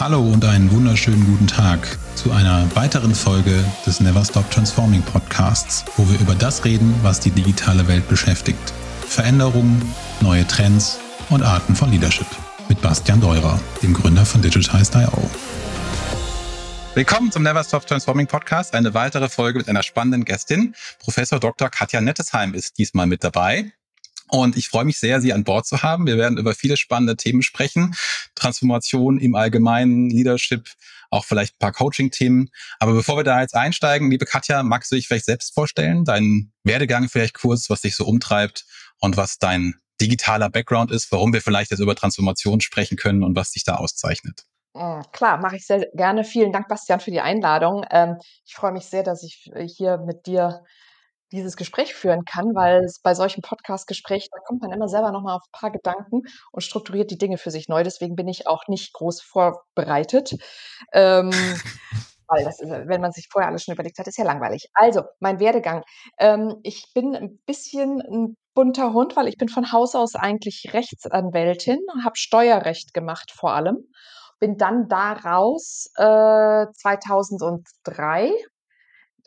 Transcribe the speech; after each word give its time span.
Hallo 0.00 0.22
und 0.22 0.42
einen 0.46 0.72
wunderschönen 0.72 1.26
guten 1.26 1.46
Tag 1.46 1.98
zu 2.14 2.32
einer 2.32 2.74
weiteren 2.74 3.14
Folge 3.14 3.62
des 3.84 4.00
Never 4.00 4.24
Stop 4.24 4.50
Transforming 4.50 5.02
Podcasts, 5.02 5.84
wo 5.98 6.08
wir 6.08 6.18
über 6.20 6.34
das 6.34 6.64
reden, 6.64 6.94
was 7.02 7.20
die 7.20 7.30
digitale 7.30 7.86
Welt 7.86 8.08
beschäftigt. 8.08 8.72
Veränderungen, 9.06 9.82
neue 10.22 10.46
Trends 10.46 10.98
und 11.28 11.42
Arten 11.42 11.76
von 11.76 11.90
Leadership. 11.90 12.26
Mit 12.70 12.80
Bastian 12.80 13.20
Deurer, 13.20 13.60
dem 13.82 13.92
Gründer 13.92 14.24
von 14.24 14.40
Digitized.io. 14.40 15.30
Willkommen 16.94 17.30
zum 17.30 17.42
Never 17.42 17.62
Stop 17.62 17.86
Transforming 17.86 18.26
Podcast. 18.26 18.74
Eine 18.74 18.94
weitere 18.94 19.28
Folge 19.28 19.58
mit 19.58 19.68
einer 19.68 19.82
spannenden 19.82 20.24
Gästin. 20.24 20.74
Professor 21.00 21.38
Dr. 21.38 21.68
Katja 21.68 22.00
Nettesheim 22.00 22.54
ist 22.54 22.78
diesmal 22.78 23.06
mit 23.06 23.22
dabei. 23.22 23.70
Und 24.30 24.56
ich 24.56 24.68
freue 24.68 24.84
mich 24.84 24.98
sehr, 24.98 25.20
Sie 25.20 25.32
an 25.32 25.44
Bord 25.44 25.66
zu 25.66 25.82
haben. 25.82 26.06
Wir 26.06 26.16
werden 26.16 26.38
über 26.38 26.54
viele 26.54 26.76
spannende 26.76 27.16
Themen 27.16 27.42
sprechen. 27.42 27.94
Transformation 28.34 29.18
im 29.18 29.34
Allgemeinen, 29.34 30.08
Leadership, 30.08 30.68
auch 31.10 31.24
vielleicht 31.24 31.54
ein 31.54 31.58
paar 31.58 31.72
Coaching-Themen. 31.72 32.50
Aber 32.78 32.92
bevor 32.92 33.16
wir 33.16 33.24
da 33.24 33.40
jetzt 33.40 33.54
einsteigen, 33.54 34.10
liebe 34.10 34.26
Katja, 34.26 34.62
magst 34.62 34.92
du 34.92 34.96
dich 34.96 35.08
vielleicht 35.08 35.24
selbst 35.24 35.52
vorstellen? 35.52 36.04
Deinen 36.04 36.52
Werdegang 36.62 37.08
vielleicht 37.08 37.34
kurz, 37.34 37.68
was 37.70 37.80
dich 37.80 37.96
so 37.96 38.06
umtreibt 38.06 38.64
und 39.00 39.16
was 39.16 39.38
dein 39.38 39.74
digitaler 40.00 40.48
Background 40.48 40.90
ist, 40.90 41.10
warum 41.12 41.32
wir 41.32 41.42
vielleicht 41.42 41.70
jetzt 41.70 41.80
über 41.80 41.94
Transformation 41.94 42.60
sprechen 42.60 42.96
können 42.96 43.22
und 43.22 43.36
was 43.36 43.50
dich 43.50 43.64
da 43.64 43.74
auszeichnet. 43.74 44.44
Hm, 44.76 45.02
klar, 45.12 45.38
mache 45.38 45.56
ich 45.56 45.66
sehr 45.66 45.88
gerne. 45.94 46.24
Vielen 46.24 46.52
Dank, 46.52 46.68
Bastian, 46.68 47.00
für 47.00 47.10
die 47.10 47.20
Einladung. 47.20 47.84
Ähm, 47.90 48.16
ich 48.46 48.54
freue 48.54 48.72
mich 48.72 48.84
sehr, 48.84 49.02
dass 49.02 49.24
ich 49.24 49.50
äh, 49.52 49.66
hier 49.66 49.98
mit 49.98 50.26
dir 50.26 50.62
dieses 51.32 51.56
Gespräch 51.56 51.94
führen 51.94 52.24
kann, 52.24 52.54
weil 52.54 52.84
es 52.84 53.00
bei 53.00 53.14
solchen 53.14 53.42
Podcast-Gesprächen, 53.42 54.28
da 54.32 54.40
kommt 54.46 54.62
man 54.62 54.72
immer 54.72 54.88
selber 54.88 55.12
nochmal 55.12 55.36
auf 55.36 55.44
ein 55.46 55.58
paar 55.58 55.70
Gedanken 55.70 56.22
und 56.52 56.60
strukturiert 56.62 57.10
die 57.10 57.18
Dinge 57.18 57.38
für 57.38 57.50
sich 57.50 57.68
neu. 57.68 57.82
Deswegen 57.82 58.16
bin 58.16 58.28
ich 58.28 58.46
auch 58.46 58.66
nicht 58.68 58.92
groß 58.92 59.22
vorbereitet. 59.22 60.34
Ähm, 60.92 61.30
weil 62.30 62.44
das, 62.44 62.58
wenn 62.60 63.00
man 63.00 63.12
sich 63.12 63.28
vorher 63.30 63.48
alles 63.48 63.64
schon 63.64 63.74
überlegt 63.74 63.98
hat, 63.98 64.06
ist 64.06 64.18
ja 64.18 64.24
langweilig. 64.24 64.68
Also, 64.72 65.02
mein 65.18 65.40
Werdegang. 65.40 65.82
Ähm, 66.18 66.56
ich 66.62 66.86
bin 66.94 67.14
ein 67.16 67.40
bisschen 67.44 68.00
ein 68.00 68.36
bunter 68.54 68.92
Hund, 68.92 69.16
weil 69.16 69.28
ich 69.28 69.36
bin 69.36 69.48
von 69.48 69.72
Haus 69.72 69.94
aus 69.94 70.14
eigentlich 70.14 70.70
Rechtsanwältin, 70.72 71.78
habe 72.04 72.16
Steuerrecht 72.16 72.94
gemacht 72.94 73.32
vor 73.34 73.52
allem. 73.52 73.88
Bin 74.38 74.56
dann 74.56 74.88
daraus 74.88 75.90
äh, 75.96 76.66
2003 76.72 78.32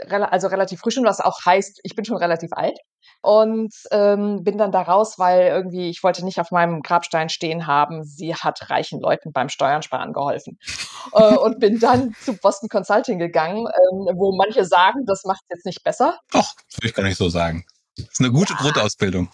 also 0.10 0.48
relativ 0.48 0.80
frisch 0.80 0.98
und 0.98 1.06
was 1.06 1.20
auch 1.20 1.40
heißt, 1.46 1.80
ich 1.84 1.96
bin 1.96 2.06
schon 2.06 2.18
relativ 2.18 2.52
alt. 2.54 2.78
Und 3.22 3.74
ähm, 3.92 4.44
bin 4.44 4.58
dann 4.58 4.74
da 4.74 4.82
raus, 4.82 5.16
weil 5.18 5.48
irgendwie 5.48 5.90
ich 5.90 6.04
wollte 6.04 6.26
nicht 6.26 6.40
auf 6.40 6.52
meinem 6.52 6.82
Grabstein 6.82 7.30
stehen 7.30 7.68
haben, 7.68 8.04
sie 8.04 8.36
hat 8.36 8.70
reichen 8.70 9.00
Leuten 9.00 9.32
beim 9.32 9.48
Steuernsparen 9.48 10.12
geholfen. 10.12 10.60
äh, 11.14 11.36
und 11.36 11.60
bin 11.60 11.80
dann 11.80 12.14
zu 12.22 12.36
Boston 12.38 12.68
Consulting 12.68 13.20
gegangen, 13.20 13.60
ähm, 13.60 14.18
wo 14.18 14.36
manche 14.36 14.66
sagen, 14.66 15.06
das 15.06 15.24
macht 15.24 15.42
es 15.48 15.58
jetzt 15.58 15.66
nicht 15.66 15.84
besser. 15.84 16.20
Doch, 16.32 16.54
würde 16.76 16.88
ich 16.88 16.94
gar 16.94 17.04
nicht 17.04 17.18
so 17.18 17.30
sagen. 17.30 17.66
Das 17.96 18.08
ist 18.08 18.20
eine 18.20 18.32
gute 18.32 18.54
ja. 18.54 18.60
Grundausbildung. 18.60 19.30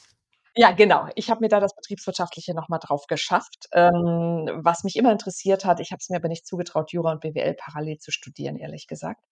Ja, 0.55 0.71
genau. 0.71 1.07
Ich 1.15 1.29
habe 1.29 1.41
mir 1.41 1.47
da 1.47 1.59
das 1.59 1.75
Betriebswirtschaftliche 1.75 2.53
nochmal 2.53 2.79
drauf 2.79 3.05
geschafft. 3.07 3.67
Ähm, 3.71 4.49
was 4.61 4.83
mich 4.83 4.97
immer 4.97 5.11
interessiert 5.11 5.63
hat, 5.63 5.79
ich 5.79 5.91
habe 5.91 5.99
es 6.01 6.09
mir 6.09 6.17
aber 6.17 6.27
nicht 6.27 6.45
zugetraut, 6.45 6.91
Jura 6.91 7.11
und 7.11 7.21
BWL 7.21 7.55
parallel 7.57 7.97
zu 7.99 8.11
studieren, 8.11 8.57
ehrlich 8.57 8.87
gesagt. 8.87 9.23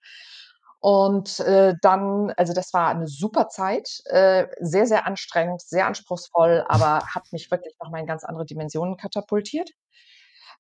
Und 0.90 1.42
äh, 1.42 1.74
dann, 1.82 2.32
also 2.38 2.54
das 2.54 2.72
war 2.72 2.88
eine 2.88 3.08
super 3.08 3.50
Zeit, 3.50 3.90
äh, 4.06 4.48
sehr, 4.62 4.86
sehr 4.86 5.06
anstrengend, 5.06 5.60
sehr 5.60 5.86
anspruchsvoll, 5.86 6.64
aber 6.66 7.06
hat 7.14 7.26
mich 7.34 7.52
wirklich 7.52 7.76
nochmal 7.84 8.00
in 8.00 8.08
ganz 8.08 8.24
andere 8.24 8.46
Dimensionen 8.46 8.96
katapultiert. 8.96 9.70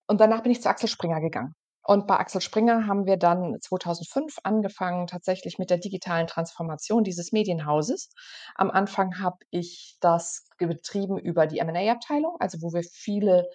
Und 0.05 0.19
danach 0.19 0.43
bin 0.43 0.51
ich 0.51 0.61
zu 0.61 0.67
Axel 0.67 0.89
Springer 0.89 1.21
gegangen. 1.21 1.55
Und 1.81 2.07
bei 2.07 2.17
Axel 2.17 2.41
Springer 2.41 2.87
haben 2.87 3.05
wir 3.05 3.15
dann 3.15 3.55
2005 3.61 4.39
angefangen, 4.43 5.07
tatsächlich 5.07 5.59
mit 5.59 5.69
der 5.69 5.77
digitalen 5.77 6.27
Transformation 6.27 7.05
dieses 7.05 7.31
Medienhauses. 7.31 8.09
Am 8.55 8.69
Anfang 8.69 9.21
habe 9.21 9.37
ich 9.49 9.95
das 10.01 10.45
betrieben 10.57 11.17
über 11.17 11.47
die 11.47 11.59
M&A-Abteilung, 11.59 12.35
also 12.41 12.57
wo 12.61 12.73
wir 12.73 12.83
viele 12.83 13.47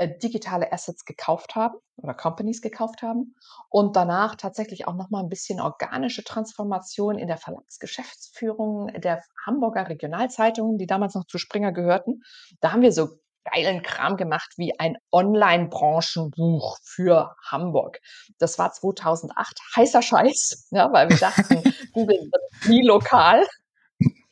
digitale 0.00 0.72
Assets 0.72 1.04
gekauft 1.04 1.54
haben 1.54 1.76
oder 1.96 2.14
Companies 2.14 2.60
gekauft 2.60 3.02
haben 3.02 3.34
und 3.68 3.94
danach 3.96 4.34
tatsächlich 4.34 4.88
auch 4.88 4.94
noch 4.94 5.10
mal 5.10 5.22
ein 5.22 5.28
bisschen 5.28 5.60
organische 5.60 6.24
Transformation 6.24 7.18
in 7.18 7.28
der 7.28 7.36
Verlagsgeschäftsführung 7.36 8.88
der 9.00 9.22
Hamburger 9.46 9.88
Regionalzeitungen, 9.88 10.78
die 10.78 10.86
damals 10.86 11.14
noch 11.14 11.26
zu 11.26 11.38
Springer 11.38 11.72
gehörten. 11.72 12.22
Da 12.60 12.72
haben 12.72 12.82
wir 12.82 12.92
so 12.92 13.08
geilen 13.44 13.82
Kram 13.82 14.16
gemacht 14.16 14.54
wie 14.56 14.78
ein 14.78 14.96
Online-Branchenbuch 15.12 16.78
für 16.82 17.36
Hamburg. 17.46 18.00
Das 18.38 18.58
war 18.58 18.72
2008 18.72 19.60
heißer 19.76 20.02
Scheiß, 20.02 20.68
ja, 20.70 20.92
weil 20.92 21.10
wir 21.10 21.18
dachten, 21.18 21.62
Google 21.92 22.18
wird 22.18 22.68
nie 22.68 22.82
lokal. 22.82 23.46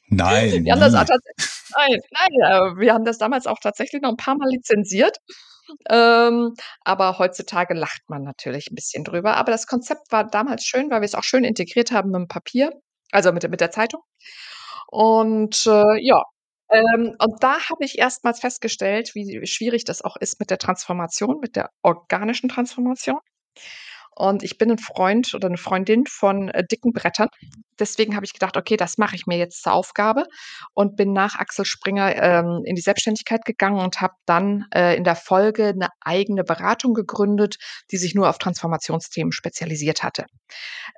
Nein. 0.08 0.64
Wir 0.64 0.72
haben 0.72 0.80
das 0.80 0.92
nein, 0.92 2.00
nein, 2.10 2.78
wir 2.78 2.92
haben 2.92 3.04
das 3.04 3.18
damals 3.18 3.46
auch 3.46 3.58
tatsächlich 3.60 4.02
noch 4.02 4.10
ein 4.10 4.16
paar 4.16 4.36
Mal 4.36 4.48
lizenziert 4.48 5.18
ähm, 5.88 6.54
aber 6.82 7.18
heutzutage 7.18 7.74
lacht 7.74 8.02
man 8.08 8.22
natürlich 8.22 8.70
ein 8.70 8.74
bisschen 8.74 9.04
drüber. 9.04 9.36
Aber 9.36 9.52
das 9.52 9.66
Konzept 9.66 10.12
war 10.12 10.26
damals 10.26 10.64
schön, 10.64 10.90
weil 10.90 11.00
wir 11.00 11.06
es 11.06 11.14
auch 11.14 11.24
schön 11.24 11.44
integriert 11.44 11.92
haben 11.92 12.10
mit 12.10 12.20
dem 12.20 12.28
Papier, 12.28 12.72
also 13.10 13.32
mit, 13.32 13.48
mit 13.48 13.60
der 13.60 13.70
Zeitung. 13.70 14.02
Und 14.88 15.66
äh, 15.66 15.98
ja, 16.00 16.22
ähm, 16.70 17.14
und 17.18 17.42
da 17.42 17.68
habe 17.68 17.84
ich 17.84 17.98
erstmals 17.98 18.40
festgestellt, 18.40 19.14
wie 19.14 19.46
schwierig 19.46 19.84
das 19.84 20.02
auch 20.02 20.16
ist 20.16 20.40
mit 20.40 20.50
der 20.50 20.58
Transformation, 20.58 21.38
mit 21.40 21.56
der 21.56 21.70
organischen 21.82 22.48
Transformation. 22.48 23.18
Und 24.14 24.42
ich 24.42 24.58
bin 24.58 24.70
ein 24.70 24.78
Freund 24.78 25.34
oder 25.34 25.48
eine 25.48 25.56
Freundin 25.56 26.06
von 26.06 26.48
äh, 26.48 26.64
dicken 26.66 26.92
Brettern. 26.92 27.28
Deswegen 27.78 28.14
habe 28.14 28.26
ich 28.26 28.32
gedacht, 28.32 28.56
okay, 28.56 28.76
das 28.76 28.98
mache 28.98 29.16
ich 29.16 29.26
mir 29.26 29.38
jetzt 29.38 29.62
zur 29.62 29.72
Aufgabe 29.72 30.24
und 30.74 30.96
bin 30.96 31.12
nach 31.12 31.36
Axel 31.36 31.64
Springer 31.64 32.14
ähm, 32.16 32.62
in 32.64 32.76
die 32.76 32.82
Selbstständigkeit 32.82 33.44
gegangen 33.44 33.80
und 33.80 34.00
habe 34.00 34.14
dann 34.26 34.66
äh, 34.74 34.96
in 34.96 35.04
der 35.04 35.16
Folge 35.16 35.68
eine 35.68 35.88
eigene 36.00 36.44
Beratung 36.44 36.94
gegründet, 36.94 37.56
die 37.90 37.96
sich 37.96 38.14
nur 38.14 38.28
auf 38.28 38.38
Transformationsthemen 38.38 39.32
spezialisiert 39.32 40.02
hatte. 40.02 40.26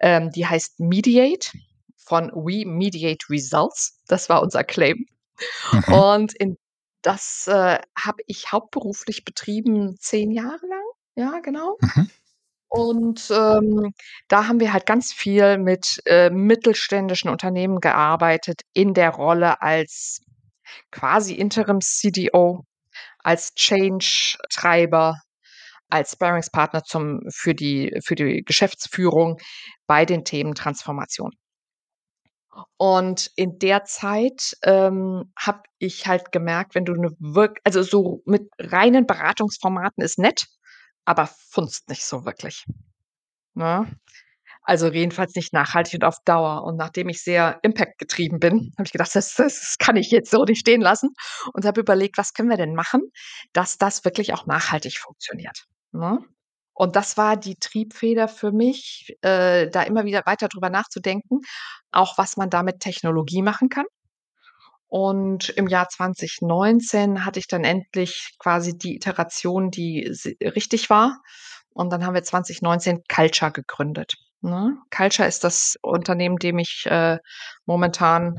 Ähm, 0.01 0.31
die 0.31 0.47
heißt 0.47 0.81
Mediate 0.81 1.51
von 1.97 2.31
We 2.35 2.67
Mediate 2.67 3.27
Results. 3.31 4.01
Das 4.09 4.29
war 4.29 4.43
unser 4.43 4.65
Claim. 4.65 5.07
Mhm. 5.73 5.95
Und 5.95 6.35
in 6.35 6.57
das 7.03 7.47
äh, 7.49 7.79
habe 7.97 8.23
ich 8.27 8.51
hauptberuflich 8.51 9.25
betrieben 9.25 9.97
zehn 10.01 10.31
Jahre 10.31 10.67
lang. 10.67 10.85
Ja, 11.17 11.41
genau. 11.41 11.77
Mhm. 11.81 12.11
Und 12.75 13.31
ähm, 13.31 13.93
da 14.27 14.49
haben 14.49 14.59
wir 14.59 14.73
halt 14.73 14.85
ganz 14.85 15.13
viel 15.13 15.59
mit 15.59 16.01
äh, 16.07 16.29
mittelständischen 16.29 17.31
Unternehmen 17.31 17.79
gearbeitet 17.79 18.63
in 18.73 18.95
der 18.95 19.11
Rolle 19.11 19.63
als 19.63 20.21
quasi 20.91 21.35
Interims-CDO, 21.35 22.65
als 23.21 23.55
Change-Treiber, 23.55 25.21
als 25.89 26.13
Sparringspartner 26.13 26.83
zum, 26.83 27.21
für, 27.31 27.55
die, 27.55 27.97
für 28.05 28.17
die 28.17 28.43
Geschäftsführung 28.45 29.39
bei 29.87 30.05
den 30.05 30.25
Themen 30.25 30.57
Transformation. 30.57 31.31
Und 32.77 33.31
in 33.37 33.61
der 33.61 33.85
Zeit 33.85 34.57
ähm, 34.65 35.33
habe 35.39 35.63
ich 35.79 36.09
halt 36.09 36.33
gemerkt, 36.33 36.75
wenn 36.75 36.85
du 36.85 36.95
eine 36.95 37.13
Wirk 37.21 37.61
also 37.63 37.85
so 37.85 38.23
mit 38.27 38.49
reinen 38.59 39.07
Beratungsformaten 39.07 40.03
ist 40.03 40.19
nett, 40.19 40.47
aber 41.05 41.27
funzt 41.27 41.89
nicht 41.89 42.05
so 42.05 42.25
wirklich. 42.25 42.65
Ne? 43.55 43.91
Also 44.63 44.91
jedenfalls 44.91 45.35
nicht 45.35 45.53
nachhaltig 45.53 45.95
und 45.95 46.05
auf 46.05 46.17
Dauer. 46.25 46.65
Und 46.65 46.77
nachdem 46.77 47.11
ich 47.11 47.23
sehr 47.23 47.59
Impact-getrieben 47.63 48.41
bin, 48.41 48.73
habe 48.79 48.87
ich 48.87 48.93
gedacht, 48.93 49.15
das, 49.15 49.35
das 49.35 49.77
kann 49.79 49.97
ich 49.97 50.11
jetzt 50.11 50.31
so 50.31 50.45
nicht 50.45 50.61
stehen 50.61 50.81
lassen 50.81 51.11
und 51.53 51.67
habe 51.67 51.81
überlegt, 51.81 52.17
was 52.17 52.33
können 52.33 52.49
wir 52.49 52.57
denn 52.57 52.75
machen, 52.75 53.03
dass 53.53 53.77
das 53.77 54.05
wirklich 54.05 54.33
auch 54.33 54.47
nachhaltig 54.47 54.99
funktioniert. 54.99 55.65
Ne? 55.93 56.19
Und 56.73 56.97
das 56.97 57.17
war 57.17 57.37
die 57.37 57.57
Triebfeder 57.57 58.27
für 58.27 58.53
mich, 58.53 59.17
äh, 59.21 59.69
da 59.69 59.83
immer 59.83 60.05
wieder 60.05 60.23
weiter 60.27 60.49
drüber 60.49 60.71
nachzudenken, 60.71 61.41
auch 61.93 62.19
was 62.19 62.37
man 62.37 62.51
da 62.51 62.63
mit 62.63 62.81
Technologie 62.81 63.43
machen 63.43 63.69
kann. 63.69 63.87
Und 64.97 65.49
im 65.49 65.67
Jahr 65.67 65.89
2019 65.89 67.25
hatte 67.25 67.41
ich 67.41 67.49
dann 67.49 67.65
endlich 67.65 68.37
quasi 68.39 68.79
die 68.79 68.95
Iteration, 68.95 69.73
die 69.73 70.09
richtig 70.41 70.89
war. 70.89 71.19
Und 71.71 71.91
dann 71.91 72.07
haben 72.07 72.15
wir 72.15 72.23
2019 72.23 73.03
Culture 73.13 73.51
gegründet. 73.51 74.13
Ne? 74.41 74.77
Culture 74.97 75.27
ist 75.27 75.43
das 75.43 75.75
Unternehmen, 75.83 76.37
dem 76.37 76.61
ich 76.61 76.85
äh, 76.87 77.19
momentan 77.67 78.39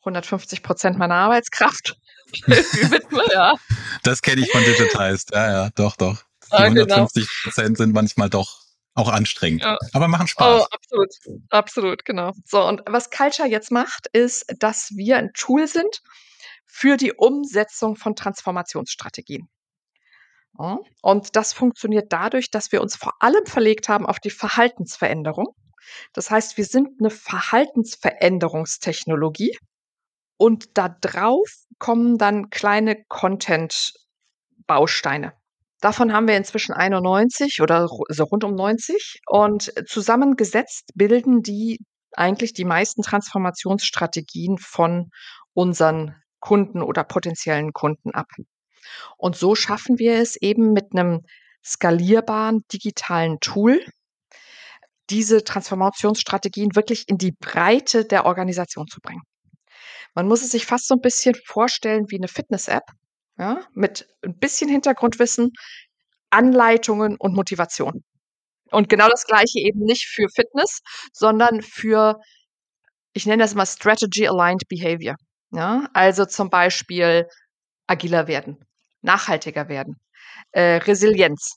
150 0.00 0.62
Prozent 0.62 0.98
meiner 0.98 1.14
Arbeitskraft 1.14 1.96
widme. 2.46 3.22
Ja. 3.32 3.54
Das 4.02 4.20
kenne 4.20 4.42
ich 4.42 4.52
von 4.52 4.62
Digitized. 4.64 5.30
Ja, 5.32 5.50
ja, 5.50 5.70
doch, 5.76 5.96
doch. 5.96 6.22
Die 6.52 6.56
150 6.56 7.26
Prozent 7.42 7.78
sind 7.78 7.94
manchmal 7.94 8.28
doch 8.28 8.65
auch 8.96 9.08
anstrengend, 9.08 9.62
ja. 9.62 9.78
aber 9.92 10.08
machen 10.08 10.26
Spaß. 10.26 10.62
Oh, 10.62 10.66
absolut, 10.70 11.10
absolut, 11.50 12.04
genau. 12.04 12.32
So, 12.44 12.66
und 12.66 12.82
was 12.86 13.10
Culture 13.10 13.48
jetzt 13.48 13.70
macht, 13.70 14.08
ist, 14.12 14.44
dass 14.58 14.90
wir 14.96 15.18
ein 15.18 15.30
Tool 15.34 15.68
sind 15.68 16.02
für 16.66 16.96
die 16.96 17.12
Umsetzung 17.12 17.94
von 17.96 18.16
Transformationsstrategien. 18.16 19.48
Und 21.02 21.36
das 21.36 21.52
funktioniert 21.52 22.10
dadurch, 22.12 22.50
dass 22.50 22.72
wir 22.72 22.80
uns 22.80 22.96
vor 22.96 23.12
allem 23.20 23.44
verlegt 23.44 23.90
haben 23.90 24.06
auf 24.06 24.20
die 24.20 24.30
Verhaltensveränderung. 24.30 25.54
Das 26.14 26.30
heißt, 26.30 26.56
wir 26.56 26.64
sind 26.64 26.98
eine 26.98 27.10
Verhaltensveränderungstechnologie 27.10 29.58
und 30.38 30.78
da 30.78 30.88
drauf 30.88 31.50
kommen 31.78 32.16
dann 32.16 32.48
kleine 32.50 33.04
Content-Bausteine. 33.08 35.34
Davon 35.80 36.12
haben 36.12 36.26
wir 36.26 36.36
inzwischen 36.36 36.72
91 36.72 37.60
oder 37.60 37.86
so 38.08 38.24
rund 38.24 38.44
um 38.44 38.54
90 38.54 39.20
und 39.26 39.72
zusammengesetzt 39.86 40.90
bilden 40.94 41.42
die 41.42 41.78
eigentlich 42.12 42.54
die 42.54 42.64
meisten 42.64 43.02
Transformationsstrategien 43.02 44.56
von 44.58 45.10
unseren 45.52 46.16
Kunden 46.40 46.82
oder 46.82 47.04
potenziellen 47.04 47.72
Kunden 47.72 48.12
ab. 48.12 48.26
Und 49.18 49.36
so 49.36 49.54
schaffen 49.54 49.98
wir 49.98 50.14
es 50.14 50.36
eben 50.36 50.72
mit 50.72 50.92
einem 50.92 51.20
skalierbaren 51.64 52.62
digitalen 52.72 53.38
Tool, 53.40 53.84
diese 55.10 55.44
Transformationsstrategien 55.44 56.74
wirklich 56.74 57.08
in 57.08 57.18
die 57.18 57.32
Breite 57.32 58.04
der 58.04 58.24
Organisation 58.24 58.86
zu 58.86 59.00
bringen. 59.00 59.22
Man 60.14 60.26
muss 60.26 60.42
es 60.42 60.50
sich 60.50 60.66
fast 60.66 60.88
so 60.88 60.94
ein 60.94 61.00
bisschen 61.00 61.34
vorstellen 61.44 62.06
wie 62.08 62.16
eine 62.16 62.28
Fitness-App, 62.28 62.84
ja, 63.38 63.60
mit 63.74 64.06
ein 64.22 64.38
bisschen 64.38 64.68
Hintergrundwissen, 64.68 65.52
Anleitungen 66.30 67.16
und 67.18 67.34
Motivation. 67.34 68.04
Und 68.70 68.88
genau 68.88 69.08
das 69.08 69.24
Gleiche 69.24 69.60
eben 69.60 69.80
nicht 69.80 70.06
für 70.06 70.28
Fitness, 70.34 70.80
sondern 71.12 71.62
für, 71.62 72.20
ich 73.12 73.26
nenne 73.26 73.42
das 73.42 73.54
mal 73.54 73.66
Strategy 73.66 74.26
Aligned 74.26 74.68
Behavior. 74.68 75.16
Ja, 75.52 75.88
also 75.92 76.24
zum 76.24 76.50
Beispiel 76.50 77.28
agiler 77.86 78.26
werden, 78.26 78.58
nachhaltiger 79.02 79.68
werden, 79.68 80.00
äh, 80.50 80.76
Resilienz, 80.78 81.56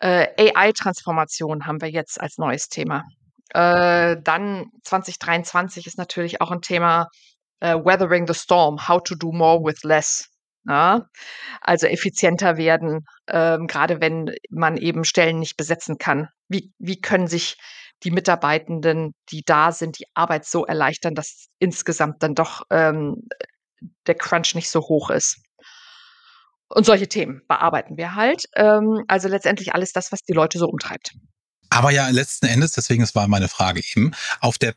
äh, 0.00 0.28
AI-Transformation 0.54 1.66
haben 1.66 1.80
wir 1.80 1.90
jetzt 1.90 2.20
als 2.20 2.38
neues 2.38 2.68
Thema. 2.68 3.04
Äh, 3.50 4.16
dann 4.22 4.66
2023 4.84 5.86
ist 5.86 5.98
natürlich 5.98 6.40
auch 6.40 6.50
ein 6.50 6.62
Thema 6.62 7.08
äh, 7.60 7.74
Weathering 7.74 8.26
the 8.26 8.34
Storm, 8.34 8.88
how 8.88 9.02
to 9.02 9.14
do 9.14 9.32
more 9.32 9.60
with 9.62 9.82
less. 9.82 10.29
Ja, 10.66 11.08
also 11.62 11.86
effizienter 11.86 12.58
werden, 12.58 13.06
ähm, 13.28 13.66
gerade 13.66 14.00
wenn 14.00 14.34
man 14.50 14.76
eben 14.76 15.04
Stellen 15.04 15.38
nicht 15.38 15.56
besetzen 15.56 15.96
kann. 15.96 16.28
Wie, 16.48 16.72
wie 16.78 17.00
können 17.00 17.28
sich 17.28 17.56
die 18.02 18.10
Mitarbeitenden, 18.10 19.14
die 19.30 19.42
da 19.44 19.72
sind, 19.72 19.98
die 19.98 20.06
Arbeit 20.14 20.44
so 20.44 20.66
erleichtern, 20.66 21.14
dass 21.14 21.46
insgesamt 21.58 22.22
dann 22.22 22.34
doch 22.34 22.62
ähm, 22.70 23.28
der 24.06 24.16
Crunch 24.16 24.54
nicht 24.54 24.70
so 24.70 24.80
hoch 24.80 25.10
ist? 25.10 25.40
Und 26.68 26.86
solche 26.86 27.08
Themen 27.08 27.42
bearbeiten 27.48 27.96
wir 27.96 28.14
halt. 28.14 28.44
Ähm, 28.54 29.04
also 29.08 29.28
letztendlich 29.28 29.74
alles 29.74 29.92
das, 29.92 30.12
was 30.12 30.22
die 30.22 30.34
Leute 30.34 30.58
so 30.58 30.66
umtreibt. 30.66 31.14
Aber 31.68 31.90
ja, 31.90 32.08
letzten 32.08 32.46
Endes, 32.46 32.72
deswegen, 32.72 33.02
es 33.02 33.14
war 33.14 33.28
meine 33.28 33.48
Frage 33.48 33.80
eben, 33.94 34.12
auf 34.40 34.58
der 34.58 34.74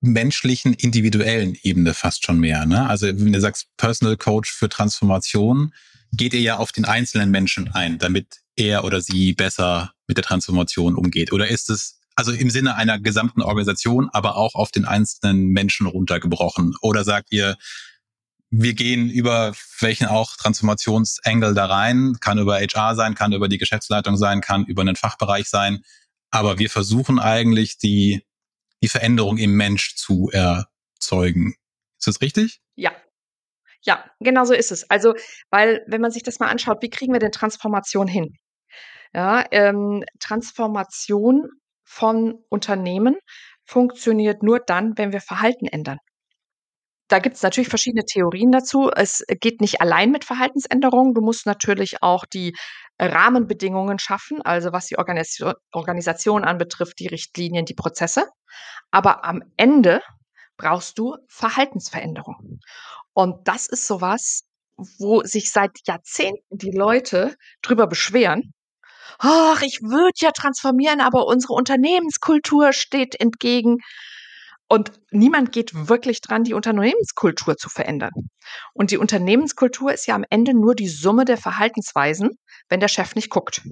menschlichen, 0.00 0.74
individuellen 0.74 1.56
Ebene 1.62 1.94
fast 1.94 2.24
schon 2.24 2.38
mehr. 2.38 2.66
Ne? 2.66 2.88
Also 2.88 3.06
wenn 3.06 3.32
du 3.32 3.40
sagst 3.40 3.68
Personal 3.76 4.16
Coach 4.16 4.52
für 4.52 4.68
Transformation, 4.68 5.72
geht 6.12 6.34
ihr 6.34 6.40
ja 6.40 6.56
auf 6.58 6.72
den 6.72 6.84
einzelnen 6.84 7.30
Menschen 7.30 7.72
ein, 7.72 7.98
damit 7.98 8.36
er 8.56 8.84
oder 8.84 9.00
sie 9.00 9.32
besser 9.32 9.92
mit 10.06 10.16
der 10.16 10.24
Transformation 10.24 10.94
umgeht? 10.94 11.32
Oder 11.32 11.48
ist 11.48 11.70
es 11.70 12.00
also 12.14 12.32
im 12.32 12.48
Sinne 12.48 12.76
einer 12.76 12.98
gesamten 12.98 13.42
Organisation, 13.42 14.08
aber 14.12 14.36
auch 14.36 14.54
auf 14.54 14.70
den 14.70 14.86
einzelnen 14.86 15.48
Menschen 15.48 15.86
runtergebrochen? 15.86 16.74
Oder 16.80 17.04
sagt 17.04 17.32
ihr, 17.32 17.56
wir 18.50 18.74
gehen 18.74 19.10
über 19.10 19.54
welchen 19.80 20.06
auch 20.06 20.36
Transformationsengel 20.36 21.52
da 21.52 21.66
rein, 21.66 22.16
kann 22.20 22.38
über 22.38 22.58
HR 22.58 22.94
sein, 22.94 23.14
kann 23.14 23.32
über 23.32 23.48
die 23.48 23.58
Geschäftsleitung 23.58 24.16
sein, 24.16 24.40
kann 24.40 24.64
über 24.64 24.82
einen 24.82 24.96
Fachbereich 24.96 25.48
sein, 25.48 25.82
aber 26.30 26.58
wir 26.58 26.70
versuchen 26.70 27.18
eigentlich 27.18 27.78
die 27.78 28.22
die 28.82 28.88
Veränderung 28.88 29.38
im 29.38 29.52
Mensch 29.56 29.96
zu 29.96 30.30
erzeugen. 30.32 31.54
Ist 31.98 32.06
das 32.06 32.20
richtig? 32.20 32.60
Ja. 32.74 32.92
Ja, 33.82 34.04
genau 34.20 34.44
so 34.44 34.54
ist 34.54 34.72
es. 34.72 34.88
Also, 34.90 35.14
weil, 35.50 35.84
wenn 35.86 36.00
man 36.00 36.10
sich 36.10 36.22
das 36.22 36.40
mal 36.40 36.48
anschaut, 36.48 36.82
wie 36.82 36.90
kriegen 36.90 37.12
wir 37.12 37.20
denn 37.20 37.32
Transformation 37.32 38.08
hin? 38.08 38.36
Ja, 39.14 39.44
ähm, 39.50 40.04
Transformation 40.18 41.48
von 41.84 42.44
Unternehmen 42.48 43.16
funktioniert 43.64 44.42
nur 44.42 44.60
dann, 44.60 44.98
wenn 44.98 45.12
wir 45.12 45.20
Verhalten 45.20 45.66
ändern. 45.66 45.98
Da 47.08 47.20
gibt 47.20 47.36
es 47.36 47.42
natürlich 47.42 47.68
verschiedene 47.68 48.04
Theorien 48.04 48.50
dazu. 48.50 48.90
Es 48.94 49.22
geht 49.40 49.60
nicht 49.60 49.80
allein 49.80 50.10
mit 50.10 50.24
Verhaltensänderungen. 50.24 51.14
Du 51.14 51.20
musst 51.20 51.46
natürlich 51.46 52.02
auch 52.02 52.24
die 52.24 52.56
Rahmenbedingungen 52.98 53.98
schaffen, 53.98 54.42
also 54.42 54.72
was 54.72 54.86
die 54.86 54.98
Organisation, 54.98 55.54
Organisation 55.72 56.44
anbetrifft, 56.44 56.98
die 56.98 57.06
Richtlinien, 57.06 57.64
die 57.64 57.74
Prozesse. 57.74 58.26
Aber 58.90 59.24
am 59.24 59.42
Ende 59.56 60.00
brauchst 60.56 60.98
du 60.98 61.16
Verhaltensveränderung. 61.28 62.60
Und 63.12 63.46
das 63.46 63.66
ist 63.66 63.86
sowas, 63.86 64.42
wo 64.98 65.22
sich 65.22 65.50
seit 65.50 65.78
Jahrzehnten 65.86 66.58
die 66.58 66.70
Leute 66.70 67.36
drüber 67.62 67.86
beschweren. 67.86 68.52
Ach, 69.18 69.62
ich 69.62 69.80
würde 69.82 70.12
ja 70.18 70.30
transformieren, 70.32 71.00
aber 71.00 71.26
unsere 71.26 71.54
Unternehmenskultur 71.54 72.72
steht 72.72 73.18
entgegen. 73.18 73.78
Und 74.68 74.92
niemand 75.10 75.52
geht 75.52 75.88
wirklich 75.88 76.20
dran, 76.20 76.42
die 76.42 76.54
Unternehmenskultur 76.54 77.56
zu 77.56 77.68
verändern. 77.68 78.12
Und 78.72 78.90
die 78.90 78.98
Unternehmenskultur 78.98 79.92
ist 79.92 80.06
ja 80.06 80.14
am 80.14 80.24
Ende 80.28 80.54
nur 80.54 80.74
die 80.74 80.88
Summe 80.88 81.24
der 81.24 81.38
Verhaltensweisen, 81.38 82.30
wenn 82.68 82.80
der 82.80 82.88
Chef 82.88 83.14
nicht 83.14 83.30
guckt. 83.30 83.62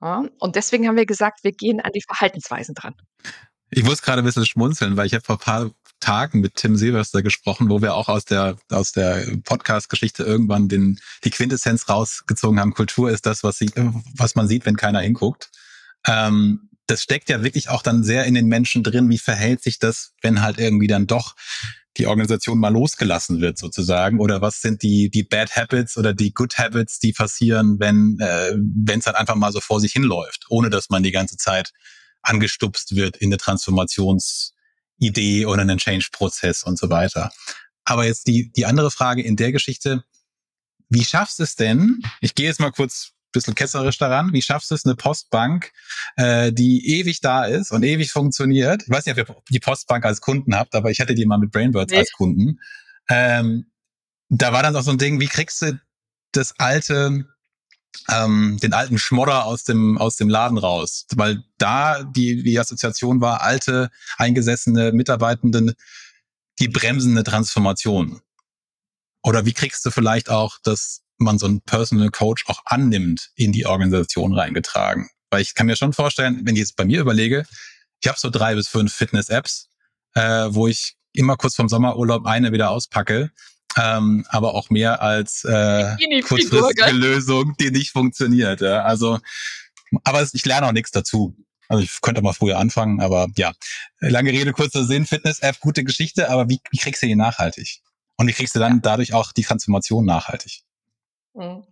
Ja, 0.00 0.24
und 0.38 0.56
deswegen 0.56 0.88
haben 0.88 0.96
wir 0.96 1.06
gesagt, 1.06 1.44
wir 1.44 1.52
gehen 1.52 1.80
an 1.80 1.92
die 1.92 2.02
Verhaltensweisen 2.06 2.74
dran. 2.74 2.94
Ich 3.70 3.84
muss 3.84 4.02
gerade 4.02 4.22
ein 4.22 4.24
bisschen 4.24 4.46
schmunzeln, 4.46 4.96
weil 4.96 5.06
ich 5.06 5.14
habe 5.14 5.24
vor 5.24 5.36
ein 5.36 5.40
paar 5.40 5.70
Tagen 6.00 6.40
mit 6.40 6.56
Tim 6.56 6.76
Silvester 6.76 7.22
gesprochen, 7.22 7.70
wo 7.70 7.80
wir 7.80 7.94
auch 7.94 8.08
aus 8.08 8.24
der, 8.24 8.56
aus 8.70 8.92
der 8.92 9.24
Podcast-Geschichte 9.44 10.22
irgendwann 10.22 10.68
den, 10.68 11.00
die 11.24 11.30
Quintessenz 11.30 11.88
rausgezogen 11.88 12.60
haben. 12.60 12.74
Kultur 12.74 13.10
ist 13.10 13.26
das, 13.26 13.42
was, 13.42 13.58
sie, 13.58 13.70
was 14.16 14.34
man 14.34 14.46
sieht, 14.46 14.66
wenn 14.66 14.76
keiner 14.76 15.00
hinguckt. 15.00 15.50
Ähm, 16.06 16.68
das 16.86 17.02
steckt 17.02 17.28
ja 17.28 17.42
wirklich 17.42 17.70
auch 17.70 17.82
dann 17.82 18.04
sehr 18.04 18.24
in 18.24 18.34
den 18.34 18.46
Menschen 18.46 18.82
drin. 18.82 19.08
Wie 19.08 19.18
verhält 19.18 19.62
sich 19.62 19.78
das, 19.78 20.12
wenn 20.22 20.42
halt 20.42 20.58
irgendwie 20.58 20.86
dann 20.86 21.06
doch 21.06 21.34
die 21.96 22.06
Organisation 22.06 22.58
mal 22.58 22.72
losgelassen 22.72 23.40
wird 23.40 23.58
sozusagen? 23.58 24.20
Oder 24.20 24.40
was 24.40 24.60
sind 24.60 24.82
die, 24.82 25.10
die 25.10 25.22
Bad 25.22 25.56
Habits 25.56 25.96
oder 25.96 26.12
die 26.12 26.34
Good 26.34 26.58
Habits, 26.58 26.98
die 26.98 27.12
passieren, 27.12 27.78
wenn 27.78 28.18
äh, 28.20 28.52
wenn 28.56 28.98
es 28.98 29.06
halt 29.06 29.16
einfach 29.16 29.36
mal 29.36 29.52
so 29.52 29.60
vor 29.60 29.80
sich 29.80 29.92
hinläuft, 29.92 30.46
ohne 30.48 30.70
dass 30.70 30.90
man 30.90 31.02
die 31.02 31.12
ganze 31.12 31.36
Zeit 31.36 31.72
angestupst 32.22 32.96
wird 32.96 33.16
in 33.16 33.28
eine 33.28 33.38
Transformationsidee 33.38 35.46
oder 35.46 35.62
einen 35.62 35.78
Change-Prozess 35.78 36.64
und 36.64 36.78
so 36.78 36.90
weiter. 36.90 37.30
Aber 37.84 38.06
jetzt 38.06 38.26
die, 38.26 38.50
die 38.52 38.66
andere 38.66 38.90
Frage 38.90 39.22
in 39.22 39.36
der 39.36 39.52
Geschichte, 39.52 40.04
wie 40.88 41.04
schaffst 41.04 41.40
es 41.40 41.56
denn? 41.56 42.02
Ich 42.20 42.34
gehe 42.34 42.46
jetzt 42.46 42.60
mal 42.60 42.72
kurz 42.72 43.13
bisschen 43.34 43.54
ketzerisch 43.54 43.98
daran. 43.98 44.32
Wie 44.32 44.40
schaffst 44.40 44.70
du 44.70 44.74
es, 44.74 44.86
eine 44.86 44.96
Postbank, 44.96 45.72
äh, 46.16 46.52
die 46.52 46.98
ewig 46.98 47.20
da 47.20 47.44
ist 47.44 47.70
und 47.70 47.82
ewig 47.82 48.10
funktioniert? 48.10 48.82
Ich 48.82 48.88
weiß 48.88 49.04
nicht, 49.04 49.18
ob 49.18 49.28
ihr 49.28 49.36
die 49.50 49.60
Postbank 49.60 50.06
als 50.06 50.22
Kunden 50.22 50.56
habt, 50.56 50.74
aber 50.74 50.90
ich 50.90 51.00
hatte 51.00 51.14
die 51.14 51.26
mal 51.26 51.38
mit 51.38 51.50
Brainbirds 51.50 51.92
nee. 51.92 51.98
als 51.98 52.12
Kunden. 52.12 52.60
Ähm, 53.10 53.66
da 54.30 54.52
war 54.52 54.62
dann 54.62 54.74
auch 54.74 54.82
so 54.82 54.90
ein 54.90 54.98
Ding, 54.98 55.20
wie 55.20 55.26
kriegst 55.26 55.60
du 55.60 55.78
das 56.32 56.58
alte, 56.58 57.26
ähm, 58.08 58.58
den 58.62 58.72
alten 58.72 58.98
Schmodder 58.98 59.44
aus 59.44 59.64
dem, 59.64 59.98
aus 59.98 60.16
dem 60.16 60.28
Laden 60.28 60.56
raus? 60.56 61.06
Weil 61.14 61.44
da 61.58 62.02
die, 62.02 62.42
die 62.42 62.58
Assoziation 62.58 63.20
war, 63.20 63.42
alte, 63.42 63.90
eingesessene 64.16 64.92
Mitarbeitenden, 64.92 65.74
die 66.58 66.68
bremsen 66.68 67.12
eine 67.12 67.24
Transformation. 67.24 68.20
Oder 69.22 69.46
wie 69.46 69.52
kriegst 69.52 69.84
du 69.86 69.90
vielleicht 69.90 70.30
auch 70.30 70.58
das 70.62 71.03
man 71.18 71.38
so 71.38 71.46
einen 71.46 71.60
Personal 71.60 72.10
Coach 72.10 72.44
auch 72.48 72.60
annimmt, 72.66 73.30
in 73.36 73.52
die 73.52 73.66
Organisation 73.66 74.34
reingetragen. 74.34 75.08
Weil 75.30 75.42
ich 75.42 75.54
kann 75.54 75.66
mir 75.66 75.76
schon 75.76 75.92
vorstellen, 75.92 76.42
wenn 76.44 76.54
ich 76.54 76.60
jetzt 76.60 76.76
bei 76.76 76.84
mir 76.84 77.00
überlege, 77.00 77.44
ich 78.00 78.08
habe 78.08 78.18
so 78.18 78.30
drei 78.30 78.54
bis 78.54 78.68
fünf 78.68 78.92
Fitness-Apps, 78.92 79.68
äh, 80.14 80.46
wo 80.50 80.66
ich 80.66 80.96
immer 81.12 81.36
kurz 81.36 81.54
vom 81.54 81.68
Sommerurlaub 81.68 82.26
eine 82.26 82.52
wieder 82.52 82.70
auspacke, 82.70 83.30
ähm, 83.76 84.24
aber 84.28 84.54
auch 84.54 84.70
mehr 84.70 85.02
als 85.02 85.44
äh, 85.44 85.96
kurzfristige 86.22 86.90
Lösung, 86.92 87.54
die 87.58 87.70
nicht 87.70 87.90
funktioniert. 87.90 88.60
Ja. 88.60 88.82
Also, 88.82 89.18
aber 90.04 90.26
ich 90.32 90.44
lerne 90.44 90.66
auch 90.66 90.72
nichts 90.72 90.90
dazu. 90.90 91.36
Also 91.68 91.82
ich 91.82 92.00
könnte 92.02 92.20
mal 92.20 92.34
früher 92.34 92.58
anfangen, 92.58 93.00
aber 93.00 93.28
ja, 93.36 93.52
lange 94.00 94.30
Rede, 94.30 94.52
kurzer 94.52 94.84
Sinn, 94.84 95.06
Fitness-App, 95.06 95.60
gute 95.60 95.82
Geschichte, 95.82 96.28
aber 96.28 96.48
wie, 96.48 96.60
wie 96.70 96.78
kriegst 96.78 97.02
du 97.02 97.06
die 97.06 97.16
nachhaltig? 97.16 97.80
Und 98.16 98.28
wie 98.28 98.32
kriegst 98.32 98.54
du 98.54 98.58
dann 98.58 98.82
dadurch 98.82 99.14
auch 99.14 99.32
die 99.32 99.42
Transformation 99.42 100.04
nachhaltig? 100.04 100.62
Mhm. 101.34 101.64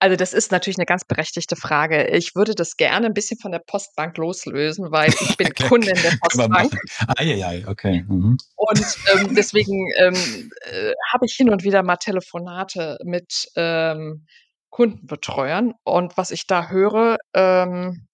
Also, 0.00 0.14
das 0.16 0.32
ist 0.32 0.52
natürlich 0.52 0.78
eine 0.78 0.86
ganz 0.86 1.04
berechtigte 1.04 1.56
Frage. 1.56 2.06
Ich 2.10 2.36
würde 2.36 2.54
das 2.54 2.76
gerne 2.76 3.06
ein 3.06 3.14
bisschen 3.14 3.38
von 3.40 3.50
der 3.50 3.58
Postbank 3.58 4.16
loslösen, 4.16 4.92
weil 4.92 5.10
ich 5.10 5.36
bin 5.36 5.52
Kundin 5.54 5.96
der 5.96 6.12
Postbank. 6.22 6.72
Ei, 7.16 7.64
okay. 7.66 8.04
Mhm. 8.06 8.38
Und, 8.56 8.96
ähm, 9.12 9.34
deswegen, 9.34 9.88
ähm, 9.98 10.50
äh, 10.70 10.92
habe 11.12 11.26
ich 11.26 11.34
hin 11.34 11.50
und 11.50 11.64
wieder 11.64 11.82
mal 11.82 11.96
Telefonate 11.96 12.98
mit, 13.04 13.46
ähm, 13.56 14.24
Kundenbetreuern. 14.70 15.72
Und 15.82 16.16
was 16.16 16.30
ich 16.30 16.46
da 16.46 16.68
höre, 16.68 17.16
ähm, 17.34 18.06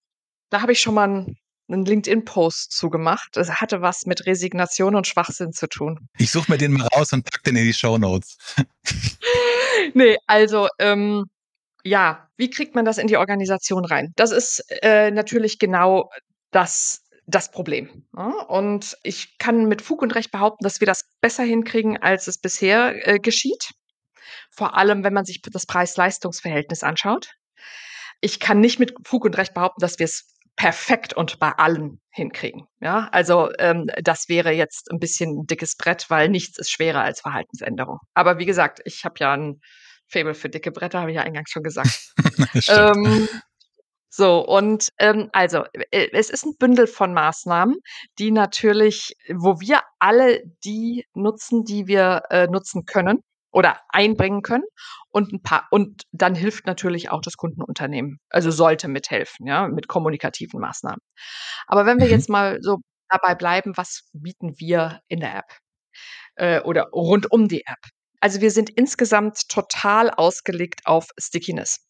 da 0.50 0.62
habe 0.62 0.72
ich 0.72 0.80
schon 0.80 0.94
mal 0.94 1.08
'n 1.08 1.36
'nen 1.68 1.84
LinkedIn-Post 1.84 2.72
zu 2.72 2.88
gemacht. 2.90 3.28
Das 3.32 3.50
hatte 3.60 3.82
was 3.82 4.06
mit 4.06 4.24
Resignation 4.26 4.94
und 4.94 5.06
Schwachsinn 5.06 5.52
zu 5.52 5.66
tun. 5.68 6.08
Ich 6.18 6.30
suche 6.30 6.50
mir 6.52 6.58
den 6.58 6.72
mal 6.72 6.86
raus 6.94 7.12
und 7.12 7.24
packe 7.24 7.42
den 7.46 7.56
in 7.56 7.64
die 7.66 7.74
Shownotes. 7.74 8.38
Ne, 9.94 10.16
also, 10.26 10.68
ähm, 10.78 11.24
ja, 11.84 12.28
wie 12.36 12.50
kriegt 12.50 12.74
man 12.74 12.84
das 12.84 12.98
in 12.98 13.06
die 13.08 13.16
Organisation 13.18 13.84
rein? 13.84 14.12
Das 14.16 14.32
ist, 14.32 14.64
äh, 14.82 15.10
natürlich 15.10 15.58
genau 15.58 16.10
das 16.50 17.00
das 17.26 17.50
Problem, 17.50 18.06
ne? 18.12 18.34
Und 18.48 18.98
ich 19.02 19.38
kann 19.38 19.66
mit 19.66 19.82
Fug 19.82 20.02
und 20.02 20.14
Recht 20.14 20.30
behaupten, 20.30 20.64
dass 20.64 20.80
wir 20.80 20.86
das 20.86 21.04
besser 21.22 21.42
hinkriegen, 21.44 21.96
als 22.02 22.26
es 22.26 22.38
bisher, 22.38 23.08
äh, 23.08 23.18
geschieht. 23.18 23.70
Vor 24.50 24.76
allem, 24.76 25.04
wenn 25.04 25.14
man 25.14 25.24
sich 25.24 25.40
das 25.42 25.66
Preis-Leistungs-Verhältnis 25.66 26.82
anschaut. 26.82 27.30
Ich 28.20 28.40
kann 28.40 28.60
nicht 28.60 28.78
mit 28.78 28.94
Fug 29.06 29.24
und 29.24 29.36
Recht 29.38 29.54
behaupten, 29.54 29.80
dass 29.80 29.98
wir's 29.98 30.33
perfekt 30.56 31.14
und 31.14 31.38
bei 31.40 31.50
allen 31.52 32.00
hinkriegen, 32.10 32.66
ja? 32.80 33.08
Also, 33.12 33.50
ähm, 33.58 33.86
das 34.02 34.28
wäre 34.28 34.52
jetzt 34.52 34.90
'n 34.92 34.98
bisschen 35.00 35.30
'n 35.40 35.46
dickes 35.46 35.76
Brett, 35.76 36.06
weil 36.10 36.28
nichts 36.28 36.58
ist 36.58 36.70
schwerer 36.70 37.02
als 37.02 37.20
Verhaltensänderung. 37.22 37.98
Aber 38.14 38.38
wie 38.38 38.46
gesagt, 38.46 38.80
ich 38.84 39.04
habe 39.04 39.16
ja 39.20 39.34
'n 39.34 39.60
Faible 40.08 40.34
für 40.34 40.48
dicke 40.50 40.70
Bretter, 40.72 41.00
habe 41.00 41.10
ich 41.10 41.16
ja 41.16 41.22
eingangs 41.22 41.50
schon 41.50 41.62
gesagt. 41.64 41.90
Ähm, 42.68 43.28
so 44.10 44.40
und, 44.46 44.90
ähm, 44.98 45.30
also, 45.32 45.64
äh, 45.92 46.08
es 46.12 46.30
ist 46.30 46.44
'n 46.46 46.56
Bündel 46.58 46.86
von 46.88 47.14
Maßnahmen, 47.14 47.76
die 48.20 48.30
natürlich 48.32 49.14
wo 49.34 49.60
wir 49.60 49.82
alle 50.00 50.42
die 50.64 51.06
nutzen, 51.14 51.64
die 51.64 51.86
wir, 51.88 52.22
äh, 52.30 52.46
nutzen 52.48 52.86
können 52.86 53.22
oder 53.54 53.80
einbringen 53.90 54.42
können 54.42 54.64
und 55.10 55.32
'n 55.34 55.42
paar 55.42 55.68
und 55.72 56.04
dann 56.12 56.34
hilft 56.36 56.66
natürlich 56.66 57.10
auch 57.10 57.22
das 57.22 57.36
Kundenunternehmen, 57.38 58.20
also 58.30 58.50
sollte 58.52 58.88
mithelfen, 58.88 59.46
ja, 59.48 59.68
mit 59.68 59.88
kommunikativen 59.88 60.60
Maßnahmen. 60.60 61.00
Aber 61.68 61.86
wenn 61.86 62.00
wir 62.00 62.06
Mhm. 62.08 62.12
jetzt 62.12 62.30
mal 62.30 62.58
so 62.62 62.78
dabei 63.10 63.34
bleiben, 63.36 63.74
was 63.76 64.08
bieten 64.14 64.54
wir 64.60 65.00
in 65.08 65.20
der 65.20 65.36
App, 65.36 65.58
äh, 66.36 66.60
oder 66.62 66.88
rund 66.92 67.30
um 67.32 67.48
die 67.48 67.64
App? 67.66 67.78
Also, 68.20 68.40
wir 68.42 68.50
sind 68.52 68.70
insgesamt 68.70 69.48
total 69.50 70.10
ausgelegt 70.10 70.82
auf 70.86 71.08
Stickiness. 71.20 71.80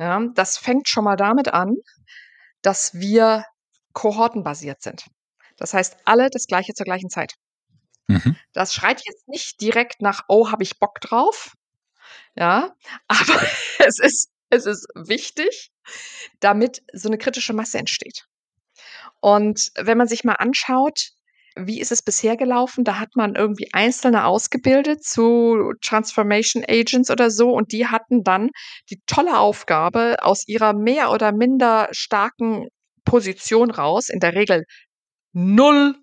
Ja, 0.00 0.20
das 0.34 0.58
fängt 0.58 0.88
schon 0.88 1.04
mal 1.04 1.16
damit 1.16 1.48
an, 1.52 1.76
dass 2.62 2.94
wir 2.94 3.44
kohortenbasiert 3.94 4.82
sind. 4.82 5.06
Das 5.58 5.74
heißt, 5.74 5.98
alle 6.06 6.30
das 6.30 6.46
Gleiche 6.46 6.74
zur 6.74 6.84
gleichen 6.84 7.10
Zeit. 7.10 7.34
Mhm. 8.12 8.36
Das 8.52 8.74
schreit 8.74 9.02
jetzt 9.06 9.28
nicht 9.28 9.60
direkt 9.60 10.02
nach: 10.02 10.22
„Oh, 10.28 10.50
habe 10.50 10.62
ich 10.62 10.78
Bock 10.78 11.00
drauf“, 11.00 11.54
ja, 12.36 12.74
aber 13.08 13.42
es 13.80 13.98
ist 14.00 14.30
es 14.50 14.66
ist 14.66 14.86
wichtig, 14.94 15.72
damit 16.40 16.82
so 16.94 17.08
'ne 17.10 17.18
kritische 17.18 17.52
Masse 17.54 17.78
entsteht. 17.78 18.26
Und 19.20 19.70
wenn 19.78 19.98
man 19.98 20.08
sich 20.08 20.24
mal 20.24 20.34
anschaut, 20.34 21.10
wie 21.56 21.80
ist 21.80 21.92
es 21.92 22.02
bisher 22.02 22.36
gelaufen? 22.38 22.84
Da 22.84 22.98
hat 23.00 23.16
man 23.16 23.36
irgendwie 23.36 23.70
Einzelne 23.74 24.26
ausgebildet 24.26 25.04
zu 25.04 25.72
Transformation 25.82 26.64
Agents 26.68 27.10
oder 27.10 27.30
so 27.30 27.50
und 27.52 27.72
die 27.72 27.86
hatten 27.88 28.24
dann 28.24 28.50
die 28.90 29.00
tolle 29.06 29.38
Aufgabe, 29.38 30.16
aus 30.22 30.48
ihrer 30.48 30.74
mehr 30.74 31.12
oder 31.12 31.32
minder 31.32 31.88
starken 31.92 32.68
Position 33.04 33.70
raus, 33.72 34.08
in 34.10 34.20
der 34.20 34.34
Regel 34.34 34.64
0 35.34 35.96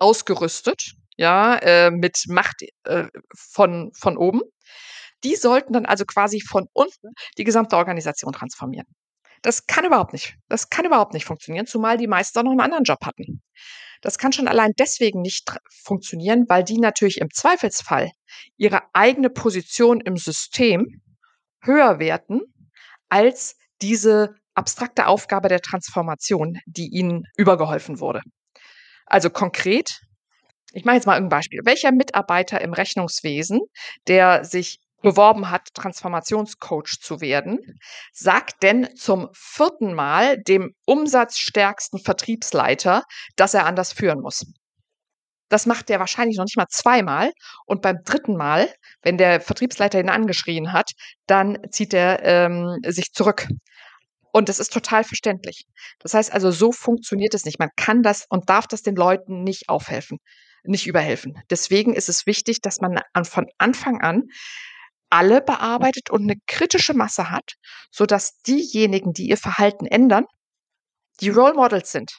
ausgerüstet, 0.00 0.94
ja, 1.16 1.56
äh, 1.58 1.90
mit 1.90 2.24
Macht, 2.28 2.62
äh, 2.84 3.06
von 3.36 3.92
von 3.94 4.16
oben. 4.16 4.42
Die 5.24 5.36
sollten 5.36 5.72
dann 5.72 5.86
also 5.86 6.04
quasi 6.06 6.40
von 6.40 6.66
unten 6.74 7.10
die 7.38 7.44
gesamte 7.44 7.76
Organisation 7.76 8.32
transformieren. 8.32 8.86
Das 9.42 9.66
kann 9.66 9.84
überhaupt 9.86 10.12
nicht 10.14 10.36
das 10.48 10.70
kann 10.70 10.86
überhaupt 10.86 11.14
nicht 11.14 11.26
funktionieren, 11.26 11.66
zumal 11.66 11.98
die 11.98 12.08
meisten 12.08 12.38
auch 12.40 12.44
noch 12.44 12.52
'n 12.52 12.60
anderen 12.60 12.84
Job 12.84 13.00
hatten. 13.04 13.42
Das 14.02 14.18
kann 14.18 14.32
schon 14.32 14.48
allein 14.48 14.72
deswegen 14.78 15.22
nicht 15.22 15.50
funktionieren, 15.84 16.44
weil 16.48 16.64
die 16.64 16.78
natürlich 16.78 17.18
im 17.20 17.30
Zweifelsfall 17.32 18.10
ihre 18.58 18.82
eigene 18.94 19.30
Position 19.30 20.00
im 20.00 20.16
System 20.18 21.00
höher 21.62 21.98
werten 21.98 22.42
als 23.08 23.56
diese 23.82 24.34
abstrakte 24.54 25.06
Aufgabe 25.06 25.48
der 25.48 25.60
Transformation, 25.60 26.58
die 26.66 26.88
ihnen 26.88 27.24
übergeholfen 27.36 28.00
wurde. 28.00 28.20
Also 29.06 29.30
konkret, 29.30 30.00
ich 30.74 30.84
mache 30.84 30.96
jetzt 30.96 31.06
mal 31.06 31.14
irgend 31.14 31.28
'n 31.32 31.36
Beispiel. 31.36 31.60
Welcher 31.64 31.92
Mitarbeiter 31.92 32.60
im 32.60 32.72
Rechnungswesen, 32.72 33.60
der 34.08 34.44
sich 34.44 34.80
beworben 35.02 35.50
hat, 35.50 35.68
Transformationscoach 35.74 36.98
zu 37.00 37.20
werden, 37.20 37.58
sagt 38.12 38.62
denn 38.62 38.88
zum 38.96 39.28
4. 39.34 39.94
Mal 39.94 40.38
dem 40.42 40.74
umsatzstärksten 40.86 42.00
Vertriebsleiter, 42.00 43.02
dass 43.36 43.54
er 43.54 43.66
anders 43.66 43.92
führen 43.92 44.20
muss? 44.20 44.44
Das 45.50 45.66
macht 45.66 45.88
der 45.88 46.00
wahrscheinlich 46.00 46.38
noch 46.38 46.44
nicht 46.44 46.56
mal 46.56 46.66
zweimal 46.70 47.32
und 47.66 47.82
beim 47.82 47.98
3. 48.04 48.36
Mal, 48.36 48.68
wenn 49.02 49.18
der 49.18 49.40
Vertriebsleiter 49.40 50.00
ihn 50.00 50.08
angeschrien 50.08 50.72
hat, 50.72 50.92
dann 51.26 51.58
zieht 51.70 51.94
er, 51.94 52.22
ähm, 52.24 52.78
sich 52.86 53.12
zurück. 53.12 53.46
Und 54.32 54.48
das 54.48 54.60
ist 54.60 54.72
total 54.72 55.04
verständlich. 55.04 55.66
Das 56.00 56.14
heißt 56.14 56.32
also, 56.32 56.50
so 56.52 56.72
funktioniert 56.72 57.34
es 57.34 57.44
nicht. 57.44 57.58
Man 57.60 57.70
kann 57.76 58.02
das 58.02 58.26
und 58.30 58.50
darf 58.50 58.66
das 58.68 58.82
den 58.82 58.96
Leuten 58.96 59.44
nicht 59.44 59.68
aufhelfen 59.68 60.18
nicht 60.64 60.86
überhelfen. 60.86 61.38
Deswegen 61.50 61.94
ist 61.94 62.08
es 62.08 62.26
wichtig, 62.26 62.60
dass 62.62 62.80
man 62.80 63.00
an 63.14 63.24
von 63.24 63.46
Anfang 63.58 64.00
an 64.02 64.24
alle 65.10 65.40
bearbeitet 65.42 66.10
und 66.10 66.26
'ne 66.26 66.36
kritische 66.46 66.94
Masse 66.94 67.30
hat, 67.30 67.54
sodass 67.92 68.40
diejenigen, 68.42 69.12
die 69.14 69.28
ihr 69.28 69.38
Verhalten 69.38 69.86
ändern, 69.86 70.26
die 71.20 71.30
Role 71.30 71.54
Models 71.54 71.92
sind 71.92 72.12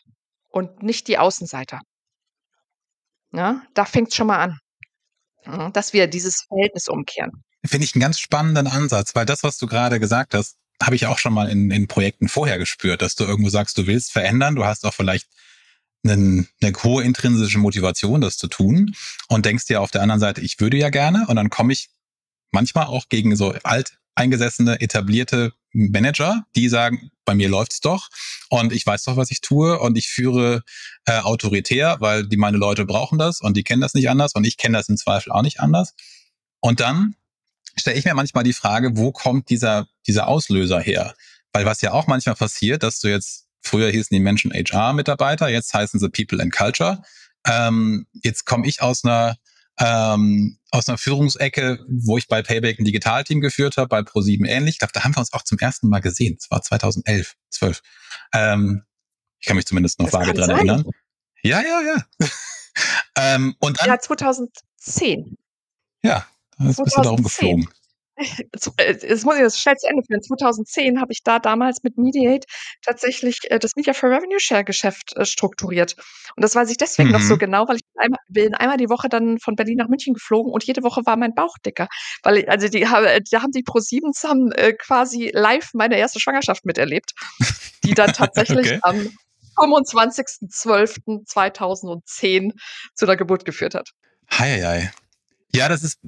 und 0.49 0.83
nicht 0.83 1.07
die 1.09 1.17
Außenseiter. 1.19 1.81
Ja, 3.33 3.63
da 3.73 3.85
fängt's 3.85 4.15
schon 4.15 4.27
mal 4.27 4.39
an, 4.39 5.73
dass 5.73 5.93
wir 5.93 6.07
dieses 6.07 6.43
Verhältnis 6.47 6.87
umkehren. 6.87 7.31
Finde 7.65 7.85
ich 7.85 7.95
'n 7.95 7.99
ganz 8.01 8.19
spannenden 8.19 8.67
Ansatz, 8.67 9.15
weil 9.15 9.25
das, 9.25 9.43
was 9.43 9.57
du 9.57 9.67
grade 9.67 9.99
gesagt 9.99 10.33
hast, 10.35 10.57
habe 10.83 10.95
ich 10.95 11.07
auch 11.07 11.19
schon 11.19 11.33
mal 11.33 11.49
in 11.49 11.71
in 11.71 11.87
Projekten 11.87 12.27
vorher 12.29 12.57
gespürt, 12.59 13.01
dass 13.01 13.15
du 13.15 13.23
irgendwo 13.25 13.49
sagst, 13.49 13.77
du 13.77 13.87
willst 13.87 14.11
verändern. 14.11 14.55
Du 14.55 14.65
hast 14.65 14.85
auch 14.85 14.93
vielleicht 14.93 15.27
'nen 16.05 16.47
'ne 16.61 16.73
hohe 16.83 17.03
intrinsische 17.03 17.59
Motivation, 17.59 18.21
das 18.21 18.37
zu 18.37 18.47
tun. 18.49 18.95
Und 19.29 19.45
denkst 19.47 19.65
dir 19.67 19.81
auf 19.81 19.91
der 19.91 20.03
anderen 20.03 20.21
Seite: 20.21 20.41
„Ich 20.41 20.59
würde 20.61 20.77
ja 20.77 20.89
gerne“ 20.91 21.25
und 21.29 21.37
dann 21.37 21.51
komme 21.51 21.73
ich 21.73 21.89
manchmal 22.53 22.87
auch 22.87 23.09
gegen 23.09 23.35
so 23.37 23.53
alteingesessene, 23.63 24.81
etablierte 24.81 25.53
Manager, 25.73 26.45
die 26.55 26.69
sagen: 26.69 27.11
„Bei 27.25 27.35
mir 27.35 27.49
läuft's 27.49 27.81
doch. 27.81 28.09
Und 28.49 28.73
ich 28.73 28.85
weiß 28.87 29.03
doch, 29.05 29.17
was 29.17 29.31
ich 29.31 29.41
tue. 29.41 29.79
Und 29.79 29.97
ich 29.97 30.09
führe, 30.09 30.63
äh, 31.07 31.19
autoritär, 31.19 31.97
weil 32.01 32.27
die 32.27 32.37
meine 32.37 32.57
Leute 32.57 32.85
brauchen 32.85 33.19
das. 33.19 33.41
Und 33.41 33.57
die 33.57 33.63
kennen 33.63 33.81
das 33.81 33.93
nicht 33.95 34.09
anders. 34.09 34.33
Und 34.35 34.45
ich 34.45 34.57
kenne 34.57 34.77
das 34.77 34.89
im 34.89 34.97
Zweifel 34.97 35.31
auch 35.33 35.41
nicht 35.43 35.59
anders.“ 35.61 35.93
Und 36.61 36.79
dann 36.81 37.15
stelle 37.77 37.97
ich 37.99 38.05
mir 38.05 38.15
manchmal 38.15 38.43
die 38.45 38.53
Frage, 38.53 38.97
wo 38.97 39.11
kommt 39.13 39.49
dieser 39.51 39.87
dieser 40.07 40.27
Auslöser 40.29 40.81
her? 40.81 41.15
Weil 41.53 41.65
was 41.67 41.81
ja 41.81 41.93
auch 41.93 42.07
manchmal 42.07 42.35
passiert, 42.35 42.83
dass 42.83 42.99
du 43.01 43.09
jetzt 43.09 43.44
früher 43.67 43.89
hießen 43.89 44.13
die 44.15 44.19
Menschen 44.21 44.51
HR-Mitarbeiter, 44.53 45.49
jetzt 45.49 45.73
heißen 45.73 45.99
sie 45.99 46.09
People 46.09 46.41
and 46.41 46.53
Culture. 46.53 47.01
Ähm, 47.47 48.07
jetzt 48.13 48.45
komme 48.45 48.67
ich 48.67 48.81
aus 48.81 49.03
'ner 49.03 49.37
ähm, 49.79 50.57
aus 50.71 50.87
'ner 50.87 50.97
Führungsecke, 50.97 51.79
wo 51.89 52.17
ich 52.17 52.27
bei 52.27 52.41
Payback 52.41 52.79
'n 52.79 52.85
Digitalteam 52.85 53.41
geführt 53.41 53.77
habe, 53.77 53.87
bei 53.89 54.01
ProSieben 54.03 54.45
ähnlich. 54.45 54.75
Ich 54.75 54.79
glaube, 54.79 54.93
da 54.93 55.03
haben 55.03 55.15
wir 55.15 55.19
uns 55.19 55.33
auch 55.33 55.43
zum 55.43 55.59
ersten 55.59 55.89
Mal 55.89 55.99
gesehen. 55.99 56.35
Das 56.39 56.49
war 56.51 56.61
2011, 56.61 57.35
12. 57.49 57.81
Ähm, 58.33 58.83
ich 59.39 59.47
kann 59.47 59.57
mich 59.57 59.65
zumindest 59.65 59.99
noch 59.99 60.07
Das 60.09 60.13
vage 60.13 60.33
dran 60.33 60.47
sein. 60.47 60.55
erinnern. 60.57 60.85
Ja, 61.43 61.61
ja, 61.61 61.81
ja. 61.81 62.05
ähm, 63.17 63.55
und 63.59 63.79
dann 63.79 63.87
Ja, 63.89 63.99
2010. 63.99 65.37
Ja, 66.03 66.25
da 66.57 66.63
bist 66.65 66.79
du 66.79 66.83
da 66.85 66.91
2010. 66.91 67.09
rumgeflogen. 67.09 67.63
Z 67.67 67.73
äh, 68.17 68.93
jetzt 69.01 69.25
muss 69.25 69.35
ich 69.35 69.41
das 69.41 69.59
schnell 69.59 69.75
zu 69.75 69.87
Ende 69.87 70.03
führen. 70.07 70.21
2010 70.21 71.01
habe 71.01 71.11
ich 71.11 71.23
da 71.23 71.39
damals 71.39 71.83
mit 71.83 71.97
Mediate 71.97 72.47
tatsächlich, 72.83 73.39
äh, 73.49 73.59
das 73.59 73.71
Media 73.75 73.93
for 73.93 74.09
Revenue 74.09 74.39
Share 74.39 74.63
Geschäft, 74.63 75.15
äh, 75.17 75.25
strukturiert. 75.25 75.95
Und 76.35 76.43
das 76.43 76.55
weiß 76.55 76.69
ich 76.71 76.77
deswegen 76.77 77.11
noch 77.11 77.21
so 77.21 77.35
Mhm. 77.35 77.39
genau, 77.39 77.67
weil 77.67 77.75
ich 77.77 77.83
einmal 77.95 78.19
bin 78.29 78.53
einmal 78.55 78.77
die 78.77 78.89
Woche 78.89 79.09
dann 79.09 79.39
von 79.39 79.55
Berlin 79.55 79.77
nach 79.77 79.87
München 79.89 80.13
geflogen 80.13 80.51
und 80.51 80.63
jede 80.63 80.83
Woche 80.83 81.01
war 81.05 81.17
mein 81.17 81.33
Bauch 81.33 81.57
dicker. 81.65 81.87
Weil 82.23 82.37
i 82.37 82.47
also 82.47 82.67
die 82.67 82.81
da 82.81 83.41
haben 83.41 83.51
die 83.51 83.63
ProSiebens 83.63 84.23
haben, 84.23 84.51
äh, 84.53 84.73
quasi 84.73 85.31
live 85.33 85.69
meine 85.73 85.97
erste 85.97 86.19
Schwangerschaft 86.19 86.65
miterlebt, 86.65 87.13
die 87.83 87.93
dann 87.93 88.13
tatsächlich 88.13 88.57
Okay. 88.57 88.79
am 88.81 89.09
25.12.2010 89.57 92.51
zu 92.93 93.05
der 93.05 93.15
Geburt 93.15 93.45
geführt 93.45 93.73
hat. 93.75 93.91
Hei, 94.31 94.61
hei, 94.61 94.63
hei. 94.63 94.91
Ja, 95.53 95.69
das 95.69 95.83
ist 95.83 95.99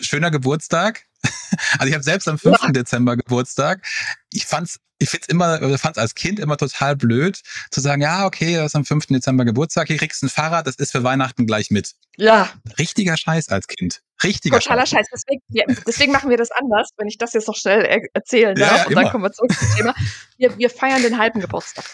schöner 0.00 0.30
Geburtstag. 0.30 1.06
Also, 1.78 1.88
ich 1.88 1.94
habe 1.94 2.02
selbst 2.02 2.28
am 2.28 2.38
5. 2.38 2.62
Ja. 2.62 2.70
Dezember 2.70 3.16
Geburtstag. 3.16 3.84
Ich 4.32 4.46
fand's 4.46 4.80
ich 5.02 5.10
find's 5.10 5.28
immer, 5.28 5.58
fand 5.78 5.96
es 5.96 6.00
als 6.00 6.14
Kind 6.14 6.38
immer 6.38 6.56
total 6.56 6.96
blöd, 6.96 7.40
zu 7.70 7.80
sagen, 7.80 8.02
ja, 8.02 8.24
okay, 8.24 8.54
du 8.54 8.62
hast 8.62 8.76
am 8.76 8.84
5. 8.84 9.06
Dezember 9.06 9.44
Geburtstag, 9.44 9.88
hier 9.88 9.96
kriegst 9.96 10.22
du 10.22 10.26
ein 10.26 10.30
Fahrrad, 10.30 10.66
das 10.66 10.76
ist 10.76 10.92
für 10.92 11.02
Weihnachten 11.02 11.46
gleich 11.46 11.70
mit. 11.70 11.94
Ja. 12.16 12.48
Richtiger 12.78 13.16
Scheiß 13.16 13.48
als 13.48 13.66
Kind. 13.66 14.00
Richtiger 14.22 14.60
Totaler 14.60 14.86
Scheiß. 14.86 14.90
Scheiß. 14.90 15.06
Deswegen, 15.12 15.42
ja, 15.48 15.64
deswegen 15.86 16.12
machen 16.12 16.30
wir 16.30 16.36
das 16.36 16.50
anders, 16.52 16.90
wenn 16.96 17.08
ich 17.08 17.18
das 17.18 17.32
jetzt 17.32 17.48
noch 17.48 17.56
schnell 17.56 17.84
er 17.84 18.00
erzählen 18.14 18.54
darf. 18.54 18.82
Ja, 18.82 18.86
und 18.86 18.94
dann 18.94 19.10
kommen 19.10 19.24
wir 19.24 19.32
zurück 19.32 19.52
zum 19.52 19.68
Thema. 19.76 19.94
Wir, 20.38 20.56
wir 20.56 20.70
feiern 20.70 21.02
den 21.02 21.18
halben 21.18 21.40
Geburtstag. 21.40 21.84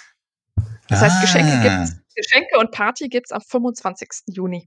Das 0.88 1.00
ah. 1.00 1.06
heißt, 1.06 1.20
Geschenke 1.22 1.52
ah. 1.52 1.62
gibt's, 1.62 1.96
Geschenke 2.18 2.58
und 2.58 2.72
Party 2.72 3.08
gibt's 3.08 3.32
am 3.32 3.40
25. 3.40 4.08
Juni. 4.26 4.66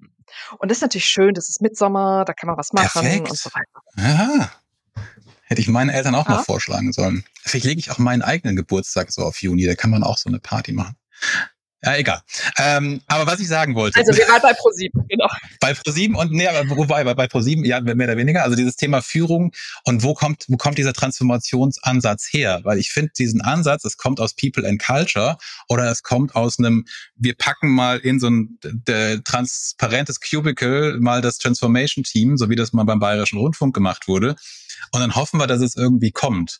Und 0.58 0.72
das 0.72 0.77
ist 0.77 0.81
natürlich 0.81 1.05
schön, 1.05 1.34
das 1.34 1.50
ist 1.50 1.62
Mitsommer, 1.62 2.24
da 2.25 2.34
kann 2.34 2.48
man 2.48 2.58
was 2.58 2.72
machen 2.72 3.01
Perfekt. 3.01 3.29
und 3.29 3.38
so 3.38 3.50
weiter. 3.53 3.81
Aha. 3.98 4.51
Hätte 5.43 5.62
ich 5.62 5.67
meinen 5.67 5.89
Eltern 5.89 6.15
auch 6.15 6.27
ja. 6.29 6.36
mal 6.36 6.43
vorschlagen 6.43 6.93
sollen. 6.93 7.25
Vielleicht 7.43 7.65
lege 7.65 7.79
ich 7.79 7.91
auch 7.91 7.98
meinen 7.98 8.22
eigenen 8.22 8.55
Geburtstag 8.55 9.12
so 9.12 9.24
auf 9.24 9.41
Juni, 9.41 9.65
da 9.65 9.75
kann 9.75 9.89
man 9.89 10.03
auch 10.03 10.17
so 10.17 10.29
eine 10.29 10.39
Party 10.39 10.72
machen. 10.72 10.96
Ja, 11.83 11.95
egal. 11.95 12.21
Ähm, 12.57 13.01
aber 13.07 13.25
was 13.25 13.39
ich 13.39 13.47
sagen 13.47 13.73
wollte. 13.73 13.97
Also 13.97 14.15
wir 14.15 14.27
waren 14.27 14.41
bei 14.41 14.53
ProSieben, 14.53 15.03
genau. 15.09 15.27
Bei 15.59 15.73
ProSieben 15.73 16.15
und 16.15 16.31
nee, 16.31 16.45
wobei, 16.67 17.03
bei, 17.03 17.15
bei 17.15 17.27
ProSieben, 17.27 17.65
ja, 17.65 17.81
mehr 17.81 17.95
oder 17.95 18.17
weniger. 18.17 18.43
Also 18.43 18.55
dieses 18.55 18.75
Thema 18.75 19.01
Führung 19.01 19.51
und 19.83 20.03
wo 20.03 20.13
kommt, 20.13 20.45
wo 20.47 20.57
kommt 20.57 20.77
dieser 20.77 20.93
Transformationsansatz 20.93 22.27
her? 22.31 22.61
Weil 22.63 22.77
ich 22.77 22.91
finde 22.91 23.13
diesen 23.17 23.41
Ansatz, 23.41 23.83
es 23.83 23.97
kommt 23.97 24.19
aus 24.19 24.35
People 24.35 24.67
and 24.67 24.79
Culture 24.79 25.38
oder 25.69 25.89
es 25.89 26.03
kommt 26.03 26.35
aus 26.35 26.59
einem, 26.59 26.85
wir 27.15 27.35
packen 27.35 27.69
mal 27.69 27.97
in 27.97 28.19
so 28.19 28.29
ein 28.29 28.59
transparentes 29.23 30.19
Cubicle 30.19 31.00
mal 31.00 31.21
das 31.21 31.39
Transformation 31.39 32.03
Team, 32.03 32.38
so 32.38 32.50
wie 32.51 32.55
das 32.55 32.73
mal 32.73 32.83
beim 32.83 33.00
Bayerischen 33.00 33.39
Rundfunk 33.39 33.73
gemacht 33.73 34.07
wurde. 34.07 34.35
Und 34.91 35.01
dann 35.01 35.15
hoffen 35.15 35.39
wir, 35.39 35.47
dass 35.47 35.61
es 35.61 35.75
irgendwie 35.75 36.11
kommt. 36.11 36.59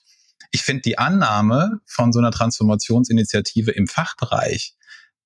Ich 0.50 0.64
finde 0.64 0.82
die 0.82 0.98
Annahme 0.98 1.80
von 1.86 2.12
so 2.12 2.20
einer 2.20 2.32
Transformationsinitiative 2.32 3.72
im 3.72 3.88
Fachbereich, 3.88 4.74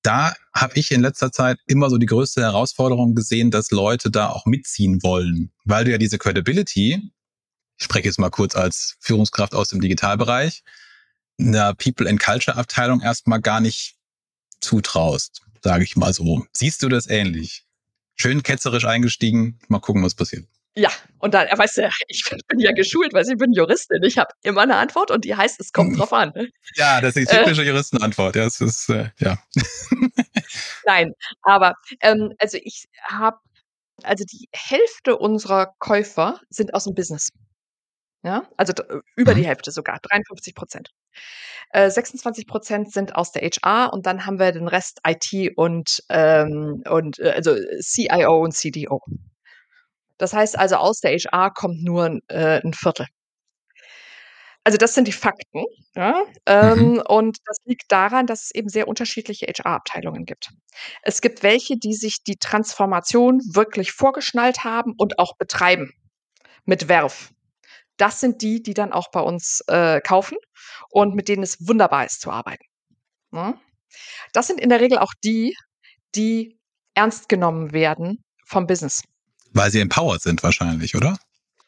da 0.06 0.34
habe 0.54 0.78
ich 0.78 0.92
in 0.92 1.00
letzter 1.00 1.32
Zeit 1.32 1.58
immer 1.66 1.90
so 1.90 1.98
die 1.98 2.06
größte 2.06 2.40
Herausforderung 2.40 3.16
gesehen, 3.16 3.50
dass 3.50 3.72
Leute 3.72 4.08
da 4.08 4.28
auch 4.28 4.46
mitziehen 4.46 5.02
wollen, 5.02 5.50
weil 5.64 5.84
du 5.84 5.90
ja 5.90 5.98
diese 5.98 6.16
Credibility, 6.16 7.02
ich 7.76 7.84
spreche 7.84 8.06
jetzt 8.06 8.20
mal 8.20 8.30
kurz 8.30 8.54
als 8.54 8.96
Führungskraft 9.00 9.54
aus 9.54 9.68
dem 9.68 9.80
Digitalbereich, 9.80 10.62
einer 11.40 11.74
People 11.74 12.08
and 12.08 12.20
Culture 12.20 12.56
Abteilung 12.56 13.00
erstmal 13.00 13.40
gar 13.40 13.60
nicht 13.60 13.96
zutraust, 14.60 15.42
sage 15.60 15.82
ich 15.82 15.96
mal 15.96 16.12
so. 16.12 16.46
Siehst 16.52 16.84
du 16.84 16.88
das 16.88 17.08
ähnlich? 17.08 17.64
Schön 18.14 18.44
ketzerisch 18.44 18.84
eingestiegen, 18.84 19.58
mal 19.66 19.80
gucken, 19.80 20.04
was 20.04 20.14
passiert. 20.14 20.46
Ja, 20.78 20.90
und 21.20 21.32
dann, 21.32 21.46
er 21.46 21.56
weiß 21.56 21.76
ja, 21.76 21.88
ich 22.06 22.22
bin 22.48 22.58
ja 22.58 22.70
geschult, 22.72 23.14
weil 23.14 23.24
ich 23.26 23.38
bin 23.38 23.52
Juristin. 23.54 24.02
Ich 24.02 24.18
habe 24.18 24.28
immer 24.42 24.60
eine 24.60 24.76
Antwort 24.76 25.10
und 25.10 25.24
die 25.24 25.34
heißt, 25.34 25.58
es 25.58 25.72
kommt 25.72 25.98
drauf 25.98 26.12
an. 26.12 26.32
Ja, 26.74 27.00
das 27.00 27.16
ist 27.16 27.32
die 27.32 27.36
typische 27.36 27.62
äh, 27.62 27.68
Juristenantwort. 27.68 28.36
Ja, 28.36 28.44
es 28.44 28.60
ist, 28.60 28.90
äh, 28.90 29.08
ja. 29.18 29.38
Nein, 30.84 31.14
aber 31.40 31.72
ähm, 32.02 32.34
also 32.38 32.58
ich 32.62 32.88
habe, 33.02 33.38
also 34.02 34.24
die 34.30 34.50
Hälfte 34.52 35.16
unserer 35.16 35.72
Käufer 35.78 36.40
sind 36.50 36.74
aus 36.74 36.84
dem 36.84 36.94
Business. 36.94 37.30
Ja, 38.22 38.46
also 38.58 38.74
über 39.14 39.32
mhm. 39.32 39.38
die 39.38 39.46
Hälfte 39.46 39.70
sogar, 39.70 39.98
53 40.02 40.54
Prozent. 40.54 40.90
Äh, 41.70 41.90
26 41.90 42.46
Prozent 42.46 42.92
sind 42.92 43.16
aus 43.16 43.32
der 43.32 43.42
HR 43.42 43.94
und 43.94 44.04
dann 44.04 44.26
haben 44.26 44.38
wir 44.38 44.52
den 44.52 44.68
Rest 44.68 45.00
IT 45.06 45.56
und, 45.56 46.02
ähm, 46.10 46.82
und 46.86 47.18
äh, 47.18 47.30
also 47.30 47.56
CIO 47.80 48.42
und 48.42 48.52
CDO. 48.52 49.00
Das 50.18 50.32
heißt 50.32 50.58
also, 50.58 50.76
aus 50.76 51.00
der 51.00 51.12
HR 51.12 51.52
kommt 51.52 51.82
nur 51.82 52.20
äh, 52.28 52.60
ein 52.64 52.72
Viertel. 52.72 53.06
Also 54.66 54.78
das 54.78 54.94
sind 54.94 55.06
die 55.06 55.12
Fakten. 55.12 55.64
Ja? 55.94 56.24
Ähm, 56.44 56.94
mhm. 56.94 57.02
Und 57.06 57.38
das 57.44 57.58
liegt 57.66 57.84
daran, 57.92 58.26
dass 58.26 58.46
es 58.46 58.50
eben 58.52 58.68
sehr 58.68 58.88
unterschiedliche 58.88 59.46
HR-Abteilungen 59.46 60.24
gibt. 60.24 60.50
Es 61.02 61.20
gibt 61.20 61.44
welche, 61.44 61.76
die 61.76 61.94
sich 61.94 62.24
die 62.24 62.36
Transformation 62.36 63.40
wirklich 63.52 63.92
vorgeschnallt 63.92 64.64
haben 64.64 64.94
und 64.98 65.20
auch 65.20 65.36
betreiben 65.36 65.92
mit 66.64 66.88
Werf. 66.88 67.30
Das 67.96 68.18
sind 68.18 68.42
die, 68.42 68.60
die 68.60 68.74
dann 68.74 68.92
auch 68.92 69.12
bei 69.12 69.20
uns 69.20 69.62
äh, 69.68 70.00
kaufen 70.00 70.36
und 70.90 71.14
mit 71.14 71.28
denen 71.28 71.44
es 71.44 71.68
wunderbar 71.68 72.04
ist 72.04 72.20
zu 72.20 72.32
arbeiten. 72.32 72.64
Ja? 73.32 73.54
Das 74.32 74.48
sind 74.48 74.60
in 74.60 74.68
der 74.68 74.80
Regel 74.80 74.98
auch 74.98 75.14
die, 75.22 75.56
die 76.16 76.58
ernst 76.94 77.28
genommen 77.28 77.72
werden 77.72 78.24
vom 78.44 78.66
Business. 78.66 79.04
Weil 79.56 79.70
sie 79.70 79.80
empowered 79.80 80.20
sind 80.20 80.42
wahrscheinlich, 80.42 80.94
oder? 80.96 81.16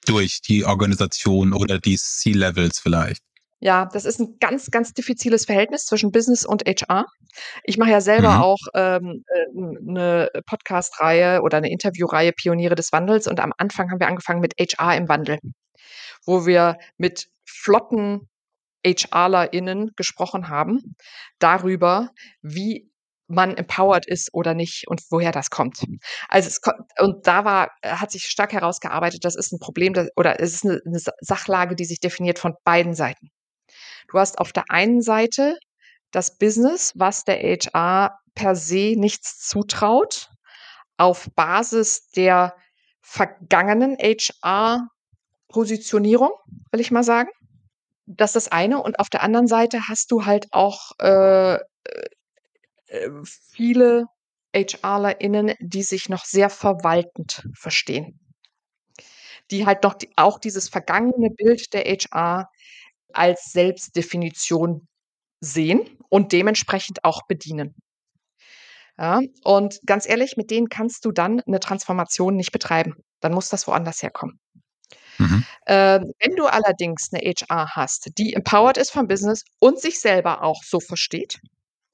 Durch 0.04 0.42
die 0.42 0.66
Organisation 0.66 1.54
oder 1.54 1.78
die 1.78 1.96
C-Levels 1.96 2.80
vielleicht. 2.80 3.22
Ja, 3.60 3.86
das 3.86 4.04
ist 4.04 4.20
ein 4.20 4.36
ganz, 4.40 4.70
ganz 4.70 4.92
diffiziles 4.92 5.46
Verhältnis 5.46 5.86
zwischen 5.86 6.12
Business 6.12 6.44
und 6.44 6.64
HR. 6.66 7.06
Ich 7.64 7.78
mache 7.78 7.90
ja 7.90 8.02
selber 8.02 8.36
mhm. 8.36 8.42
auch 8.42 8.58
ähm, 8.74 9.24
eine 9.88 10.28
äh, 10.34 10.42
Podcast-Reihe 10.42 11.40
oder 11.40 11.56
eine 11.56 11.70
Interviewreihe 11.70 12.32
Pioniere 12.32 12.74
des 12.74 12.92
Wandels 12.92 13.26
und 13.26 13.40
am 13.40 13.54
Anfang 13.56 13.90
haben 13.90 14.00
wir 14.00 14.06
angefangen 14.06 14.40
mit 14.40 14.52
HR 14.60 14.94
im 14.94 15.08
Wandel, 15.08 15.38
wo 16.26 16.44
wir 16.44 16.76
mit 16.98 17.28
flotten 17.46 18.28
HRlerInnen 18.84 19.92
gesprochen 19.96 20.50
haben 20.50 20.94
darüber, 21.38 22.10
wie 22.42 22.90
man 23.28 23.56
empowered 23.56 24.06
ist 24.06 24.32
oder 24.32 24.54
nicht 24.54 24.88
und 24.88 25.02
woher 25.10 25.32
das 25.32 25.50
kommt. 25.50 25.84
Also 26.28 26.48
es, 26.48 26.60
und 26.98 27.26
da 27.26 27.44
war, 27.44 27.70
äh, 27.82 27.90
hat 27.90 28.10
sich 28.10 28.24
stark 28.24 28.52
herausgearbeitet, 28.52 29.24
das 29.24 29.36
ist 29.36 29.52
ein 29.52 29.58
Problem 29.58 29.92
das, 29.92 30.08
oder 30.16 30.40
es 30.40 30.54
ist 30.54 30.64
eine, 30.64 30.80
eine 30.84 30.98
Sachlage, 31.20 31.76
die 31.76 31.84
sich 31.84 32.00
definiert 32.00 32.38
von 32.38 32.54
beiden 32.64 32.94
Seiten. 32.94 33.28
Du 34.08 34.18
hast 34.18 34.38
auf 34.38 34.52
der 34.52 34.70
einen 34.70 35.02
Seite 35.02 35.58
das 36.10 36.38
Business, 36.38 36.92
was 36.96 37.24
der 37.24 37.36
HR 37.36 38.18
per 38.34 38.56
se 38.56 38.94
nichts 38.96 39.46
zutraut, 39.46 40.30
auf 40.96 41.28
Basis 41.36 42.08
der 42.10 42.56
vergangenen 43.02 43.98
HR-Positionierung, 43.98 46.30
will 46.72 46.80
ich 46.80 46.90
mal 46.90 47.04
sagen. 47.04 47.28
Das 48.06 48.30
ist 48.30 48.46
das 48.46 48.52
eine. 48.52 48.82
Und 48.82 48.98
auf 49.00 49.10
der 49.10 49.22
anderen 49.22 49.46
Seite 49.46 49.86
hast 49.88 50.10
du 50.12 50.24
halt 50.24 50.46
auch 50.50 50.92
äh, 50.98 51.58
äh 52.88 53.10
viele 53.24 54.06
HRlerInnen, 54.54 55.54
die 55.60 55.82
sich 55.82 56.08
noch 56.08 56.24
sehr 56.24 56.50
verwaltend 56.50 57.48
verstehen. 57.54 58.18
Die 59.50 59.66
halt 59.66 59.82
noch 59.82 59.94
die, 59.94 60.10
auch 60.16 60.38
dieses 60.38 60.68
vergangene 60.68 61.30
Bild 61.30 61.72
der 61.72 61.84
HR 61.84 62.50
als 63.12 63.52
Selbstdefinition 63.52 64.86
sehen 65.40 65.80
und 66.10 66.32
dementsprechend 66.32 67.04
auch 67.04 67.26
bedienen. 67.26 67.74
Ja, 68.98 69.20
und 69.44 69.80
ganz 69.86 70.08
ehrlich, 70.08 70.36
mit 70.36 70.50
denen 70.50 70.68
kannst 70.68 71.04
du 71.04 71.12
dann 71.12 71.40
eine 71.46 71.60
Transformation 71.60 72.34
nicht 72.34 72.50
betreiben. 72.52 72.94
Dann 73.20 73.32
muss 73.32 73.48
das 73.48 73.66
woanders 73.68 74.02
herkommen. 74.02 74.40
Mhm. 75.18 75.44
Äh, 75.66 76.00
wenn 76.20 76.36
du 76.36 76.46
allerdings 76.46 77.10
eine 77.12 77.22
HR 77.22 77.76
hast, 77.76 78.10
die 78.18 78.34
empowered 78.34 78.76
ist 78.78 78.90
vom 78.92 79.08
Business 79.08 79.44
und 79.60 79.80
sich 79.80 80.00
selber 80.00 80.42
auch 80.42 80.62
so 80.64 80.80
versteht, 80.80 81.40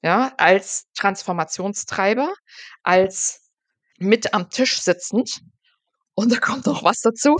ja, 0.05 0.33
als 0.37 0.85
Transformationstreiber, 0.95 2.31
als 2.83 3.41
mit 3.97 4.35
am 4.35 4.51
Tisch 4.51 4.79
sitzend 4.79 5.41
und 6.13 6.31
da 6.31 6.37
kommt 6.37 6.67
noch 6.67 6.83
was 6.83 7.01
dazu, 7.01 7.37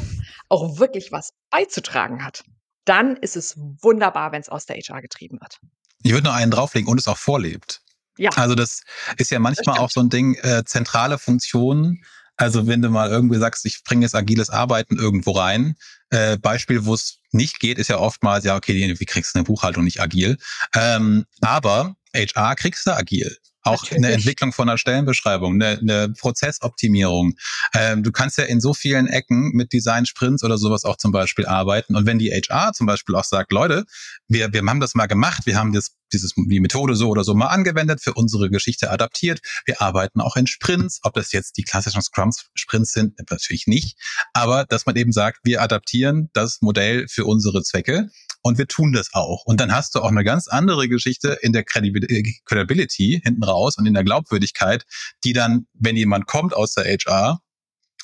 auch 0.50 0.80
wirklich 0.80 1.12
was 1.12 1.30
beizutragen 1.52 2.26
hat, 2.26 2.44
dann 2.84 3.18
ist 3.18 3.36
es 3.36 3.56
wunderbar, 3.56 4.32
wenn 4.32 4.42
es 4.42 4.50
aus 4.50 4.66
der 4.66 4.78
HR 4.78 5.04
getrieben 5.04 5.40
wird. 5.40 5.60
Ich 6.02 6.12
würde 6.12 6.24
nur 6.24 6.34
einen 6.34 6.50
drauflegen 6.50 6.90
und 6.90 7.00
es 7.00 7.08
auch 7.08 7.20
vorlebt. 7.20 7.82
Ja. 8.18 8.32
Also 8.36 8.56
das 8.56 8.82
ist 9.18 9.30
ja 9.30 9.38
manchmal 9.38 9.78
auch 9.78 9.92
so 9.92 10.00
ein 10.00 10.10
Ding, 10.10 10.34
äh, 10.42 10.64
zentrale 10.66 11.20
Funktionen. 11.20 12.04
Also 12.36 12.66
wenn 12.66 12.82
du 12.82 12.90
mal 12.90 13.12
irgendwie 13.12 13.38
sagst, 13.38 13.66
ich 13.66 13.84
bringe 13.84 14.06
jetzt 14.06 14.16
agiles 14.16 14.50
Arbeiten 14.50 14.98
irgendwo 14.98 15.32
rein, 15.32 15.76
äh, 16.10 16.38
Beispiel, 16.38 16.86
wo 16.86 16.96
es 16.96 17.20
nicht 17.32 17.60
geht, 17.60 17.78
ist 17.78 17.90
ja 17.90 18.00
oftmals, 18.00 18.44
ja, 18.44 18.56
okay, 18.56 18.96
wie 19.00 19.06
kriegst 19.06 19.36
du 19.36 19.40
eine 19.40 19.46
Buchhaltung 19.46 19.84
nicht 19.84 20.02
agil? 20.02 20.38
Ähm, 20.74 21.26
aber 21.42 21.96
HR 22.16 22.56
kriegst 22.56 22.88
du 22.88 22.92
agil. 22.92 23.38
Auch 23.66 23.82
Natürlich. 23.82 24.06
eine 24.06 24.14
Entwicklung 24.14 24.54
von 24.54 24.70
einer 24.70 24.78
Stellenbeschreibung, 24.78 25.56
eine, 25.56 25.80
eine 25.80 26.14
Prozessoptimierung. 26.14 27.34
Ähm, 27.74 28.04
du 28.04 28.12
kannst 28.12 28.38
ja 28.38 28.44
in 28.44 28.62
so 28.62 28.76
vielen 28.76 29.08
Ecken 29.08 29.54
mit 29.54 29.74
Design-Sprints 29.74 30.44
oder 30.44 30.60
sowas 30.60 30.86
auch 30.86 30.98
zum 30.98 31.12
Beispiel 31.12 31.48
arbeiten. 31.48 31.96
Und 31.96 32.06
wenn 32.06 32.20
die 32.20 32.30
HR 32.30 32.74
zum 32.74 32.86
Beispiel 32.86 33.16
auch 33.16 33.24
sagt, 33.24 33.52
Leute, 33.52 33.86
wir, 34.28 34.54
wir 34.54 34.62
haben 34.62 34.80
das 34.80 34.94
mal 34.94 35.08
gemacht, 35.08 35.48
wir 35.48 35.58
haben 35.58 35.74
das, 35.74 35.96
dieses, 36.14 36.34
die 36.36 36.60
Methode 36.60 36.96
so 36.96 37.10
oder 37.10 37.24
so 37.24 37.34
mal 37.34 37.48
angewendet, 37.48 38.02
für 38.04 38.14
unsere 38.14 38.52
Geschichte 38.52 38.92
adaptiert. 38.92 39.40
Wir 39.66 39.82
arbeiten 39.82 40.22
auch 40.22 40.36
in 40.36 40.46
Sprints. 40.46 41.00
Ob 41.02 41.16
das 41.16 41.32
jetzt 41.32 41.58
die 41.58 41.64
klassischen 41.64 42.04
Scrum-Sprints 42.04 42.92
sind, 42.92 43.18
natürlich 43.32 43.66
nicht. 43.66 43.98
Aber 44.34 44.66
dass 44.66 44.86
man 44.86 44.96
eben 44.96 45.12
sagt, 45.12 45.40
wir 45.44 45.64
adaptieren 45.64 46.30
das 46.34 46.62
Modell 46.62 47.08
für 47.08 47.26
unsere 47.26 47.64
Zwecke 47.64 48.12
und 48.46 48.60
wir 48.60 48.68
tun 48.68 48.94
das 48.94 49.12
auch. 49.16 49.44
Und 49.46 49.60
dann 49.60 49.74
hast 49.74 49.96
du 49.96 50.02
auch 50.02 50.12
eine 50.12 50.24
ganz 50.24 50.48
andere 50.48 50.88
Geschichte 50.88 51.40
in 51.42 51.52
der 51.52 51.64
Credibility 51.64 53.20
hinten 53.24 53.44
raus 53.44 53.76
und 53.80 53.88
in 53.88 53.96
der 53.96 54.04
Glaubwürdigkeit, 54.04 54.86
die 55.24 55.34
dann, 55.34 55.66
wenn 55.74 55.96
jemand 55.96 56.28
kommt 56.28 56.54
aus 56.54 56.76
der 56.76 56.86
HR 56.86 57.42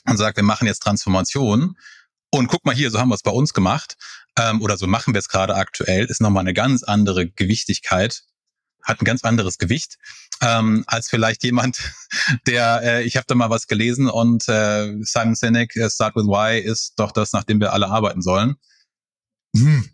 und 0.07 0.17
sagt, 0.17 0.37
wir 0.37 0.43
machen 0.43 0.65
jetzt 0.65 0.79
Transformation 0.79 1.77
und 2.31 2.47
guck 2.47 2.65
mal 2.65 2.73
hier, 2.73 2.89
so 2.89 2.99
haben 2.99 3.09
wir 3.09 3.15
es 3.15 3.21
bei 3.21 3.29
uns 3.29 3.53
gemacht, 3.53 3.97
ähm, 4.35 4.63
oder 4.63 4.77
so 4.77 4.87
machen 4.87 5.13
wir 5.13 5.19
es 5.19 5.29
gerade 5.29 5.53
aktuell, 5.53 6.05
ist 6.05 6.21
nochmal 6.21 6.41
eine 6.41 6.55
ganz 6.55 6.81
andere 6.81 7.29
Gewichtigkeit, 7.29 8.23
hat 8.81 8.99
ein 8.99 9.05
ganz 9.05 9.23
anderes 9.23 9.59
Gewicht 9.59 9.99
ähm, 10.41 10.85
als 10.87 11.07
vielleicht 11.07 11.43
jemand, 11.43 11.93
der, 12.47 12.81
äh, 12.81 13.03
ich 13.03 13.15
habe 13.15 13.27
da 13.27 13.35
mal 13.35 13.51
was 13.51 13.67
gelesen 13.67 14.09
und 14.09 14.49
äh, 14.49 14.91
Simon 15.01 15.35
Sinek, 15.35 15.75
äh, 15.75 15.87
Start 15.87 16.15
with 16.15 16.25
Why, 16.25 16.59
ist 16.59 16.93
doch 16.95 17.11
das, 17.11 17.31
nach 17.31 17.43
dem 17.43 17.59
wir 17.59 17.73
alle 17.73 17.89
arbeiten 17.89 18.23
sollen. 18.23 18.55
Hm. 19.55 19.87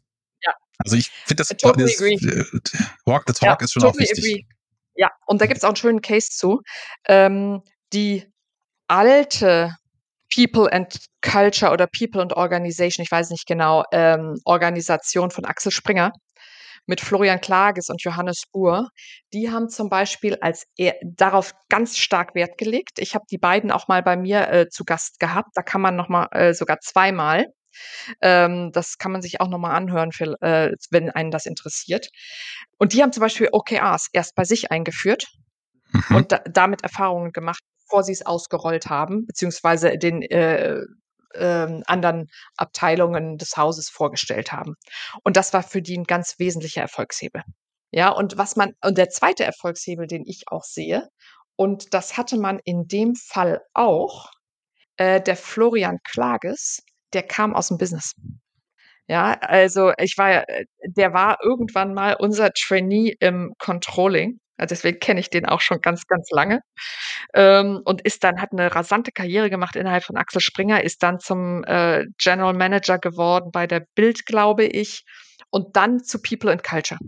Also 0.80 0.96
ich 0.96 1.10
finde 1.26 1.44
das, 1.44 1.50
totally 1.50 1.86
das 1.86 2.02
äh, 2.02 2.46
Walk 3.06 3.24
the 3.28 3.34
Talk 3.34 3.60
ja, 3.62 3.66
ist 3.66 3.74
schon 3.74 3.82
totally 3.82 4.06
auch 4.06 4.10
wichtig. 4.10 4.26
Agree. 4.26 4.46
Ja, 4.96 5.12
und 5.28 5.42
da 5.42 5.46
gibt 5.46 5.58
es 5.58 5.64
auch 5.64 5.70
einen 5.70 5.76
schönen 5.76 6.02
Case 6.02 6.30
zu. 6.32 6.62
Ähm, 7.08 7.62
die 7.94 8.26
alte 8.88 9.76
People 10.34 10.72
and 10.72 10.98
Culture 11.22 11.72
oder 11.72 11.88
People 11.88 12.22
and 12.22 12.34
Organization, 12.34 13.04
ich 13.04 13.12
weiß 13.12 13.30
nicht 13.30 13.48
genau, 13.48 13.84
ähm, 13.92 14.36
Organisation 14.46 15.32
von 15.32 15.46
Axel 15.46 15.72
Springer 15.72 16.12
mit 16.86 17.02
Florian 17.02 17.42
Klages 17.42 17.90
und 17.90 18.02
Johannes 18.02 18.44
Buhr, 18.52 18.90
die 19.34 19.52
haben 19.52 19.70
zum 19.70 19.90
Beispiel 19.90 20.38
als 20.42 20.66
er, 20.78 20.96
darauf 21.04 21.54
ganz 21.70 21.98
stark 21.98 22.34
Wert 22.34 22.58
gelegt. 22.58 23.00
Ich 23.00 23.14
habe 23.14 23.26
die 23.30 23.38
beiden 23.38 23.72
auch 23.72 23.88
mal 23.88 24.02
bei 24.02 24.16
mir 24.16 24.50
äh, 24.50 24.70
zu 24.70 24.86
Gast 24.86 25.20
gehabt. 25.20 25.50
Da 25.54 25.62
kann 25.62 25.82
man 25.82 25.96
noch 25.96 26.08
mal 26.08 26.28
äh, 26.32 26.54
sogar 26.54 26.80
zweimal. 26.80 27.48
Ähm, 28.22 28.72
das 28.72 28.98
kann 28.98 29.12
man 29.12 29.22
sich 29.22 29.42
auch 29.42 29.48
noch 29.48 29.58
mal 29.58 29.76
anhören, 29.76 30.12
für, 30.12 30.36
äh, 30.42 30.74
wenn 30.92 31.10
einen 31.10 31.32
das 31.32 31.46
interessiert. 31.46 32.10
Und 32.78 32.94
die 32.94 33.02
haben 33.02 33.12
zum 33.12 33.22
Beispiel 33.22 33.50
OKRs 33.52 34.08
erst 34.14 34.36
bei 34.36 34.44
sich 34.44 34.72
eingeführt 34.72 35.28
mhm. 35.92 36.16
und 36.16 36.32
da, 36.32 36.40
damit 36.40 36.84
Erfahrungen 36.84 37.32
gemacht, 37.32 37.62
bevor 37.86 38.04
sie 38.04 38.14
es 38.14 38.26
ausgerollt 38.26 38.88
haben, 38.88 39.26
beziehungsweise 39.26 39.98
den 39.98 40.22
äh, 40.22 40.82
ähm, 41.36 41.84
anderen 41.88 42.28
Abteilungen 42.56 43.38
des 43.38 43.58
Hauses 43.58 43.90
vorgestellt 43.90 44.52
haben. 44.52 44.76
Und 45.24 45.38
das 45.38 45.54
war 45.54 45.64
für 45.64 45.82
die 45.82 45.98
ein 45.98 46.06
ganz 46.06 46.36
wesentlicher 46.38 46.82
Erfolgshebel. 46.82 47.44
Ja, 47.92 48.10
und 48.10 48.38
was 48.38 48.56
man, 48.56 48.74
und 48.84 48.98
der 48.98 49.10
zweite 49.10 49.44
Erfolgshebel, 49.46 50.08
den 50.08 50.26
ich 50.26 50.44
auch 50.48 50.64
sehe, 50.64 51.08
und 51.56 51.94
das 51.94 52.18
hatte 52.18 52.38
man 52.38 52.60
in 52.64 52.88
dem 52.88 53.16
Fall 53.16 53.62
auch, 53.74 54.30
äh, 54.98 55.22
der 55.22 55.38
Florian 55.38 56.00
Klages, 56.04 56.84
der 57.14 57.24
kam 57.24 57.56
aus 57.56 57.70
dem 57.70 57.78
Business. 57.78 58.14
Ja, 59.08 59.34
also 59.40 59.94
ich 59.98 60.18
war, 60.18 60.48
äh, 60.50 60.66
der 60.86 61.14
war 61.14 61.38
irgendwann 61.42 61.94
mal 61.94 62.16
unser 62.20 62.52
Trainee 62.52 63.16
im 63.20 63.54
Controlling. 63.58 64.40
Also 64.58 64.74
deswegen 64.74 65.00
kenne 65.00 65.20
ich 65.20 65.30
den 65.30 65.46
auch 65.46 65.62
schon 65.62 65.82
ganz, 65.82 66.08
ganz 66.08 66.30
lange. 66.32 66.62
Ähm, 67.34 67.82
und 67.86 68.02
ist 68.02 68.24
dann, 68.24 68.42
hat 68.42 68.52
eine 68.52 68.74
rasante 68.74 69.12
Karriere 69.12 69.50
gemacht 69.50 69.76
innerhalb 69.76 70.04
von 70.04 70.18
Axel 70.18 70.42
Springer, 70.42 70.84
ist 70.84 71.04
dann 71.04 71.20
zum 71.20 71.64
äh, 71.66 72.06
General 72.18 72.54
Manager 72.54 72.98
geworden 72.98 73.52
bei 73.52 73.68
der 73.68 73.86
Bild, 73.96 74.26
glaube 74.26 74.66
ich, 74.66 75.06
und 75.52 75.76
dann 75.78 76.04
zu 76.04 76.22
People 76.22 76.52
and 76.52 76.64
Culture. 76.64 77.00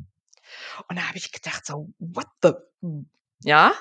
Und 0.87 0.97
da 0.97 1.07
habe 1.07 1.17
ich 1.17 1.31
gedacht, 1.31 1.65
so, 1.65 1.89
what 1.99 2.27
the? 2.41 2.51
Ja, 3.43 3.73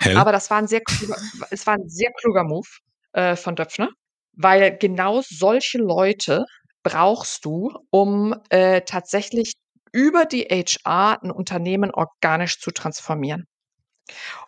Hell? 0.00 0.16
aber 0.16 0.32
das 0.32 0.50
war 0.50 0.58
ein 0.58 0.66
sehr 0.66 0.80
kluger, 0.80 1.16
es 1.50 1.66
war 1.66 1.74
ein 1.74 1.88
sehr 1.88 2.10
kluger 2.12 2.44
Move 2.44 2.68
äh, 3.12 3.36
von 3.36 3.54
Döpfner, 3.54 3.88
weil 4.36 4.76
genau 4.76 5.22
solche 5.22 5.78
Leute 5.78 6.44
brauchst 6.82 7.44
du, 7.44 7.72
um 7.90 8.34
äh, 8.50 8.82
tatsächlich 8.82 9.54
über 9.92 10.24
die 10.24 10.44
HR 10.44 11.22
ein 11.22 11.30
Unternehmen 11.30 11.90
organisch 11.90 12.60
zu 12.60 12.70
transformieren. 12.70 13.46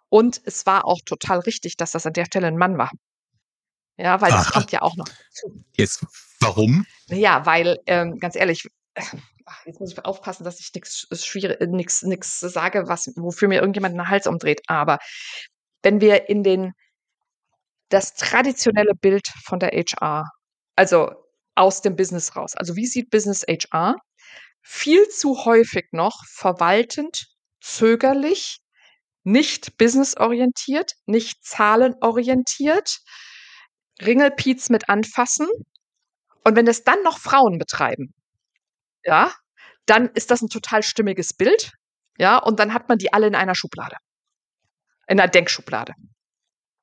Und 0.08 0.40
es 0.44 0.66
war 0.66 0.84
auch 0.84 1.00
total 1.04 1.40
richtig, 1.40 1.76
dass 1.76 1.90
das 1.92 2.06
an 2.06 2.12
der 2.12 2.26
Stelle 2.26 2.46
ein 2.46 2.56
Mann 2.56 2.78
war. 2.78 2.90
Ja, 3.96 4.20
weil 4.20 4.30
Aha. 4.32 4.38
das 4.38 4.52
kommt 4.52 4.70
ja 4.70 4.82
auch 4.82 4.96
noch 4.96 5.08
dazu. 5.08 5.64
Jetzt, 5.76 6.06
warum? 6.40 6.86
Ja, 7.08 7.44
weil, 7.46 7.78
ähm, 7.86 8.18
ganz 8.18 8.36
ehrlich, 8.36 8.68
jetzt 9.64 9.80
muss 9.80 9.92
ich 9.92 10.04
aufpassen, 10.04 10.44
dass 10.44 10.60
ich 10.60 10.72
nichts 10.72 11.08
schwierig, 11.24 11.60
nichts, 11.68 12.02
nichts 12.02 12.38
sage, 12.38 12.86
was, 12.86 13.10
wofür 13.16 13.48
mir 13.48 13.60
irgendjemand 13.60 13.94
den 13.94 14.08
Hals 14.08 14.26
umdreht. 14.26 14.60
Aber 14.68 14.98
wenn 15.82 16.00
wir 16.00 16.28
in 16.28 16.44
den, 16.44 16.74
das 17.90 18.14
traditionelle 18.14 18.94
Bild 18.94 19.28
von 19.44 19.58
der 19.60 19.70
HR, 19.70 20.30
also 20.76 21.12
aus 21.54 21.82
dem 21.82 21.96
Business 21.96 22.36
raus, 22.36 22.54
also 22.56 22.76
wie 22.76 22.86
sieht 22.86 23.10
Business 23.10 23.42
HR? 23.48 23.96
Viel 24.62 25.08
zu 25.08 25.44
häufig 25.44 25.86
noch 25.92 26.24
verwaltend, 26.26 27.26
zögerlich, 27.60 28.58
nicht 29.24 29.76
businessorientiert, 29.78 30.92
nicht 31.06 31.44
zahlenorientiert, 31.44 32.98
Ringelpiez 34.00 34.70
mit 34.70 34.88
anfassen. 34.88 35.48
Und 36.44 36.56
wenn 36.56 36.66
es 36.66 36.84
dann 36.84 37.02
noch 37.02 37.18
Frauen 37.18 37.58
betreiben, 37.58 38.14
ja, 39.04 39.32
dann 39.86 40.08
ist 40.10 40.30
das 40.30 40.42
ein 40.42 40.48
total 40.48 40.82
stimmiges 40.82 41.34
Bild. 41.34 41.72
Ja, 42.18 42.38
und 42.38 42.60
dann 42.60 42.74
hat 42.74 42.88
man 42.88 42.98
die 42.98 43.12
alle 43.12 43.26
in 43.26 43.34
einer 43.34 43.54
Schublade. 43.54 43.96
In 45.06 45.18
einer 45.20 45.28
Denkschublade. 45.28 45.94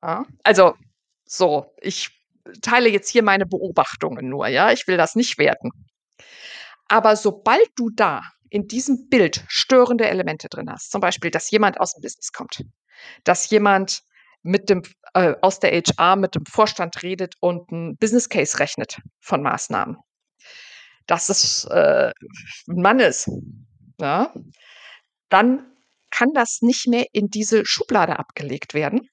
Ja, 0.03 0.25
also, 0.43 0.75
so, 1.25 1.73
ich 1.81 2.09
teile 2.61 2.89
jetzt 2.89 3.09
hier 3.09 3.23
meine 3.23 3.45
Beobachtungen 3.45 4.29
nur, 4.29 4.47
ja, 4.47 4.71
ich 4.71 4.87
will 4.87 4.97
das 4.97 5.15
nicht 5.15 5.37
werten. 5.37 5.71
Aber 6.87 7.15
sobald 7.15 7.67
du 7.75 7.89
da 7.89 8.21
in 8.49 8.67
diesem 8.67 9.09
Bild 9.09 9.43
störende 9.47 10.07
Elemente 10.07 10.47
drin 10.49 10.69
hast, 10.69 10.91
zum 10.91 11.01
Beispiel, 11.01 11.31
dass 11.31 11.49
jemand 11.49 11.79
aus 11.79 11.93
dem 11.93 12.01
Business 12.01 12.31
kommt, 12.31 12.63
dass 13.23 13.49
jemand 13.49 14.03
mit 14.43 14.69
dem, 14.69 14.83
äh, 15.15 15.33
aus 15.41 15.59
der 15.59 15.71
HR 15.71 16.15
mit 16.15 16.35
dem 16.35 16.45
Vorstand 16.45 17.01
redet 17.01 17.33
und 17.39 17.71
ein 17.71 17.97
Business 17.97 18.29
Case 18.29 18.59
rechnet 18.59 19.01
von 19.19 19.41
Maßnahmen, 19.41 19.97
dass 21.07 21.29
es 21.29 21.65
äh, 21.65 22.11
ein 22.67 22.81
Mann 22.81 22.99
ist, 22.99 23.29
ja, 23.99 24.31
dann 25.29 25.71
kann 26.11 26.29
das 26.33 26.61
nicht 26.61 26.87
mehr 26.87 27.07
in 27.11 27.29
diese 27.29 27.65
Schublade 27.65 28.19
abgelegt 28.19 28.73
werden. 28.73 29.09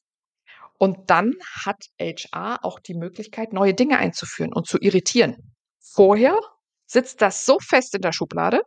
Und 0.82 1.10
dann 1.10 1.34
hat 1.64 1.90
HR 2.00 2.64
auch 2.64 2.80
die 2.80 2.94
Möglichkeit, 2.94 3.52
neue 3.52 3.72
Dinge 3.72 3.98
einzuführen 3.98 4.52
und 4.52 4.66
zu 4.66 4.78
irritieren. 4.80 5.54
Vorher 5.78 6.36
sitzt 6.86 7.22
das 7.22 7.46
so 7.46 7.60
fest 7.60 7.94
in 7.94 8.02
der 8.02 8.10
Schublade, 8.10 8.62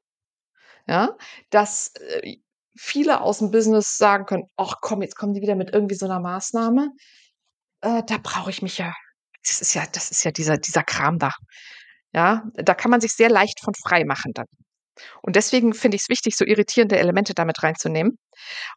ja, 0.87 1.17
dass 1.49 1.91
äh, 1.95 2.37
viele 2.73 3.19
aus 3.19 3.39
dem 3.39 3.51
Business 3.51 3.97
sagen 3.97 4.25
können, 4.25 4.43
ach 4.55 4.75
komm, 4.79 5.01
jetzt 5.01 5.17
kommen 5.17 5.33
die 5.33 5.41
wieder 5.41 5.55
mit 5.55 5.73
irgendwie 5.73 5.95
so 5.95 6.05
einer 6.05 6.21
Maßnahme. 6.21 6.91
Äh, 7.81 8.03
da 8.07 8.17
brauche 8.23 8.49
ich 8.49 8.61
mich 8.61 8.77
ja, 8.77 8.93
das 9.45 9.59
ist 9.59 9.73
ja, 9.73 9.83
das 9.91 10.09
ist 10.09 10.23
ja 10.23 10.31
dieser, 10.31 10.57
dieser 10.57 10.83
Kram 10.83 11.19
da. 11.19 11.31
Ja, 12.13 12.45
da 12.53 12.75
kann 12.75 12.91
man 12.91 13.01
sich 13.01 13.11
sehr 13.11 13.29
leicht 13.29 13.59
von 13.59 13.73
frei 13.73 14.05
machen 14.05 14.31
dann. 14.33 14.47
Und 15.21 15.35
deswegen 15.35 15.73
finde 15.73 15.95
ich 15.95 16.03
es 16.03 16.09
wichtig, 16.09 16.37
so 16.37 16.45
irritierende 16.45 16.97
Elemente 16.97 17.33
damit 17.33 17.63
reinzunehmen. 17.63 18.17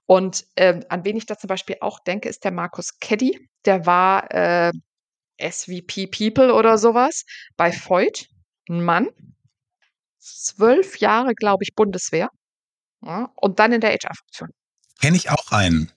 Und 0.07 0.44
ähm, 0.57 0.85
an 0.88 1.04
wen 1.04 1.16
ich 1.16 1.26
da 1.26 1.37
zum 1.37 1.48
Beispiel 1.48 1.76
auch 1.81 2.00
denke, 2.00 2.28
ist 2.28 2.44
der 2.44 2.52
Markus 2.52 2.98
Keddy. 2.98 3.48
Der 3.64 3.87
war 3.87 4.33
äh, 4.33 4.72
SVP 5.40 6.09
People 6.09 6.52
oder 6.54 6.78
sowas 6.78 7.24
bei 7.57 7.72
Voigt, 7.72 8.28
ein 8.68 8.85
Mann, 8.85 9.09
zwölf 10.18 10.98
Jahre, 10.98 11.35
glaube 11.35 11.64
ich, 11.64 11.74
Bundeswehr 11.74 12.28
ja, 13.04 13.31
und 13.37 13.59
dann 13.59 13.72
in 13.72 13.81
der 13.81 13.90
HR-Funktion. 13.92 14.50
Kenne 15.00 15.16
ich 15.16 15.31
auch 15.31 15.52
einen, 15.52 15.92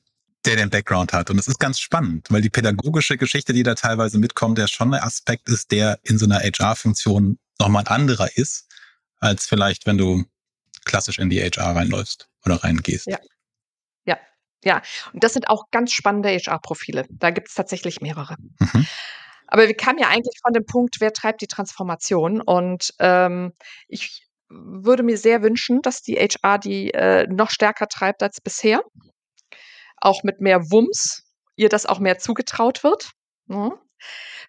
der 0.45 0.55
den 0.55 0.69
Background 0.69 1.13
hat. 1.13 1.29
Und 1.29 1.39
es 1.39 1.47
ist 1.47 1.59
ganz 1.59 1.79
spannend, 1.79 2.27
weil 2.29 2.41
die 2.41 2.49
pädagogische 2.49 3.17
Geschichte, 3.17 3.53
die 3.53 3.63
da 3.63 3.75
teilweise 3.75 4.19
mitkommt, 4.19 4.57
der 4.57 4.67
schon 4.67 4.93
ein 4.93 5.01
Aspekt 5.01 5.49
ist, 5.49 5.71
der 5.71 5.99
in 6.03 6.17
so 6.17 6.25
einer 6.25 6.39
HR-Funktion 6.39 7.39
nochmal 7.59 7.83
ein 7.83 7.87
anderer 7.87 8.29
ist, 8.35 8.67
als 9.21 9.47
vielleicht, 9.47 9.85
wenn 9.85 9.97
du 9.97 10.25
klassisch 10.83 11.19
in 11.19 11.29
die 11.29 11.39
HR 11.39 11.75
reinläufst 11.75 12.27
oder 12.45 12.55
reingehst. 12.55 13.07
Ja. 13.07 13.19
Ja, 14.05 14.19
ja. 14.63 14.81
Und 15.13 15.23
das 15.23 15.33
sind 15.33 15.47
auch 15.47 15.65
ganz 15.71 15.93
spannende 15.93 16.29
HR-Profile. 16.29 17.05
Da 17.09 17.29
gibt 17.29 17.47
es 17.47 17.53
tatsächlich 17.53 18.01
mehrere. 18.01 18.35
Mhm. 18.59 18.87
Aber 19.47 19.67
wir 19.67 19.75
kamen 19.75 19.99
ja 19.99 20.07
eigentlich 20.07 20.39
von 20.41 20.53
dem 20.53 20.65
Punkt, 20.65 20.97
wer 20.99 21.13
treibt 21.13 21.41
die 21.41 21.47
Transformation? 21.47 22.41
Und 22.41 22.93
ähm, 22.99 23.53
ich 23.87 24.27
würde 24.49 25.03
mir 25.03 25.17
sehr 25.17 25.43
wünschen, 25.43 25.81
dass 25.81 26.01
die 26.01 26.15
HR 26.15 26.57
die 26.57 26.93
äh, 26.93 27.27
noch 27.27 27.49
stärker 27.49 27.87
treibt 27.87 28.23
als 28.23 28.41
bisher. 28.41 28.81
Auch 29.97 30.23
mit 30.23 30.41
mehr 30.41 30.71
Wumms, 30.71 31.23
ihr 31.55 31.69
das 31.69 31.85
auch 31.85 31.99
mehr 31.99 32.17
zugetraut 32.17 32.83
wird. 32.83 33.11
Ja. 33.47 33.71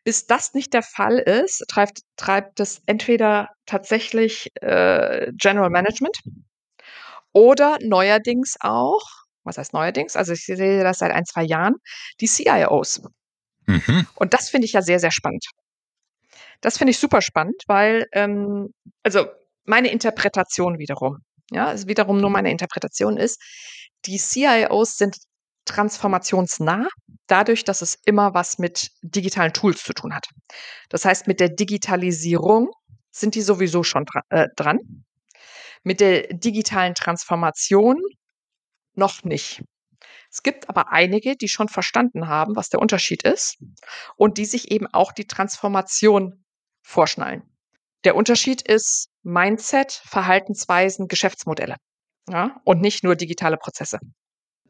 Bis 0.04 0.26
das 0.26 0.54
nicht 0.54 0.74
der 0.74 0.82
Fall 0.82 1.18
ist, 1.18 1.64
treibt, 1.68 2.00
treibt 2.16 2.58
es 2.60 2.82
entweder 2.86 3.48
tatsächlich 3.66 4.50
äh, 4.60 5.30
General 5.34 5.70
Management 5.70 6.18
oder 7.32 7.78
neuerdings 7.80 8.56
auch, 8.60 9.02
was 9.44 9.58
heißt 9.58 9.72
neuerdings? 9.72 10.16
Also 10.16 10.32
ich 10.32 10.44
sehe 10.44 10.82
das 10.82 10.98
seit 10.98 11.12
ein, 11.12 11.24
zwei 11.24 11.44
Jahren, 11.44 11.76
die 12.20 12.26
CIOs. 12.26 13.02
Mhm. 13.66 14.06
Und 14.16 14.34
das 14.34 14.50
finde 14.50 14.66
ich 14.66 14.72
ja 14.72 14.82
sehr, 14.82 14.98
sehr 14.98 15.12
spannend. 15.12 15.44
Das 16.60 16.78
finde 16.78 16.92
ich 16.92 16.98
super 16.98 17.22
spannend, 17.22 17.62
weil, 17.66 18.06
ähm, 18.12 18.72
also 19.02 19.26
meine 19.64 19.90
Interpretation 19.90 20.78
wiederum, 20.78 21.18
ja, 21.50 21.66
also 21.66 21.88
wiederum 21.88 22.20
nur 22.20 22.30
meine 22.30 22.50
Interpretation 22.50 23.16
ist, 23.16 23.40
die 24.06 24.18
CIOs 24.18 24.96
sind 24.96 25.16
transformationsnah, 25.64 26.86
dadurch, 27.26 27.64
dass 27.64 27.82
es 27.82 27.98
immer 28.04 28.34
was 28.34 28.58
mit 28.58 28.90
digitalen 29.02 29.52
Tools 29.52 29.82
zu 29.82 29.92
tun 29.92 30.14
hat. 30.14 30.26
Das 30.88 31.04
heißt, 31.04 31.26
mit 31.26 31.40
der 31.40 31.48
Digitalisierung 31.48 32.70
sind 33.10 33.34
die 33.34 33.42
sowieso 33.42 33.82
schon 33.82 34.04
dra 34.04 34.22
äh, 34.30 34.48
dran. 34.56 34.78
Mit 35.84 36.00
der 36.00 36.28
digitalen 36.32 36.94
Transformation 36.94 38.00
noch 38.94 39.24
nicht. 39.24 39.62
Es 40.30 40.42
gibt 40.42 40.68
aber 40.68 40.90
einige, 40.92 41.36
die 41.36 41.48
schon 41.48 41.68
verstanden 41.68 42.28
haben, 42.28 42.56
was 42.56 42.68
der 42.68 42.80
Unterschied 42.80 43.22
ist 43.22 43.58
und 44.16 44.38
die 44.38 44.46
sich 44.46 44.70
eben 44.70 44.86
auch 44.86 45.12
die 45.12 45.26
Transformation 45.26 46.44
vorschnallen. 46.82 47.42
Der 48.04 48.16
Unterschied 48.16 48.62
ist 48.62 49.10
Mindset, 49.22 49.92
Verhaltensweisen, 49.92 51.06
Geschäftsmodelle. 51.06 51.76
Ja, 52.28 52.60
und 52.64 52.80
nicht 52.80 53.04
nur 53.04 53.16
digitale 53.16 53.56
Prozesse. 53.56 53.98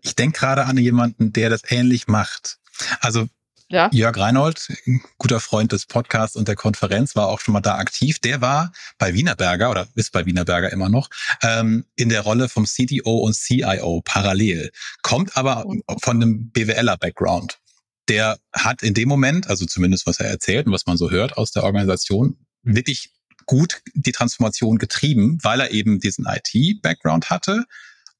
Ich 0.03 0.17
denke 0.17 0.41
gerade 0.41 0.67
an 0.67 0.77
jemanden, 0.77 1.33
der 1.33 1.49
das 1.49 1.63
ähnlich 1.71 2.09
macht. 2.09 2.59
Also 3.01 3.29
ja. 3.73 3.89
Jörg 3.91 4.19
Reinhold, 4.19 4.69
guter 5.17 5.41
Freund 5.41 5.73
des 5.73 5.87
Podcasts 5.87 6.37
und 6.37 6.47
der 6.47 6.57
Konferenz, 6.57 7.17
war 7.17 7.29
auch 7.29 7.41
schon 7.41 7.55
mal 7.55 7.63
da 7.63 7.77
aktiv. 7.77 8.19
Der 8.19 8.43
war 8.43 8.71
bei 8.99 9.15
Wienerberger 9.15 9.71
oder 9.71 9.89
ist 9.95 10.13
bei 10.13 10.27
Wienerberger 10.27 10.71
immer 10.71 10.91
noch 10.91 11.09
ähm, 11.43 11.87
in 11.97 12.11
der 12.11 12.21
Rolle 12.21 12.51
vom 12.51 12.67
CDO 12.67 13.21
und 13.21 13.35
CIO 13.35 14.03
parallel, 14.05 14.71
kommt 15.01 15.39
aber 15.39 15.65
mhm. 15.67 15.83
von 16.03 16.17
einem 16.17 16.51
BWLer-Background. 16.51 17.61
Der 18.09 18.39
hat 18.53 18.83
in 18.83 18.93
dem 18.93 19.09
Moment, 19.09 19.49
also 19.49 19.65
zumindest 19.65 20.07
was 20.07 20.21
er 20.21 20.27
erzählt 20.27 20.67
und 20.67 20.73
was 20.73 20.85
man 20.85 20.99
so 20.99 21.11
hört 21.11 21.39
aus 21.39 21.53
der 21.53 21.63
Organisation, 21.63 22.37
wirklich 22.63 23.11
gut 23.47 23.81
die 23.95 24.13
Transformation 24.13 24.77
getrieben, 24.77 25.39
weil 25.43 25.61
er 25.61 25.71
eben 25.71 25.99
diesen 25.99 26.27
IT-Background 26.27 27.31
hatte 27.31 27.65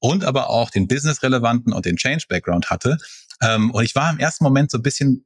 und 0.03 0.25
aber 0.25 0.49
auch 0.49 0.69
den 0.69 0.87
Business-relevanten 0.89 1.71
und 1.71 1.85
den 1.85 1.95
Change-Background 1.95 2.69
hatte. 2.69 2.97
Ähm, 3.41 3.71
und 3.71 3.85
ich 3.85 3.95
war 3.95 4.11
im 4.11 4.19
ersten 4.19 4.43
Moment 4.43 4.69
so 4.69 4.77
ein 4.77 4.81
bisschen 4.81 5.25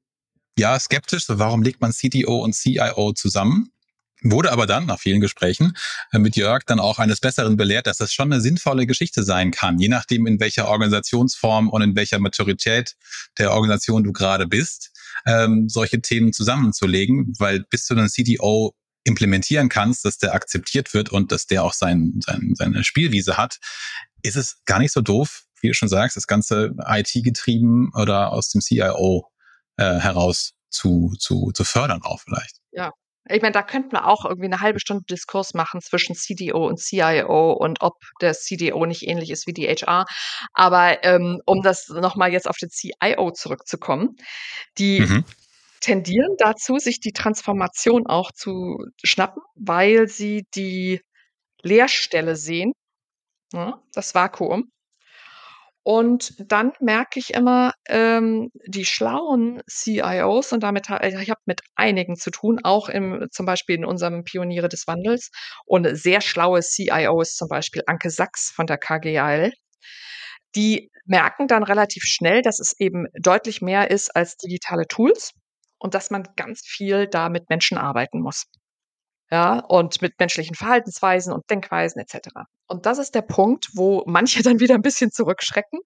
ja 0.58 0.80
skeptisch, 0.80 1.26
so 1.26 1.40
warum 1.40 1.63
legt 1.63 1.82
man 1.82 1.92
CTO 1.92 2.44
und 2.44 2.54
CIO 2.54 3.13
zusammen? 3.13 3.72
Wurde 4.22 4.52
aber 4.52 4.68
dann 4.68 4.86
nach 4.86 5.00
vielen 5.00 5.20
Gesprächen 5.20 5.74
äh, 6.12 6.20
mit 6.20 6.36
Jörg 6.36 6.63
dann 6.68 6.80
auch 6.80 7.00
eines 7.00 7.20
Besseren 7.20 7.58
belehrt, 7.58 7.88
dass 7.88 7.98
das 7.98 8.13
schon 8.13 8.32
eine 8.32 8.40
sinnvolle 8.40 8.86
Geschichte 8.86 9.24
sein 9.24 9.50
kann, 9.50 9.80
je 9.80 9.88
nachdem, 9.88 10.28
in 10.28 10.40
welcher 10.40 10.68
Organisationsform 10.68 11.70
und 11.70 11.82
in 11.82 11.96
welcher 11.96 12.20
Maturität 12.20 12.96
der 13.40 13.54
Organisation 13.54 14.04
du 14.04 14.13
gerade 14.13 14.46
bist, 14.46 14.92
ähm, 15.26 15.70
solche 15.70 16.02
Themen 16.02 16.34
zusammenzulegen, 16.34 17.34
weil 17.40 17.66
bis 17.72 17.86
zu 17.86 17.96
einem 17.96 18.10
CTO 18.10 18.76
implementieren 19.08 19.70
kannst, 19.70 20.06
dass 20.06 20.17
der 20.17 20.36
akzeptiert 20.36 20.93
wird 20.93 21.10
und 21.10 21.32
dass 21.32 21.48
der 21.48 21.63
auch 21.63 21.74
sein, 21.74 22.20
sein, 22.24 22.54
seine 22.56 22.84
Spielwiese 22.84 23.38
hat, 23.38 23.58
ist 24.22 24.36
es 24.36 24.62
gar 24.65 24.80
nicht 24.80 24.91
so 24.91 25.02
doof, 25.02 25.43
wie 25.62 25.70
du 25.70 25.74
schon 25.74 25.89
sagst, 25.89 26.17
das 26.17 26.28
ganze 26.28 26.76
IT 26.86 27.12
getrieben 27.24 27.91
oder 27.96 28.32
aus 28.32 28.50
dem 28.50 28.62
CIO 28.62 29.32
äh, 29.78 30.00
heraus 30.00 30.54
zu, 30.70 31.15
zu, 31.17 31.52
zu 31.54 31.63
fördern 31.63 32.02
auch 32.04 32.20
vielleicht. 32.20 32.58
Ja. 32.72 32.91
Ich 33.30 33.41
meine, 33.41 33.52
da 33.52 33.62
könnte 33.62 33.89
man 33.91 34.06
auch 34.06 34.24
irgendwie 34.24 34.46
eine 34.46 34.62
halbe 34.62 34.80
Stunde 34.80 35.04
Diskurs 35.10 35.54
machen 35.54 35.82
zwischen 35.82 36.15
CDO 36.15 36.65
und 36.65 36.80
CIO 36.80 37.52
und 37.52 37.82
ob 37.82 37.96
der 38.22 38.34
CDO 38.34 38.86
nicht 38.86 39.06
ähnlich 39.06 39.32
ist 39.32 39.48
wie 39.48 39.54
die 39.54 39.67
HR. 39.67 40.06
Aber 40.54 41.04
ähm, 41.04 41.41
um 41.46 41.62
das 41.62 41.89
nochmal 41.89 42.32
jetzt 42.32 42.48
auf 42.48 42.56
den 42.56 42.70
CIO 42.70 43.32
zurückzukommen, 43.32 44.15
die 44.78 45.02
mhm. 45.02 45.26
Tendieren 45.82 46.36
dazu, 46.38 46.78
sich 46.78 47.00
die 47.00 47.13
Transformation 47.13 48.08
auch 48.08 48.32
zu 48.32 48.78
schnappen, 49.04 49.42
weil 49.56 50.08
sie 50.08 50.46
die 50.56 51.02
Leerstelle 51.62 52.36
sehen, 52.36 52.74
ne, 53.54 53.76
das 53.94 54.16
Vakuum, 54.16 54.72
und 55.88 56.34
dann 56.52 56.74
merke 56.82 57.18
ich 57.18 57.34
immer, 57.34 57.72
ähm, 57.88 58.52
die 58.66 58.84
schlauen 58.84 59.62
CIOs 59.70 60.52
und 60.52 60.62
damit 60.62 60.90
ich 60.90 61.30
habe 61.30 61.40
mit 61.46 61.62
einigen 61.76 62.18
zu 62.18 62.30
tun, 62.30 62.60
auch 62.62 62.90
im 62.90 63.28
zum 63.32 63.46
Beispiel 63.46 63.78
in 63.78 63.86
unserem 63.86 64.26
Pioniere 64.26 64.68
des 64.68 64.86
Wandels 64.86 65.32
und 65.66 65.88
sehr 65.96 66.20
schlaue 66.20 66.60
CIOs, 66.60 67.36
zum 67.36 67.48
Beispiel 67.48 67.84
Anke 67.88 68.10
Sachs 68.10 68.52
von 68.54 68.68
der 68.68 68.78
KGAL, 68.78 69.54
die 70.56 70.92
merken 71.06 71.48
dann 71.48 71.63
relativ 71.63 72.04
schnell, 72.04 72.42
dass 72.42 72.60
es 72.60 72.78
eben 72.78 73.08
deutlich 73.18 73.62
mehr 73.62 73.90
ist 73.90 74.13
als 74.13 74.36
digitale 74.36 74.88
Tools 74.88 75.32
und 75.80 75.94
dass 75.94 76.10
man 76.10 76.28
ganz 76.36 76.62
viel 76.66 77.08
da 77.08 77.30
mit 77.30 77.50
Menschen 77.50 77.78
arbeiten 77.78 78.22
muss 78.22 78.46
ja, 79.32 79.60
und 79.60 80.02
mit 80.02 80.13
menschlichen 80.20 80.56
Verhaltensweisen 80.56 81.34
und 81.34 81.50
Denkweisen 81.50 82.00
etc. 82.00 82.30
Und 82.68 82.86
das 82.86 82.98
ist 82.98 83.13
der 83.16 83.22
Punkt, 83.22 83.70
wo 83.74 84.04
manche 84.06 84.42
dann 84.44 84.60
wieder 84.60 84.76
ein 84.76 84.82
bisschen 84.82 85.12
zurückschrecken, 85.12 85.80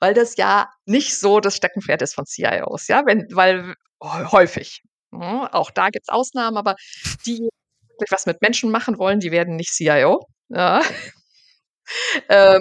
weil 0.00 0.14
das 0.14 0.36
ja 0.36 0.68
nicht 0.84 1.18
so 1.18 1.40
das 1.40 1.56
Steckenpferd 1.56 2.02
ist 2.02 2.14
von 2.14 2.26
CIOs, 2.26 2.88
ja, 2.88 3.02
wenn, 3.06 3.26
weil 3.30 3.74
häufig. 4.02 4.82
Ja, 5.12 5.18
ne, 5.18 5.54
auch 5.54 5.70
da 5.70 5.90
gibt 5.90 6.06
es 6.08 6.12
Ausnahmen, 6.12 6.56
aber 6.56 6.74
die, 7.24 7.36
die 7.36 7.48
wirklich 7.88 8.10
was 8.10 8.26
mit 8.26 8.42
Menschen 8.42 8.70
machen 8.70 8.98
wollen, 8.98 9.20
die 9.20 9.30
werden 9.30 9.56
nicht 9.56 9.72
CIO. 9.72 10.26
Ja. 10.48 10.82
ähm, 12.28 12.60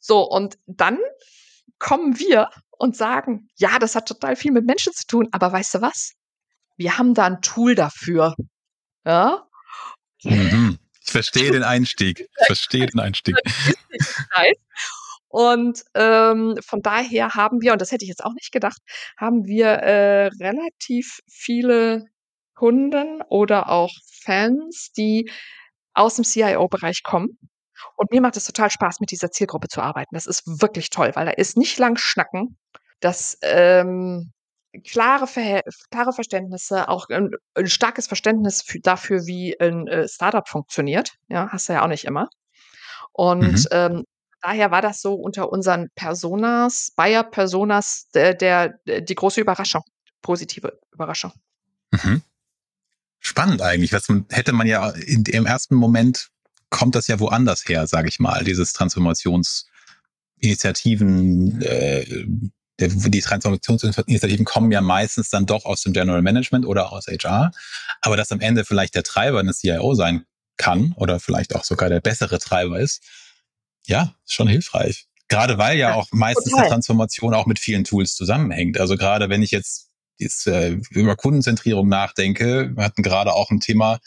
so, 0.00 0.22
und 0.22 0.56
dann 0.66 0.98
kommen 1.78 2.18
wir 2.18 2.48
und 2.78 2.96
sagen, 2.96 3.48
ja, 3.56 3.78
das 3.78 3.94
hat 3.94 4.06
total 4.06 4.36
viel 4.36 4.52
mit 4.52 4.64
Menschen 4.66 4.92
zu 4.92 5.06
tun, 5.06 5.28
aber 5.32 5.52
weißt 5.52 5.74
du 5.74 5.80
was? 5.80 6.14
Wir 6.76 6.98
haben 6.98 7.14
da 7.14 7.26
ein 7.26 7.40
Tool 7.40 7.74
dafür. 7.74 8.34
Ja. 9.04 9.46
Mhm. 10.22 10.78
Ich 11.04 11.12
verstehe 11.12 11.50
den 11.50 11.62
Einstieg. 11.64 12.20
Ich 12.20 12.46
verstehe 12.46 12.86
den 12.86 13.00
Einstieg. 13.00 13.36
Und 15.28 15.82
ähm, 15.94 16.56
von 16.64 16.80
daher 16.80 17.34
haben 17.34 17.60
wir, 17.60 17.72
und 17.72 17.80
das 17.80 17.90
hätte 17.90 18.04
ich 18.04 18.08
jetzt 18.08 18.24
auch 18.24 18.34
nicht 18.34 18.52
gedacht, 18.52 18.78
haben 19.16 19.46
wir 19.46 19.66
äh, 19.66 20.26
relativ 20.40 21.18
viele 21.28 22.06
Kunden 22.54 23.20
oder 23.28 23.68
auch 23.68 23.90
Fans, 24.22 24.92
die 24.96 25.28
aus 25.92 26.14
dem 26.16 26.24
CIO-Bereich 26.24 27.02
kommen. 27.02 27.38
Und 27.96 28.12
mir 28.12 28.20
macht 28.20 28.36
es 28.36 28.44
total 28.44 28.70
Spaß, 28.70 29.00
mit 29.00 29.10
dieser 29.10 29.30
Zielgruppe 29.30 29.68
zu 29.68 29.80
arbeiten. 29.80 30.14
Das 30.14 30.26
ist 30.26 30.46
wirklich 30.46 30.90
toll, 30.90 31.10
weil 31.14 31.26
da 31.26 31.32
ist 31.32 31.56
nicht 31.56 31.78
lang 31.78 31.96
schnacken. 31.96 32.56
Das 33.04 33.36
ähm, 33.42 34.32
klare, 34.90 35.26
Verhält 35.26 35.66
klare 35.90 36.14
Verständnisse, 36.14 36.88
auch 36.88 37.10
ein, 37.10 37.32
ein 37.54 37.66
starkes 37.66 38.06
Verständnis 38.06 38.62
für, 38.62 38.80
dafür, 38.80 39.26
wie 39.26 39.60
ein 39.60 39.86
äh, 39.88 40.08
Startup 40.08 40.48
funktioniert. 40.48 41.12
Ja, 41.28 41.50
hast 41.50 41.68
du 41.68 41.74
ja 41.74 41.82
auch 41.82 41.88
nicht 41.88 42.04
immer. 42.04 42.30
Und 43.12 43.42
mhm. 43.42 43.66
ähm, 43.72 44.04
daher 44.40 44.70
war 44.70 44.80
das 44.80 45.02
so 45.02 45.12
unter 45.14 45.52
unseren 45.52 45.90
Personas, 45.94 46.92
Bayer-Personas, 46.96 48.08
der, 48.14 48.32
der, 48.32 48.78
die 48.86 49.14
große 49.14 49.42
Überraschung, 49.42 49.82
positive 50.22 50.80
Überraschung. 50.90 51.32
Mhm. 51.90 52.22
Spannend 53.20 53.60
eigentlich. 53.60 53.92
Was 53.92 54.08
hätte 54.30 54.52
man 54.52 54.66
ja 54.66 54.88
in, 54.90 55.24
im 55.26 55.44
ersten 55.44 55.74
Moment 55.74 56.30
kommt 56.70 56.94
das 56.94 57.08
ja 57.08 57.20
woanders 57.20 57.68
her, 57.68 57.86
sage 57.86 58.08
ich 58.08 58.18
mal, 58.18 58.44
dieses 58.44 58.72
Transformationsinitiativen, 58.72 61.60
äh, 61.60 62.26
die 62.80 63.20
Transformationsinitiativen 63.20 64.44
kommen 64.44 64.72
ja 64.72 64.80
meistens 64.80 65.30
dann 65.30 65.46
doch 65.46 65.64
aus 65.64 65.82
dem 65.82 65.92
General 65.92 66.22
Management 66.22 66.66
oder 66.66 66.92
aus 66.92 67.06
HR. 67.06 67.52
Aber 68.00 68.16
dass 68.16 68.32
am 68.32 68.40
Ende 68.40 68.64
vielleicht 68.64 68.94
der 68.94 69.04
Treiber 69.04 69.40
eine 69.40 69.52
CIO 69.52 69.94
sein 69.94 70.24
kann 70.56 70.92
oder 70.96 71.20
vielleicht 71.20 71.54
auch 71.54 71.64
sogar 71.64 71.88
der 71.88 72.00
bessere 72.00 72.38
Treiber 72.38 72.80
ist, 72.80 73.02
ja, 73.86 74.14
ist 74.24 74.34
schon 74.34 74.48
hilfreich. 74.48 75.06
Gerade 75.28 75.58
weil 75.58 75.78
ja, 75.78 75.94
auch 75.94 76.08
meistens 76.12 76.50
total. 76.50 76.64
die 76.64 76.70
Transformation 76.70 77.34
auch 77.34 77.46
mit 77.46 77.58
vielen 77.58 77.84
Tools 77.84 78.14
zusammenhängt. 78.14 78.78
Also 78.78 78.96
gerade 78.96 79.28
wenn 79.28 79.42
ich 79.42 79.50
jetzt, 79.50 79.90
jetzt 80.18 80.46
äh, 80.46 80.78
über 80.90 81.16
Kundenzentrierung 81.16 81.88
nachdenke, 81.88 82.72
wir 82.74 82.84
hatten 82.84 83.02
gerade 83.02 83.32
auch 83.32 83.50
ein 83.50 83.60
Thema, 83.60 83.98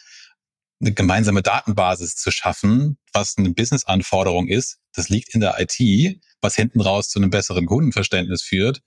eine 0.80 0.94
gemeinsame 0.94 1.42
Datenbasis 1.42 2.16
zu 2.16 2.32
schaffen, 2.32 2.98
was 3.14 3.38
eine 3.38 3.50
Business-Anforderung 3.52 4.48
ist, 4.48 4.78
das 4.94 5.10
liegt 5.10 5.34
in 5.34 5.42
der 5.42 5.60
IT, 5.60 6.20
was 6.42 6.56
hinten 6.56 6.82
raus 6.82 7.10
zu 7.10 7.20
einem 7.20 7.30
besseren 7.30 7.66
Kundenverständnis 7.66 8.44
führt, 8.44 8.82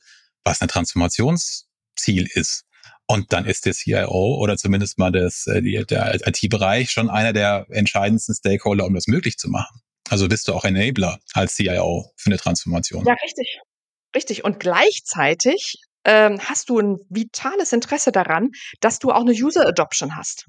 was 0.44 0.62
ein 0.62 0.68
Transformationsziel 0.68 2.28
ist. 2.32 2.64
Und 3.06 3.32
dann 3.32 3.44
ist 3.44 3.66
der 3.66 3.74
CIO 3.74 4.36
oder 4.40 4.56
zumindest 4.56 4.98
mal 4.98 5.10
das, 5.10 5.46
äh, 5.48 5.84
der 5.84 6.14
IT-Bereich 6.26 6.92
schon 6.92 7.10
einer 7.10 7.32
der 7.32 7.66
entscheidendsten 7.70 8.36
Stakeholder, 8.36 8.86
um 8.86 8.94
das 8.94 9.08
möglich 9.08 9.36
zu 9.36 9.48
machen. 9.48 9.80
Also 10.08 10.28
bist 10.28 10.46
du 10.46 10.54
auch 10.54 10.64
Enabler 10.64 11.18
als 11.32 11.56
CIO 11.56 12.12
für 12.16 12.26
eine 12.30 12.38
Transformation. 12.38 13.04
Ja, 13.04 13.14
richtig. 13.14 13.60
Richtig. 14.14 14.44
Und 14.44 14.60
gleichzeitig 14.60 15.76
ähm, 16.04 16.38
hast 16.40 16.70
du 16.70 16.78
ein 16.78 16.98
vitales 17.08 17.72
Interesse 17.72 18.12
daran, 18.12 18.50
dass 18.80 18.98
du 18.98 19.10
auch 19.10 19.20
eine 19.20 19.32
User 19.32 19.66
Adoption 19.66 20.16
hast, 20.16 20.46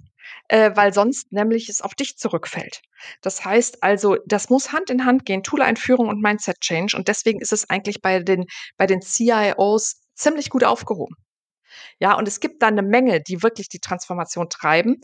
äh, 0.48 0.72
weil 0.76 0.94
sonst 0.94 1.32
nämlich 1.32 1.70
es 1.70 1.82
auf 1.82 1.96
dich 1.96 2.18
zurückfällt. 2.18 2.82
Das 3.22 3.44
heißt 3.44 3.84
also, 3.84 4.18
das 4.26 4.50
muss 4.50 4.72
Hand 4.72 4.90
in 4.90 5.06
Hand 5.06 5.26
gehen, 5.26 5.44
Tool-Einführung 5.44 6.08
und 6.08 6.22
Mindset-Change. 6.22 6.96
Und 6.96 7.08
deswegen 7.08 7.42
ist 7.42 7.52
es 7.52 7.70
eigentlich 7.70 8.02
bei 8.02 8.20
den, 8.20 8.46
bei 8.78 8.88
den 8.88 9.02
CIOs 9.02 10.02
ziemlich 10.16 10.50
gut 10.50 10.64
aufgehoben. 10.64 11.16
Ja, 12.00 12.18
und 12.18 12.28
es 12.28 12.40
gibt 12.40 12.62
da 12.62 12.68
eine 12.68 12.82
Menge, 12.82 13.22
die 13.22 13.44
wirklich 13.44 13.70
die 13.70 13.80
Transformation 13.80 14.50
treiben. 14.50 15.02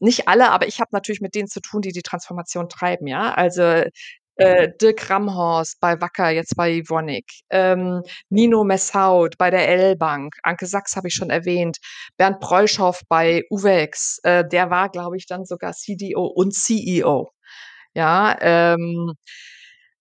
Nicht 0.00 0.28
alle, 0.28 0.50
aber 0.50 0.66
ich 0.66 0.80
habe 0.80 0.90
natürlich 0.92 1.20
mit 1.20 1.34
denen 1.34 1.48
zu 1.48 1.60
tun, 1.60 1.82
die 1.82 1.92
die 1.92 2.02
Transformation 2.02 2.68
treiben. 2.68 3.06
Ja, 3.06 3.32
also 3.34 3.84
äh, 4.36 4.68
Dirk 4.80 5.10
Ramhorst 5.10 5.80
bei 5.80 6.00
Wacker, 6.00 6.30
jetzt 6.30 6.56
bei 6.56 6.72
Evonik, 6.72 7.26
ähm, 7.50 8.02
Nino 8.30 8.64
Messaud 8.64 9.36
bei 9.38 9.50
der 9.50 9.68
L-Bank, 9.68 10.34
Anke 10.42 10.66
Sachs 10.66 10.96
habe 10.96 11.08
ich 11.08 11.14
schon 11.14 11.30
erwähnt, 11.30 11.78
Bernd 12.16 12.40
Preuschow 12.40 13.00
bei 13.08 13.42
Uvex, 13.50 14.18
äh, 14.24 14.44
der 14.48 14.70
war, 14.70 14.88
glaube 14.88 15.16
ich, 15.16 15.26
dann 15.26 15.44
sogar 15.44 15.72
CDO 15.72 16.26
und 16.26 16.54
CEO. 16.54 17.30
Ja, 17.94 18.36
ähm, 18.40 19.12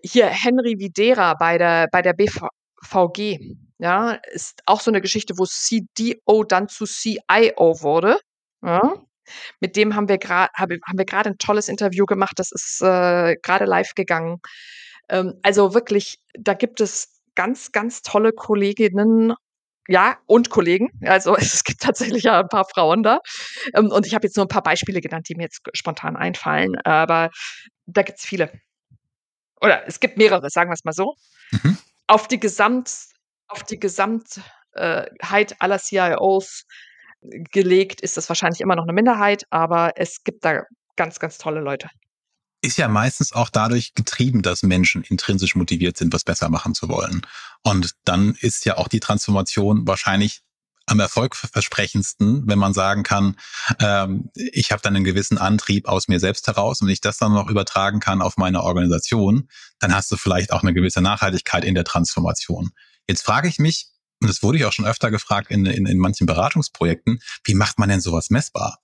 hier 0.03 0.27
Henry 0.27 0.79
Videra 0.79 1.33
bei 1.35 1.57
der, 1.57 1.87
bei 1.91 2.01
der 2.01 2.13
BVG, 2.13 3.39
ja, 3.79 4.11
ist 4.31 4.61
auch 4.65 4.79
so 4.81 4.91
eine 4.91 5.01
Geschichte, 5.01 5.37
wo 5.37 5.45
CDO 5.45 6.43
dann 6.43 6.67
zu 6.69 6.85
CIO 6.85 7.81
wurde. 7.81 8.19
Ja, 8.63 8.95
mit 9.59 9.75
dem 9.75 9.95
haben 9.95 10.09
wir 10.09 10.17
gerade 10.17 10.51
haben 10.57 10.97
wir 10.97 11.05
gerade 11.05 11.29
ein 11.29 11.37
tolles 11.37 11.67
Interview 11.67 12.05
gemacht. 12.05 12.33
Das 12.37 12.51
ist 12.51 12.81
äh, 12.81 13.35
gerade 13.41 13.65
live 13.65 13.93
gegangen. 13.95 14.39
Ähm, 15.09 15.35
also 15.43 15.73
wirklich, 15.73 16.17
da 16.33 16.53
gibt 16.53 16.81
es 16.81 17.21
ganz, 17.35 17.71
ganz 17.71 18.01
tolle 18.01 18.31
Kolleginnen 18.31 19.33
ja, 19.87 20.17
und 20.25 20.49
Kollegen. 20.49 20.89
Also 21.05 21.35
es 21.37 21.63
gibt 21.63 21.81
tatsächlich 21.81 22.23
ja 22.23 22.39
ein 22.39 22.49
paar 22.49 22.65
Frauen 22.65 23.03
da. 23.03 23.19
Ähm, 23.75 23.91
und 23.91 24.05
ich 24.05 24.15
habe 24.15 24.25
jetzt 24.25 24.37
nur 24.37 24.45
ein 24.45 24.49
paar 24.49 24.63
Beispiele 24.63 25.01
genannt, 25.01 25.27
die 25.29 25.35
mir 25.35 25.43
jetzt 25.43 25.61
spontan 25.73 26.15
einfallen. 26.15 26.75
Aber 26.83 27.29
da 27.85 28.01
gibt 28.03 28.19
es 28.19 28.25
viele. 28.25 28.51
Oder 29.59 29.87
es 29.87 29.99
gibt 29.99 30.17
mehrere, 30.17 30.49
sagen 30.49 30.69
wir 30.69 30.73
es 30.73 30.83
mal 30.83 30.93
so. 30.93 31.15
Mhm. 31.51 31.77
Auf 32.07 32.27
die 32.27 32.39
Gesamt, 32.39 32.91
auf 33.47 33.63
die 33.63 33.79
Gesamtheit 33.79 35.55
aller 35.59 35.79
CIOs 35.79 36.65
gelegt 37.21 38.01
ist 38.01 38.17
das 38.17 38.29
wahrscheinlich 38.29 38.61
immer 38.61 38.75
noch 38.75 38.83
eine 38.83 38.93
Minderheit, 38.93 39.45
aber 39.49 39.93
es 39.95 40.23
gibt 40.23 40.43
da 40.45 40.63
ganz, 40.95 41.19
ganz 41.19 41.37
tolle 41.37 41.61
Leute. 41.61 41.89
Ist 42.63 42.77
ja 42.77 42.87
meistens 42.87 43.33
auch 43.33 43.49
dadurch 43.49 43.93
getrieben, 43.95 44.43
dass 44.43 44.61
Menschen 44.61 45.03
intrinsisch 45.03 45.55
motiviert 45.55 45.97
sind, 45.97 46.13
was 46.13 46.23
besser 46.23 46.49
machen 46.49 46.75
zu 46.75 46.89
wollen. 46.89 47.25
Und 47.63 47.95
dann 48.05 48.35
ist 48.39 48.65
ja 48.65 48.77
auch 48.77 48.87
die 48.87 48.99
Transformation 48.99 49.87
wahrscheinlich 49.87 50.41
am 50.85 50.99
erfolgversprechendsten, 50.99 52.47
wenn 52.47 52.59
man 52.59 52.73
sagen 52.73 53.03
kann, 53.03 53.37
ähm, 53.79 54.29
ich 54.35 54.71
habe 54.71 54.81
dann 54.81 54.95
einen 54.95 55.05
gewissen 55.05 55.37
Antrieb 55.37 55.87
aus 55.87 56.07
mir 56.07 56.19
selbst 56.19 56.47
heraus 56.47 56.81
und 56.81 56.87
wenn 56.87 56.93
ich 56.93 57.01
das 57.01 57.17
dann 57.17 57.33
noch 57.33 57.49
übertragen 57.49 57.99
kann 57.99 58.21
auf 58.21 58.37
meine 58.37 58.61
Organisation, 58.61 59.47
dann 59.79 59.95
hast 59.95 60.11
du 60.11 60.17
vielleicht 60.17 60.51
auch 60.51 60.63
eine 60.63 60.73
gewisse 60.73 61.01
Nachhaltigkeit 61.01 61.63
in 61.63 61.75
der 61.75 61.83
Transformation. 61.83 62.71
Jetzt 63.07 63.23
frage 63.23 63.47
ich 63.47 63.57
mich, 63.57 63.87
und 64.21 64.29
das 64.29 64.43
wurde 64.43 64.57
ich 64.59 64.65
auch 64.65 64.73
schon 64.73 64.85
öfter 64.85 65.11
gefragt 65.11 65.49
in, 65.49 65.65
in, 65.65 65.85
in 65.85 65.97
manchen 65.97 66.27
Beratungsprojekten, 66.27 67.19
wie 67.43 67.55
macht 67.55 67.79
man 67.79 67.89
denn 67.89 68.01
sowas 68.01 68.29
messbar? 68.29 68.79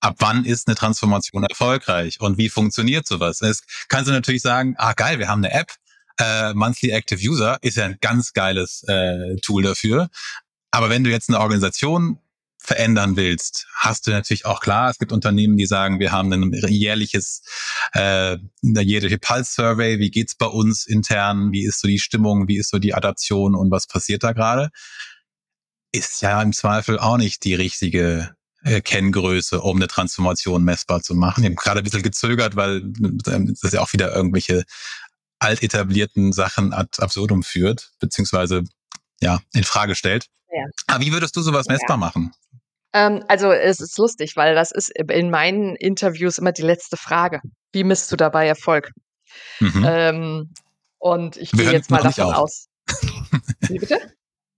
Ab 0.00 0.16
wann 0.20 0.44
ist 0.44 0.68
eine 0.68 0.76
Transformation 0.76 1.42
erfolgreich 1.42 2.20
und 2.20 2.38
wie 2.38 2.48
funktioniert 2.48 3.06
sowas? 3.06 3.40
Es 3.42 3.64
kannst 3.88 4.08
du 4.08 4.12
natürlich 4.12 4.42
sagen, 4.42 4.74
ah 4.78 4.92
geil, 4.92 5.18
wir 5.18 5.28
haben 5.28 5.44
eine 5.44 5.52
App, 5.52 5.72
äh, 6.20 6.54
Monthly 6.54 6.90
Active 6.90 7.20
User 7.20 7.58
ist 7.62 7.76
ja 7.76 7.84
ein 7.84 7.98
ganz 8.00 8.32
geiles 8.32 8.84
äh, 8.86 9.36
Tool 9.42 9.62
dafür. 9.62 10.08
Aber 10.70 10.90
wenn 10.90 11.02
du 11.02 11.10
jetzt 11.10 11.28
eine 11.28 11.40
Organisation 11.40 12.18
verändern 12.58 13.16
willst, 13.16 13.66
hast 13.74 14.06
du 14.06 14.10
natürlich 14.10 14.44
auch 14.44 14.60
klar, 14.60 14.90
es 14.90 14.98
gibt 14.98 15.12
Unternehmen, 15.12 15.56
die 15.56 15.66
sagen, 15.66 16.00
wir 16.00 16.12
haben 16.12 16.32
ein 16.32 16.52
jährliches, 16.52 17.42
äh, 17.92 18.36
eine 18.62 18.82
jährliche 18.82 19.18
Pulse-Survey, 19.18 19.98
wie 19.98 20.10
geht's 20.10 20.34
bei 20.34 20.46
uns 20.46 20.86
intern, 20.86 21.52
wie 21.52 21.64
ist 21.64 21.80
so 21.80 21.88
die 21.88 21.98
Stimmung, 21.98 22.48
wie 22.48 22.58
ist 22.58 22.70
so 22.70 22.78
die 22.78 22.94
Adaption 22.94 23.54
und 23.54 23.70
was 23.70 23.86
passiert 23.86 24.22
da 24.22 24.32
gerade? 24.32 24.70
Ist 25.92 26.20
ja 26.20 26.42
im 26.42 26.52
Zweifel 26.52 26.98
auch 26.98 27.16
nicht 27.16 27.44
die 27.44 27.54
richtige 27.54 28.34
äh, 28.64 28.80
Kenngröße, 28.80 29.60
um 29.60 29.76
eine 29.76 29.86
Transformation 29.86 30.64
messbar 30.64 31.02
zu 31.02 31.14
machen. 31.14 31.44
Ich 31.44 31.50
habe 31.50 31.56
gerade 31.56 31.80
ein 31.80 31.84
bisschen 31.84 32.02
gezögert, 32.02 32.56
weil 32.56 32.82
das 33.62 33.72
ja 33.72 33.80
auch 33.80 33.92
wieder 33.92 34.14
irgendwelche 34.14 34.64
altetablierten 35.38 36.32
Sachen 36.32 36.72
ad 36.72 37.00
absurdum 37.00 37.42
führt, 37.42 37.92
beziehungsweise 38.00 38.64
ja, 39.20 39.40
in 39.54 39.64
Frage 39.64 39.94
stellt. 39.94 40.26
Ja. 40.50 40.64
Aber 40.86 41.04
wie 41.04 41.12
würdest 41.12 41.36
du 41.36 41.40
sowas 41.40 41.66
ja. 41.68 41.74
messbar 41.74 41.96
machen? 41.96 42.32
Ähm, 42.92 43.24
also 43.28 43.52
es 43.52 43.80
ist 43.80 43.98
lustig, 43.98 44.36
weil 44.36 44.54
das 44.54 44.72
ist 44.72 44.90
in 44.90 45.30
meinen 45.30 45.76
Interviews 45.76 46.38
immer 46.38 46.52
die 46.52 46.62
letzte 46.62 46.96
Frage. 46.96 47.40
Wie 47.72 47.84
misst 47.84 48.10
du 48.10 48.16
dabei 48.16 48.46
Erfolg? 48.46 48.92
Mhm. 49.60 49.84
Ähm, 49.86 50.54
und 50.98 51.36
ich 51.36 51.52
gehe 51.52 51.70
jetzt 51.70 51.90
mal 51.90 52.02
davon 52.02 52.32
aus. 52.32 52.68
Wie 53.68 53.78
bitte? 53.78 54.00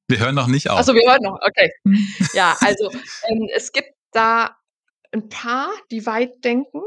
Wir 0.08 0.18
hören 0.18 0.34
noch 0.34 0.46
nicht 0.46 0.70
auf. 0.70 0.78
Also 0.78 0.94
wir 0.94 1.08
hören 1.08 1.22
noch, 1.22 1.38
okay. 1.42 1.70
Ja, 2.32 2.56
also 2.60 2.90
ähm, 3.28 3.48
es 3.54 3.72
gibt 3.72 3.92
da 4.12 4.56
ein 5.12 5.28
paar, 5.28 5.70
die 5.90 6.06
weit 6.06 6.44
denken 6.44 6.80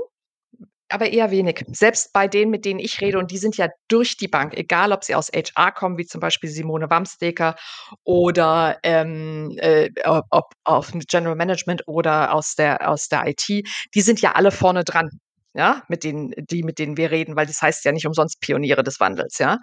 aber 0.93 1.12
eher 1.12 1.32
wenig. 1.32 1.65
Selbst 1.69 2.13
bei 2.13 2.27
denen, 2.27 2.51
mit 2.51 2.65
denen 2.65 2.79
ich 2.79 3.01
rede, 3.01 3.17
und 3.17 3.32
die 3.32 3.39
sind 3.39 3.58
ja 3.58 3.67
durch 3.88 4.15
die 4.15 4.27
Bank, 4.27 4.53
egal 4.56 4.91
ob 4.91 5.03
sie 5.03 5.15
aus 5.15 5.29
HR 5.29 5.71
kommen, 5.71 5.97
wie 5.97 6.06
zum 6.06 6.21
Beispiel 6.21 6.51
Simone 6.51 6.88
Wamsteker 6.88 7.56
oder 8.03 8.77
ähm, 8.84 9.58
äh, 9.58 9.89
ob 10.29 10.53
auf 10.63 10.91
General 11.08 11.36
Management 11.36 11.82
oder 11.88 12.32
aus 12.32 12.53
der, 12.53 12.88
aus 12.88 13.08
der 13.08 13.25
IT, 13.27 13.47
die 13.47 14.01
sind 14.01 14.21
ja 14.21 14.34
alle 14.34 14.51
vorne 14.51 14.84
dran. 14.84 15.10
Ja, 15.56 15.84
mit 15.88 16.03
denen, 16.03 16.32
die, 16.38 16.63
mit 16.63 16.79
denen 16.79 16.97
wir 16.97 17.12
reden, 17.12 17.36
weil 17.36 17.45
das 17.45 17.62
heißt 17.62 17.86
ja 17.86 17.91
nicht 17.91 18.08
umsonst 18.08 18.39
Pioniere 18.39 18.84
des 18.84 18.99
Wandels, 18.99 19.38
ja. 19.38 19.60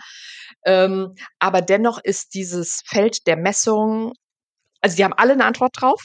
Ähm, 0.64 1.14
aber 1.40 1.62
dennoch 1.62 1.98
ist 2.02 2.34
dieses 2.34 2.80
Feld 2.86 3.26
der 3.26 3.36
Messung, 3.36 4.12
also 4.80 4.96
die 4.96 5.04
haben 5.04 5.14
alle 5.14 5.32
eine 5.32 5.44
Antwort 5.44 5.72
drauf, 5.74 6.00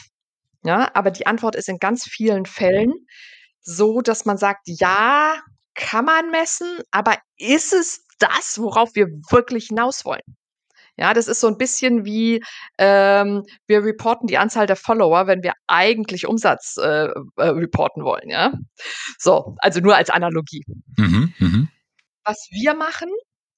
ja, 0.63 0.89
aber 0.95 1.11
die 1.11 1.27
Antwort 1.27 1.55
ist 1.55 1.69
in 1.69 1.77
ganz 1.77 2.05
vielen 2.05 2.47
Fällen, 2.47 2.93
so, 3.65 4.01
dass 4.01 4.25
man 4.25 4.37
sagt, 4.37 4.61
ja, 4.65 5.35
kann 5.73 6.05
man 6.05 6.31
messen, 6.31 6.79
aber 6.91 7.17
ist 7.37 7.73
es 7.73 8.05
das, 8.19 8.59
worauf 8.59 8.95
wir 8.95 9.07
wirklich 9.29 9.67
hinaus 9.67 10.05
wollen? 10.05 10.21
Ja, 10.97 11.13
das 11.13 11.27
ist 11.27 11.41
so 11.41 11.47
ein 11.47 11.57
bisschen 11.57 12.05
wie 12.05 12.41
ähm, 12.77 13.43
wir 13.67 13.83
reporten 13.83 14.27
die 14.27 14.37
Anzahl 14.37 14.65
der 14.65 14.77
Follower, 14.77 15.27
wenn 15.27 15.43
wir 15.43 15.51
eigentlich 15.67 16.25
Umsatz 16.25 16.77
äh, 16.77 17.07
äh, 17.07 17.13
reporten 17.37 18.05
wollen. 18.05 18.29
Ja, 18.29 18.53
so 19.19 19.55
also 19.59 19.81
nur 19.81 19.97
als 19.97 20.09
Analogie. 20.09 20.63
Mhm, 20.97 21.33
mh. 21.37 21.67
Was 22.23 22.47
wir 22.49 22.73
machen, 22.75 23.09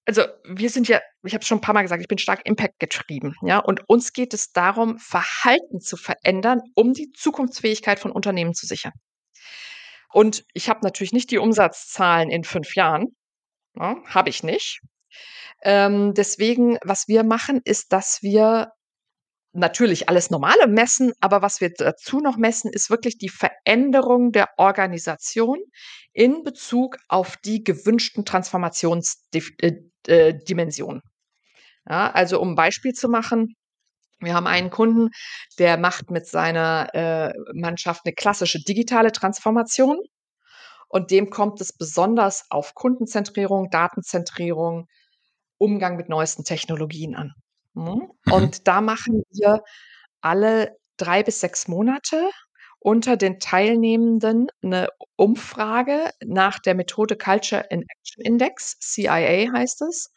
also 0.05 0.23
wir 0.45 0.69
sind 0.71 0.87
ja, 0.87 0.99
ich 1.23 1.35
habe 1.35 1.45
schon 1.45 1.59
ein 1.59 1.61
paar 1.61 1.75
Mal 1.75 1.83
gesagt, 1.83 2.01
ich 2.01 2.07
bin 2.07 2.17
stark 2.17 2.41
Impact 2.45 2.79
getrieben, 2.79 3.35
ja, 3.43 3.59
und 3.59 3.81
uns 3.87 4.13
geht 4.13 4.33
es 4.33 4.51
darum, 4.51 4.97
Verhalten 4.97 5.79
zu 5.79 5.95
verändern, 5.95 6.61
um 6.73 6.93
die 6.93 7.11
Zukunftsfähigkeit 7.11 7.99
von 7.99 8.11
Unternehmen 8.11 8.55
zu 8.55 8.65
sichern. 8.65 8.93
Und 10.17 10.43
ich 10.53 10.67
habe 10.67 10.79
natürlich 10.81 11.13
nicht 11.13 11.29
die 11.29 11.37
Umsatzzahlen 11.37 12.31
in 12.31 12.43
fünf 12.43 12.73
Jahren. 12.73 13.15
Ja, 13.75 13.93
ne, 13.93 14.01
habe 14.07 14.31
ich 14.31 14.41
nicht. 14.41 14.79
Ähm, 15.61 16.15
deswegen, 16.15 16.79
was 16.83 17.07
wir 17.07 17.23
machen, 17.23 17.61
ist, 17.65 17.93
dass 17.93 18.23
wir 18.23 18.71
natürlich 19.53 20.09
alles 20.09 20.31
Normale 20.31 20.65
messen, 20.65 21.13
aber 21.19 21.43
was 21.43 21.61
wir 21.61 21.71
dazu 21.71 22.19
noch 22.19 22.35
messen, 22.35 22.73
ist 22.73 22.89
wirklich 22.89 23.19
die 23.19 23.29
Veränderung 23.29 24.31
der 24.31 24.49
Organisation 24.57 25.59
in 26.13 26.41
Bezug 26.41 26.97
auf 27.09 27.37
die 27.37 27.63
gewünschten 27.63 28.25
Transformationsdimensionen. 28.25 31.01
Äh, 31.87 31.91
äh, 31.91 31.93
ja, 31.93 32.09
also 32.09 32.41
um 32.41 32.53
ein 32.53 32.55
Beispiel 32.55 32.93
zu 32.93 33.07
machen, 33.07 33.53
wir 34.19 34.33
haben 34.33 34.47
einen 34.47 34.69
Kunden, 34.69 35.09
der 35.59 35.77
macht 35.77 36.09
mit 36.09 36.27
seiner 36.27 36.93
äh, 36.93 37.33
Mannschaft 37.53 38.01
eine 38.05 38.13
klassische 38.13 38.59
digitale 38.63 39.11
Transformation. 39.11 39.99
Und 40.89 41.11
dem 41.11 41.29
kommt 41.29 41.59
es 41.61 41.73
besonders 41.73 42.45
auf 42.49 42.73
Kundenzentrierung, 42.73 43.69
Datenzentrierung, 43.69 44.87
Umgang 45.57 45.97
mit 45.97 46.09
neuesten 46.09 46.43
Technologien 46.43 47.15
an. 47.15 47.33
Mhm. 47.73 48.09
Mhm. 48.25 48.33
Und 48.33 48.67
da 48.67 48.81
machen 48.81 49.23
wir 49.29 49.61
alle 50.21 50.77
drei 50.97 51.23
bis 51.23 51.39
sechs 51.39 51.67
Monate 51.67 52.29
unter 52.79 53.17
den 53.17 53.39
Teilnehmenden 53.39 54.47
eine 54.61 54.89
Umfrage 55.15 56.11
nach 56.23 56.59
der 56.59 56.75
Methode 56.75 57.17
Culture 57.17 57.65
in 57.69 57.83
Action 57.87 58.23
Index, 58.23 58.77
CIA 58.79 59.51
heißt 59.51 59.81
es, 59.81 60.11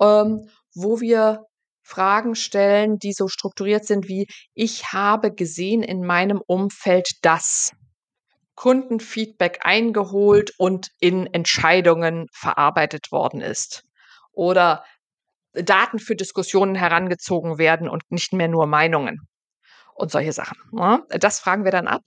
ähm, 0.00 0.48
wo 0.74 1.00
wir 1.00 1.44
Fragen 1.88 2.34
stellen, 2.34 2.98
die 2.98 3.12
so 3.12 3.28
strukturiert 3.28 3.86
sind 3.86 4.08
wie, 4.08 4.26
ich 4.54 4.92
habe 4.92 5.32
gesehen 5.32 5.82
in 5.82 6.04
meinem 6.04 6.42
Umfeld 6.46 7.08
das. 7.22 7.72
Kundenfeedback 8.54 9.60
eingeholt 9.62 10.52
und 10.58 10.88
in 10.98 11.26
Entscheidungen 11.32 12.26
verarbeitet 12.32 13.12
worden 13.12 13.40
ist. 13.40 13.84
Oder 14.32 14.84
Daten 15.52 15.98
für 15.98 16.16
Diskussionen 16.16 16.74
herangezogen 16.74 17.56
werden 17.58 17.88
und 17.88 18.02
nicht 18.10 18.32
mehr 18.32 18.48
nur 18.48 18.66
Meinungen 18.66 19.20
und 19.94 20.10
solche 20.10 20.32
Sachen. 20.32 20.58
Ne? 20.72 21.02
Das 21.08 21.40
fragen 21.40 21.64
wir 21.64 21.72
dann 21.72 21.88
ab. 21.88 22.02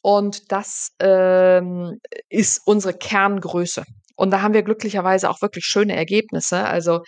Und 0.00 0.52
das 0.52 0.90
ähm, 0.98 1.98
ist 2.28 2.60
unsere 2.66 2.92
Kerngröße. 2.92 3.84
Und 4.16 4.30
da 4.30 4.42
haben 4.42 4.54
wir 4.54 4.62
glücklicherweise 4.62 5.28
auch 5.28 5.42
wirklich 5.42 5.64
schöne 5.64 5.96
Ergebnisse. 5.96 6.64
Also 6.64 7.02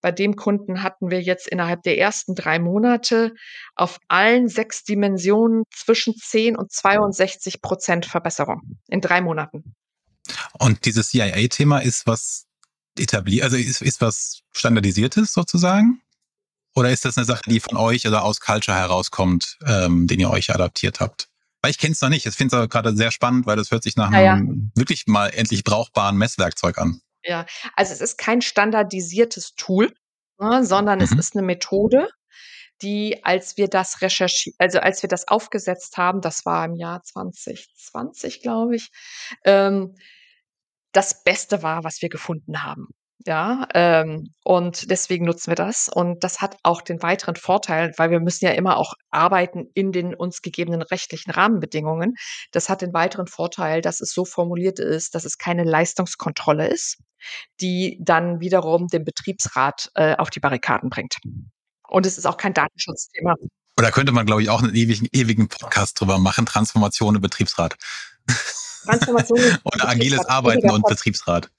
bei 0.00 0.12
dem 0.12 0.36
Kunden 0.36 0.82
hatten 0.82 1.10
wir 1.10 1.20
jetzt 1.20 1.48
innerhalb 1.48 1.82
der 1.82 1.98
ersten 1.98 2.34
drei 2.34 2.58
Monate 2.58 3.32
auf 3.74 3.98
allen 4.08 4.48
sechs 4.48 4.84
Dimensionen 4.84 5.64
zwischen 5.74 6.14
10 6.14 6.56
und 6.56 6.72
62 6.72 7.60
Prozent 7.62 8.06
Verbesserung 8.06 8.78
in 8.88 9.00
drei 9.00 9.20
Monaten. 9.20 9.74
Und 10.58 10.84
dieses 10.84 11.08
CIA-Thema 11.08 11.78
ist 11.78 12.06
was 12.06 12.46
etabliert? 12.98 13.44
Also 13.44 13.56
ist, 13.56 13.82
ist 13.82 14.00
was 14.00 14.42
Standardisiertes 14.52 15.32
sozusagen? 15.32 16.00
Oder 16.74 16.90
ist 16.90 17.04
das 17.04 17.16
eine 17.16 17.26
Sache, 17.26 17.42
die 17.48 17.60
von 17.60 17.76
euch 17.76 18.06
oder 18.06 18.24
aus 18.24 18.40
Culture 18.40 18.76
herauskommt, 18.76 19.58
ähm, 19.66 20.06
den 20.06 20.20
ihr 20.20 20.30
euch 20.30 20.50
adaptiert 20.54 21.00
habt? 21.00 21.28
Weil 21.62 21.70
ich 21.70 21.78
kenne 21.78 21.92
es 21.92 22.00
noch 22.00 22.08
nicht. 22.08 22.26
Ich 22.26 22.34
finde 22.34 22.56
es 22.56 22.68
gerade 22.68 22.94
sehr 22.96 23.12
spannend, 23.12 23.46
weil 23.46 23.56
das 23.56 23.70
hört 23.70 23.84
sich 23.84 23.96
nach 23.96 24.10
einem 24.10 24.70
ja. 24.74 24.80
wirklich 24.80 25.06
mal 25.06 25.28
endlich 25.28 25.62
brauchbaren 25.62 26.16
Messwerkzeug 26.16 26.78
an. 26.78 27.00
Ja, 27.24 27.46
also 27.76 27.92
es 27.92 28.00
ist 28.00 28.18
kein 28.18 28.42
standardisiertes 28.42 29.54
Tool, 29.54 29.94
ne, 30.38 30.64
sondern 30.64 30.98
mhm. 30.98 31.04
es 31.04 31.12
ist 31.12 31.36
eine 31.36 31.46
Methode, 31.46 32.08
die, 32.82 33.24
als 33.24 33.56
wir 33.56 33.68
das 33.68 34.02
recherchiert, 34.02 34.56
also 34.58 34.80
als 34.80 35.02
wir 35.02 35.08
das 35.08 35.28
aufgesetzt 35.28 35.96
haben, 35.96 36.20
das 36.20 36.44
war 36.44 36.64
im 36.64 36.74
Jahr 36.74 37.02
2020, 37.02 38.42
glaube 38.42 38.74
ich, 38.74 38.90
ähm, 39.44 39.94
das 40.90 41.22
Beste 41.22 41.62
war, 41.62 41.84
was 41.84 42.02
wir 42.02 42.08
gefunden 42.08 42.64
haben. 42.64 42.88
Ja, 43.24 43.68
ähm, 43.74 44.34
und 44.42 44.90
deswegen 44.90 45.26
nutzen 45.26 45.48
wir 45.48 45.54
das. 45.54 45.88
Und 45.88 46.24
das 46.24 46.40
hat 46.40 46.56
auch 46.64 46.82
den 46.82 47.02
weiteren 47.02 47.36
Vorteil, 47.36 47.92
weil 47.96 48.10
wir 48.10 48.18
müssen 48.18 48.44
ja 48.46 48.52
immer 48.52 48.76
auch 48.76 48.94
arbeiten 49.10 49.66
in 49.74 49.92
den 49.92 50.14
uns 50.14 50.42
gegebenen 50.42 50.82
rechtlichen 50.82 51.30
Rahmenbedingungen. 51.30 52.14
Das 52.50 52.68
hat 52.68 52.82
den 52.82 52.92
weiteren 52.92 53.28
Vorteil, 53.28 53.80
dass 53.80 54.00
es 54.00 54.12
so 54.12 54.24
formuliert 54.24 54.80
ist, 54.80 55.14
dass 55.14 55.24
es 55.24 55.38
keine 55.38 55.62
Leistungskontrolle 55.62 56.66
ist, 56.66 56.98
die 57.60 57.98
dann 58.02 58.40
wiederum 58.40 58.88
den 58.88 59.04
Betriebsrat 59.04 59.90
äh, 59.94 60.16
auf 60.16 60.30
die 60.30 60.40
Barrikaden 60.40 60.90
bringt. 60.90 61.16
Und 61.88 62.06
es 62.06 62.18
ist 62.18 62.26
auch 62.26 62.36
kein 62.36 62.54
Datenschutzthema. 62.54 63.36
Oder 63.78 63.92
könnte 63.92 64.12
man, 64.12 64.26
glaube 64.26 64.42
ich, 64.42 64.50
auch 64.50 64.62
einen 64.62 64.74
ewigen, 64.74 65.06
ewigen 65.12 65.48
Podcast 65.48 66.00
drüber 66.00 66.18
machen, 66.18 66.44
Transformation 66.44 67.14
im 67.14 67.20
Betriebsrat. 67.20 67.76
Transformation 68.84 69.38
Oder 69.64 69.88
agiles 69.88 70.24
Arbeiten 70.26 70.70
und 70.70 70.84
Betriebsrat. 70.86 71.50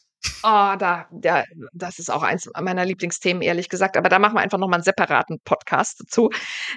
Oh, 0.44 0.76
da, 0.78 1.08
ja, 1.24 1.44
das 1.74 2.00
ist 2.00 2.12
auch 2.12 2.24
eins 2.24 2.50
meiner 2.60 2.86
Lieblingsthemen, 2.86 3.42
ehrlich 3.42 3.70
gesagt. 3.70 3.98
Aber 3.98 4.10
da 4.10 4.20
machen 4.20 4.36
wir 4.36 4.42
einfach 4.42 4.58
nochmal 4.58 4.78
einen 4.78 4.84
separaten 4.84 5.40
Podcast 5.44 6.02
dazu. 6.02 6.30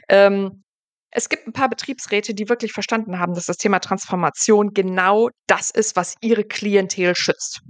Ähm, 0.09 0.65
es 1.11 1.29
gibt 1.29 1.47
ein 1.47 1.53
paar 1.53 1.69
Betriebsräte, 1.69 2.35
die 2.35 2.49
wirklich 2.49 2.73
verstanden 2.73 3.19
haben, 3.19 3.35
dass 3.35 3.47
das 3.47 3.57
Thema 3.57 3.79
Transformation 3.81 4.73
genau 4.75 5.31
das 5.47 5.71
ist, 5.71 5.97
was 5.97 6.15
ihre 6.21 6.45
Klientel 6.45 7.15
schützt. 7.17 7.61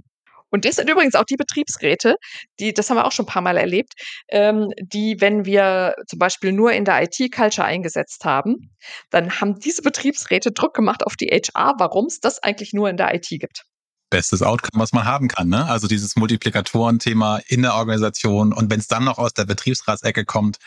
Und 0.49 0.65
das 0.65 0.75
sind 0.75 0.89
übrigens 0.89 1.15
auch 1.15 1.25
die 1.25 1.35
Betriebsräte, 1.35 2.15
die, 2.59 2.73
das 2.73 2.89
haben 2.89 2.97
wir 2.97 3.05
auch 3.05 3.11
schon 3.11 3.25
ein 3.25 3.31
paar 3.33 3.41
Mal 3.41 3.57
erlebt, 3.57 3.93
ähm, 4.29 4.69
die, 4.79 5.17
wenn 5.19 5.45
wir 5.45 5.95
zum 6.07 6.19
Beispiel 6.19 6.51
nur 6.53 6.71
in 6.71 6.85
der 6.85 7.03
IT-Culture 7.03 7.67
eingesetzt 7.67 8.23
haben, 8.23 8.71
dann 9.09 9.41
haben 9.41 9.59
diese 9.59 9.81
Betriebsräte 9.81 10.51
Druck 10.51 10.73
gemacht 10.73 11.05
auf 11.05 11.15
die 11.15 11.27
HR, 11.27 11.73
warum 11.79 12.05
es 12.05 12.19
das 12.19 12.41
eigentlich 12.41 12.73
nur 12.73 12.89
in 12.89 12.97
der 12.97 13.13
IT 13.13 13.27
gibt 13.29 13.63
bestes 14.09 14.41
Outcome, 14.41 14.81
was 14.81 14.93
man 14.93 15.05
haben 15.05 15.27
kann. 15.27 15.49
Ne? 15.49 15.65
Also 15.65 15.87
dieses 15.87 16.15
Multiplikatoren-Thema 16.15 17.41
in 17.47 17.61
der 17.61 17.75
Organisation 17.75 18.53
und 18.53 18.69
wenn 18.71 18.79
es 18.79 18.87
dann 18.87 19.03
noch 19.03 19.17
aus 19.17 19.33
der 19.33 19.45
Betriebsratsecke 19.45 20.25
kommt, 20.25 20.57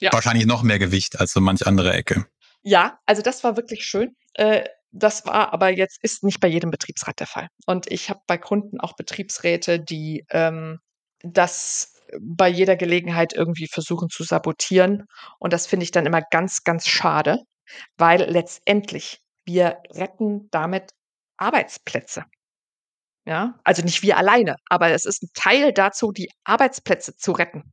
ja. 0.00 0.12
wahrscheinlich 0.12 0.46
noch 0.46 0.62
mehr 0.62 0.78
Gewicht 0.78 1.20
als 1.20 1.32
so 1.32 1.40
manch 1.40 1.66
andere 1.66 1.92
Ecke. 1.92 2.26
Ja, 2.62 2.98
also 3.06 3.22
das 3.22 3.44
war 3.44 3.56
wirklich 3.56 3.84
schön. 3.84 4.16
Äh, 4.34 4.64
das 4.90 5.26
war 5.26 5.52
aber 5.52 5.70
jetzt 5.70 5.98
ist 6.02 6.24
nicht 6.24 6.40
bei 6.40 6.48
jedem 6.48 6.70
Betriebsrat 6.70 7.20
der 7.20 7.26
Fall. 7.26 7.48
Und 7.66 7.90
ich 7.90 8.10
habe 8.10 8.20
bei 8.26 8.38
Kunden 8.38 8.80
auch 8.80 8.94
Betriebsräte, 8.96 9.78
die 9.78 10.24
ähm, 10.30 10.78
das 11.22 11.92
bei 12.20 12.48
jeder 12.48 12.76
Gelegenheit 12.76 13.32
irgendwie 13.32 13.68
versuchen 13.68 14.08
zu 14.08 14.22
sabotieren. 14.22 15.06
Und 15.38 15.52
das 15.52 15.66
finde 15.66 15.84
ich 15.84 15.90
dann 15.90 16.06
immer 16.06 16.22
ganz, 16.22 16.64
ganz 16.64 16.86
schade, 16.88 17.40
weil 17.96 18.22
letztendlich 18.22 19.20
wir 19.44 19.78
retten 19.90 20.48
damit 20.50 20.92
Arbeitsplätze. 21.36 22.24
Ja, 23.26 23.58
also 23.64 23.82
nicht 23.82 24.02
wir 24.02 24.16
alleine, 24.18 24.56
aber 24.68 24.90
es 24.92 25.04
ist 25.04 25.22
ein 25.24 25.30
Teil 25.34 25.72
dazu, 25.72 26.12
die 26.12 26.30
Arbeitsplätze 26.44 27.16
zu 27.16 27.32
retten. 27.32 27.72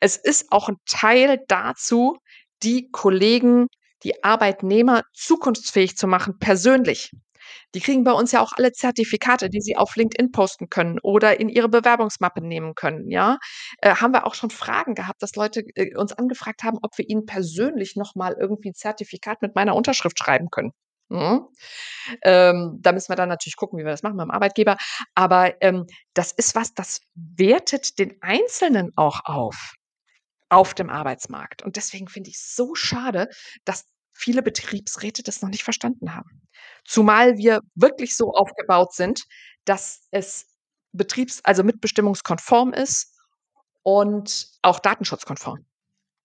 Es 0.00 0.16
ist 0.16 0.52
auch 0.52 0.68
ein 0.68 0.76
Teil 0.86 1.40
dazu, 1.48 2.18
die 2.62 2.90
Kollegen, 2.90 3.68
die 4.02 4.24
Arbeitnehmer 4.24 5.02
zukunftsfähig 5.14 5.96
zu 5.96 6.06
machen, 6.06 6.38
persönlich. 6.38 7.10
Die 7.74 7.80
kriegen 7.80 8.04
bei 8.04 8.12
uns 8.12 8.32
ja 8.32 8.40
auch 8.40 8.52
alle 8.56 8.72
Zertifikate, 8.72 9.50
die 9.50 9.60
sie 9.60 9.76
auf 9.76 9.96
LinkedIn 9.96 10.32
posten 10.32 10.68
können 10.68 10.98
oder 11.02 11.38
in 11.38 11.48
ihre 11.48 11.68
Bewerbungsmappe 11.68 12.40
nehmen 12.40 12.74
können. 12.74 13.10
Ja, 13.10 13.38
äh, 13.78 13.94
haben 13.94 14.12
wir 14.12 14.26
auch 14.26 14.34
schon 14.34 14.50
Fragen 14.50 14.94
gehabt, 14.94 15.22
dass 15.22 15.36
Leute 15.36 15.62
äh, 15.74 15.94
uns 15.96 16.12
angefragt 16.12 16.62
haben, 16.62 16.78
ob 16.82 16.96
wir 16.98 17.08
ihnen 17.08 17.26
persönlich 17.26 17.96
nochmal 17.96 18.36
irgendwie 18.40 18.70
ein 18.70 18.74
Zertifikat 18.74 19.42
mit 19.42 19.54
meiner 19.54 19.74
Unterschrift 19.76 20.18
schreiben 20.18 20.48
können. 20.50 20.72
Mhm. 21.08 21.46
Ähm, 22.22 22.78
da 22.80 22.92
müssen 22.92 23.10
wir 23.10 23.16
dann 23.16 23.28
natürlich 23.28 23.56
gucken, 23.56 23.78
wie 23.78 23.84
wir 23.84 23.92
das 23.92 24.02
machen 24.02 24.16
beim 24.16 24.30
Arbeitgeber. 24.30 24.76
Aber 25.14 25.60
ähm, 25.62 25.86
das 26.14 26.32
ist 26.32 26.54
was, 26.54 26.74
das 26.74 27.00
wertet 27.14 27.98
den 27.98 28.20
Einzelnen 28.22 28.92
auch 28.96 29.20
auf, 29.24 29.74
auf 30.48 30.74
dem 30.74 30.90
Arbeitsmarkt. 30.90 31.62
Und 31.62 31.76
deswegen 31.76 32.08
finde 32.08 32.30
ich 32.30 32.36
es 32.36 32.56
so 32.56 32.74
schade, 32.74 33.28
dass 33.64 33.84
viele 34.12 34.42
Betriebsräte 34.42 35.22
das 35.22 35.42
noch 35.42 35.50
nicht 35.50 35.62
verstanden 35.62 36.14
haben. 36.14 36.42
Zumal 36.84 37.36
wir 37.36 37.60
wirklich 37.74 38.16
so 38.16 38.32
aufgebaut 38.32 38.92
sind, 38.94 39.24
dass 39.64 40.06
es 40.10 40.46
betriebs-, 40.92 41.40
also 41.44 41.62
mitbestimmungskonform 41.62 42.72
ist 42.72 43.14
und 43.82 44.48
auch 44.62 44.80
datenschutzkonform. 44.80 45.64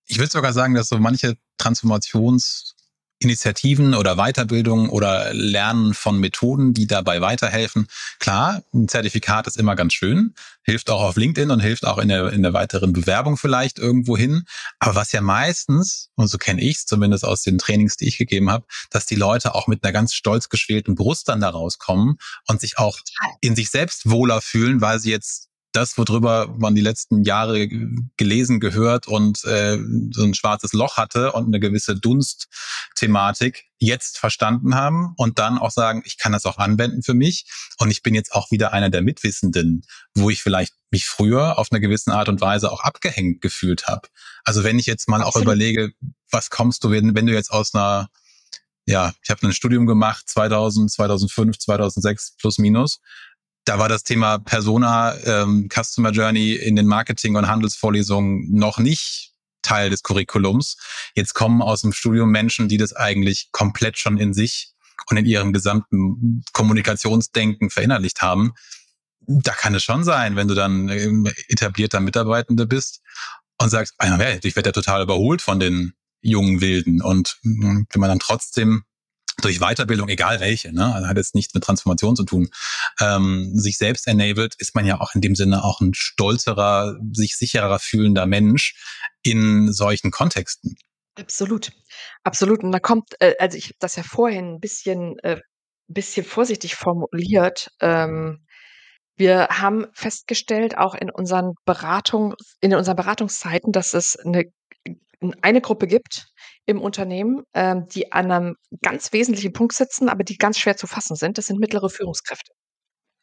Ich 0.05 0.17
würde 0.17 0.32
sogar 0.32 0.53
sagen, 0.53 0.73
dass 0.73 0.89
so 0.89 0.97
manche 0.97 1.38
Transformations- 1.59 2.73
Initiativen 3.22 3.93
oder 3.93 4.15
Weiterbildung 4.15 4.89
oder 4.89 5.32
Lernen 5.34 5.93
von 5.93 6.19
Methoden, 6.19 6.74
die 6.74 6.88
dabei 6.88 7.22
weiterhelfen. 7.22 7.88
Klar, 8.19 8.63
ein 8.74 8.88
Zertifikat 8.88 9.45
ist 9.45 9.57
immer 9.57 9.76
ganz 9.76 9.93
schön, 9.93 10.34
hilft 10.63 10.89
auch 10.89 11.01
auf 11.01 11.17
LinkedIn 11.17 11.51
und 11.51 11.59
hilft 11.59 11.86
auch 11.86 11.99
in 11.99 12.07
der, 12.07 12.34
in 12.34 12.41
der 12.41 12.53
weiteren 12.53 12.93
Bewerbung 12.93 13.38
vielleicht 13.38 13.78
irgendwo 13.78 14.17
hin. 14.17 14.45
Aber 14.80 14.95
was 14.95 15.11
ja 15.11 15.22
meistens, 15.22 16.09
und 16.15 16.28
so 16.28 16.39
kenne 16.39 16.61
ich 16.61 16.78
es 16.78 16.86
zumindest 16.88 17.24
aus 17.24 17.43
den 17.43 17.59
Trainings, 17.59 17.95
die 17.95 18.07
ich 18.07 18.17
gegeben 18.17 18.49
habe, 18.49 18.65
dass 18.89 19.05
die 19.05 19.15
Leute 19.15 19.53
auch 19.53 19.67
mit 19.67 19.84
einer 19.84 19.93
ganz 19.93 20.15
stolz 20.15 20.49
geschwelten 20.49 20.95
Brust 20.95 21.30
dann 21.30 21.41
da 21.41 21.49
rauskommen 21.49 22.17
und 22.47 22.59
sich 22.59 22.80
auch 22.80 22.99
in 23.41 23.55
sich 23.55 23.69
selbst 23.69 24.09
wohler 24.09 24.41
fühlen, 24.41 24.82
weil 24.82 24.99
sie 24.99 25.11
jetzt 25.11 25.50
das, 25.72 25.97
worüber 25.97 26.53
man 26.57 26.76
die 26.76 26.82
letzten 26.82 27.24
Jahre 27.24 27.67
gelesen, 28.17 28.59
gehört 28.59 29.07
und 29.07 29.43
äh, 29.45 29.78
so 30.11 30.24
ein 30.24 30.34
schwarzes 30.34 30.74
Loch 30.74 30.97
hatte 30.97 31.32
und 31.32 31.47
eine 31.47 31.59
gewisse 31.59 31.95
Dunstthematik 31.95 33.65
jetzt 33.78 34.17
verstanden 34.17 34.76
haben 34.76 35.13
und 35.17 35.39
dann 35.39 35.57
auch 35.57 35.72
sagen, 35.72 36.03
ich 36.05 36.17
kann 36.17 36.34
das 36.34 36.45
auch 36.45 36.57
anwenden 36.57 37.03
für 37.03 37.13
mich 37.13 37.45
und 37.80 37.89
ich 37.89 38.03
bin 38.03 38.13
jetzt 38.13 38.34
auch 38.34 38.51
wieder 38.51 38.74
einer 38.74 38.89
der 38.89 39.01
Mitwissenden, 39.01 39.84
wo 40.13 40.30
ich 40.30 40.43
vielleicht 40.43 40.74
mich 40.91 41.05
früher 41.05 41.57
auf 41.57 41.69
eine 41.72 41.80
gewisse 41.80 42.13
Art 42.13 42.30
und 42.30 42.41
Weise 42.41 42.72
auch 42.72 42.82
abgehängt 42.82 43.41
gefühlt 43.41 43.88
habe. 43.88 44.09
Also 44.43 44.63
wenn 44.63 44.78
ich 44.78 44.86
jetzt 44.86 45.07
mal 45.07 45.22
Absolut. 45.22 45.36
auch 45.36 45.41
überlege, 45.41 45.93
was 46.30 46.49
kommst 46.49 46.84
du, 46.84 46.91
wenn, 46.91 47.15
wenn 47.15 47.26
du 47.26 47.34
jetzt 47.34 47.51
aus 47.51 47.74
einer 47.74 48.09
ja, 48.88 49.13
ich 49.24 49.30
habe 49.30 49.45
ein 49.45 49.53
Studium 49.53 49.86
gemacht, 49.86 50.28
2000, 50.28 50.91
2005, 50.91 51.59
2006 51.59 52.36
plus 52.38 52.57
minus 52.57 52.99
da 53.66 53.80
war 53.80 53.89
das 53.89 54.03
Thema 54.03 54.39
Persona, 54.39 55.16
ähm, 55.26 55.70
Customer 55.70 56.12
Journey 56.12 56.53
in 56.53 56.76
den 56.76 56.88
Marketing- 56.88 57.36
und 57.36 57.47
Handelsvorlesungen 57.47 58.51
noch 58.51 58.80
nicht 58.80 59.34
Teil 59.62 59.89
des 59.89 60.03
Curriculums. 60.03 60.78
Jetzt 61.16 61.34
kommen 61.34 61.62
aus 61.62 61.82
dem 61.82 61.93
Studium 61.93 62.32
Menschen, 62.32 62.68
die 62.68 62.78
das 62.78 62.93
eigentlich 62.93 63.49
komplett 63.51 63.97
schon 63.97 64.18
in 64.18 64.34
sich 64.34 64.72
und 65.09 65.18
in 65.18 65.26
ihrem 65.26 65.53
gesamten 65.53 66.43
Kommunikationsdenken 66.53 67.70
verinnerlicht 67.70 68.22
haben. 68.22 68.53
Da 69.28 69.53
kann 69.53 69.76
es 69.76 69.84
schon 69.84 70.03
sein, 70.03 70.36
wenn 70.36 70.47
du 70.47 70.55
dann 70.55 70.89
ähm, 70.89 71.30
etablierter 71.47 71.99
Mitarbeitende 71.99 72.66
bist 72.66 73.01
und 73.59 73.70
sagst, 73.70 73.93
ah, 73.99 74.20
ich 74.41 74.55
werde 74.55 74.70
ja 74.70 74.74
total 74.74 75.03
überholt 75.03 75.41
von 75.41 75.59
den 75.59 75.93
jungen 76.22 76.62
Wilden. 76.62 77.01
Und 77.01 77.38
hm, 77.43 77.88
wenn 77.91 77.99
man 78.01 78.09
dann 78.09 78.20
trotzdem 78.20 78.84
durch 79.41 79.59
Weiterbildung, 79.59 80.09
egal 80.09 80.39
welche, 80.39 80.73
ne, 80.73 80.93
also 80.93 81.07
hat 81.07 81.17
jetzt 81.17 81.35
nichts 81.35 81.53
mit 81.53 81.63
Transformation 81.63 82.15
zu 82.15 82.23
tun, 82.23 82.49
ähm, 82.99 83.51
sich 83.53 83.77
selbst 83.77 84.07
enabled, 84.07 84.55
ist 84.55 84.75
man 84.75 84.85
ja 84.85 84.99
auch 84.99 85.15
in 85.15 85.21
dem 85.21 85.35
Sinne 85.35 85.63
auch 85.63 85.81
ein 85.81 85.93
stolzerer, 85.93 86.97
sich 87.11 87.35
sicherer 87.37 87.79
fühlender 87.79 88.25
Mensch 88.25 88.75
in 89.23 89.71
solchen 89.71 90.11
Kontexten. 90.11 90.75
Absolut, 91.15 91.71
absolut. 92.23 92.63
Und 92.63 92.71
da 92.71 92.79
kommt, 92.79 93.15
äh, 93.19 93.35
also 93.39 93.57
ich 93.57 93.65
habe 93.65 93.75
das 93.79 93.95
ja 93.95 94.03
vorhin 94.03 94.55
ein 94.55 94.59
bisschen, 94.59 95.19
äh, 95.19 95.41
bisschen 95.87 96.25
vorsichtig 96.25 96.75
formuliert. 96.75 97.69
Ähm, 97.81 98.45
wir 99.17 99.49
haben 99.49 99.87
festgestellt, 99.93 100.77
auch 100.77 100.95
in 100.95 101.11
unseren 101.11 101.53
Beratung, 101.65 102.33
in 102.61 102.73
unseren 102.73 102.95
Beratungszeiten, 102.95 103.71
dass 103.71 103.93
es 103.93 104.15
eine 104.15 104.45
eine 105.41 105.61
Gruppe 105.61 105.88
gibt 105.88 106.28
im 106.65 106.82
Unternehmen, 106.82 107.43
ähm, 107.53 107.88
die 107.88 108.11
an 108.11 108.32
einem 108.32 108.55
ganz 108.82 109.13
wesentlichen 109.13 109.53
Punkt 109.53 109.74
sitzen, 109.74 110.09
aber 110.09 110.24
die 110.24 110.38
ganz 110.38 110.57
schwer 110.57 110.78
zu 110.78 110.88
fassen 110.88 111.15
sind. 111.15 111.38
Das 111.38 111.45
sind 111.45 111.59
mittlere 111.59 111.89
Führungskräfte. 111.89 112.51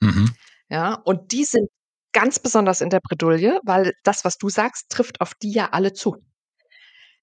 Mhm. 0.01 0.31
Ja, 0.69 0.95
und 0.95 1.33
die 1.33 1.45
sind 1.45 1.69
ganz 2.13 2.39
besonders 2.39 2.81
in 2.81 2.91
der 2.91 3.01
Bredouille, 3.01 3.61
weil 3.65 3.93
das, 4.05 4.25
was 4.25 4.39
du 4.39 4.49
sagst, 4.49 4.91
trifft 4.91 5.21
auf 5.21 5.35
die 5.35 5.53
ja 5.53 5.71
alle 5.73 5.93
zu. 5.93 6.17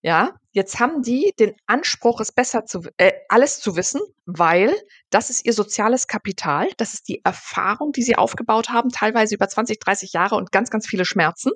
Ja, 0.01 0.35
jetzt 0.51 0.79
haben 0.79 1.01
die 1.01 1.33
den 1.39 1.55
Anspruch, 1.65 2.19
es 2.21 2.31
besser 2.31 2.65
zu 2.65 2.81
äh, 2.97 3.13
alles 3.27 3.59
zu 3.59 3.75
wissen, 3.75 4.01
weil 4.25 4.75
das 5.09 5.31
ist 5.31 5.45
ihr 5.45 5.53
soziales 5.53 6.05
Kapital. 6.05 6.69
Das 6.77 6.93
ist 6.93 7.07
die 7.07 7.23
Erfahrung, 7.25 7.91
die 7.91 8.03
sie 8.03 8.15
aufgebaut 8.15 8.69
haben, 8.69 8.89
teilweise 8.89 9.33
über 9.33 9.47
20, 9.47 9.79
30 9.79 10.13
Jahre 10.13 10.35
und 10.35 10.51
ganz, 10.51 10.69
ganz 10.69 10.85
viele 10.85 11.05
Schmerzen. 11.05 11.51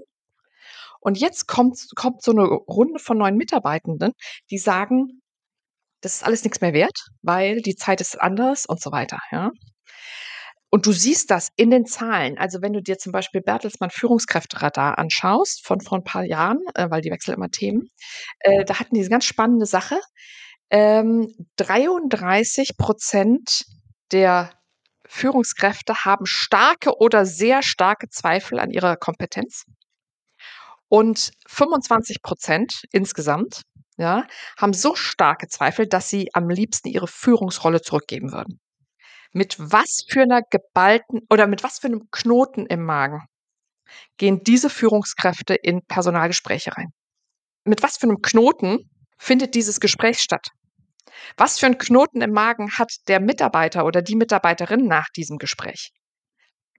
Und 1.01 1.17
jetzt 1.17 1.47
kommt 1.47 1.79
kommt 1.95 2.21
so 2.23 2.31
'ne 2.33 2.43
Runde 2.43 2.99
von 2.99 3.17
neuen 3.17 3.37
Mitarbeitenden, 3.37 4.11
die 4.51 4.57
sagen: 4.57 5.21
„Das 6.01 6.15
ist 6.15 6.25
alles 6.25 6.43
nix 6.45 6.61
mehr 6.61 6.73
wert, 6.73 6.97
weil 7.23 7.61
die 7.61 7.75
Zeit 7.75 8.01
ist 8.01 8.21
anders“ 8.21 8.65
und 8.67 8.81
so 8.81 8.91
weiter, 8.93 9.19
ja? 9.31 9.51
Und 10.73 10.85
du 10.85 10.91
siehst 10.91 11.31
das 11.31 11.49
in 11.55 11.71
den 11.71 11.85
Zahlen. 11.85 12.37
Also, 12.37 12.61
wenn 12.61 12.73
du 12.73 12.81
dir 12.81 12.97
zum 12.99 13.11
Beispiel 13.11 13.41
Bertelsmann 13.41 13.89
Führungskräfteradar 13.89 14.99
anschaust 14.99 15.65
von 15.65 15.81
vor 15.81 15.97
'n 15.97 16.03
paar 16.03 16.23
Jahren, 16.23 16.59
äh, 16.75 16.89
weil 16.91 17.01
die 17.01 17.09
wechseln 17.11 17.33
immer 17.35 17.49
Themen, 17.49 17.89
äh, 18.39 18.63
da 18.65 18.79
hatten 18.79 18.93
die 18.95 19.01
'ne 19.01 19.09
ganz 19.09 19.25
spannende 19.25 19.65
Sache. 19.65 19.99
Ähm, 20.71 21.33
33% 21.57 23.65
der 24.11 24.51
Führungskräfte 25.07 26.05
haben 26.05 26.25
starke 26.27 26.97
oder 26.99 27.25
sehr 27.25 27.63
starke 27.63 28.09
Zweifel 28.09 28.59
an 28.59 28.69
ihrer 28.71 28.95
Kompetenz. 28.97 29.65
Und 30.91 31.31
25% 31.47 32.83
insgesamt, 32.91 33.61
ja, 33.97 34.25
haben 34.57 34.73
so 34.73 34.95
starke 34.95 35.47
Zweifel, 35.47 35.85
dass 35.87 36.09
sie 36.09 36.29
am 36.33 36.49
liebsten 36.49 36.87
ihre 36.89 37.07
Führungsrolle 37.07 37.81
zurückgeben 37.81 38.31
würden. 38.31 38.59
Mit 39.33 39.57
was 39.59 40.05
für 40.09 40.25
'ner 40.25 40.41
geballten 40.49 41.21
oder 41.29 41.47
mit 41.47 41.63
was 41.63 41.79
für 41.79 41.89
'nem 41.89 42.09
Knoten 42.11 42.65
im 42.67 42.83
Magen 42.85 43.23
gehen 44.17 44.43
diese 44.43 44.69
Führungskräfte 44.69 45.55
in 45.55 45.83
Personalgespräche 45.87 46.77
rein? 46.77 46.93
Mit 47.65 47.83
was 47.83 47.97
für 47.97 48.07
'nem 48.07 48.21
Knoten 48.21 48.89
findet 49.19 49.55
dieses 49.55 49.79
Gespräch 49.81 50.19
statt? 50.19 50.49
Was 51.37 51.59
für 51.59 51.67
'n 51.67 51.77
Knoten 51.79 52.21
im 52.21 52.31
Magen 52.31 52.71
hat 52.77 52.91
der 53.09 53.19
Mitarbeiter 53.21 53.85
oder 53.85 54.01
die 54.03 54.15
Mitarbeiterin 54.17 54.87
nach 54.87 55.09
diesem 55.15 55.37
Gespräch? 55.39 55.91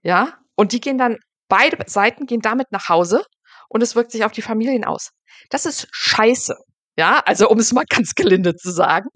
Ja, 0.03 0.35
und 0.55 0.73
die 0.73 0.81
gehen 0.81 0.97
dann 0.99 1.17
beide 1.49 1.77
Seiten 1.89 2.25
gehen 2.27 2.41
damit 2.41 2.71
nach 2.71 2.89
Hause 2.89 3.23
und 3.71 3.81
es 3.81 3.95
wirkt 3.95 4.11
sich 4.11 4.23
auf 4.25 4.31
die 4.33 4.41
Familien 4.41 4.83
aus. 4.85 5.11
Das 5.49 5.65
ist 5.65 5.87
scheiße, 5.91 6.55
ja, 6.97 7.19
also, 7.25 7.49
um 7.49 7.59
es 7.59 7.71
mal 7.73 7.85
ganz 7.89 8.13
gelinde 8.15 8.55
zu 8.55 8.71
sagen. 8.71 9.09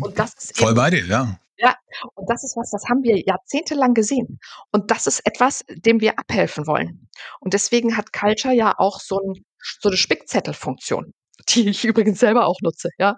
Und 0.00 0.18
das 0.18 0.34
ist 0.34 0.58
Voll 0.58 0.70
eben 0.70 0.76
bei 0.76 0.90
dir, 0.90 1.06
ja. 1.06 1.38
ja, 1.56 1.74
und 2.14 2.28
das 2.28 2.44
ist 2.44 2.56
was, 2.56 2.70
das 2.70 2.84
haben 2.88 3.02
wir 3.02 3.20
jahrzehntelang 3.24 3.94
gesehen. 3.94 4.38
Und 4.72 4.90
das 4.90 5.06
ist 5.06 5.20
etwas, 5.24 5.64
dem 5.70 6.00
wir 6.00 6.18
abhelfen 6.18 6.66
wollen. 6.66 7.08
Und 7.40 7.54
deswegen 7.54 7.96
hat 7.96 8.12
Culture 8.12 8.54
ja 8.54 8.74
auch 8.78 9.00
so 9.00 9.18
'n 9.20 9.44
so 9.80 9.88
'ne 9.88 9.96
Spickzettelfunktion, 9.96 11.12
die 11.50 11.68
ich 11.68 11.84
übrigens 11.84 12.18
selber 12.20 12.46
auch 12.46 12.58
nutze, 12.62 12.90
ja. 12.98 13.16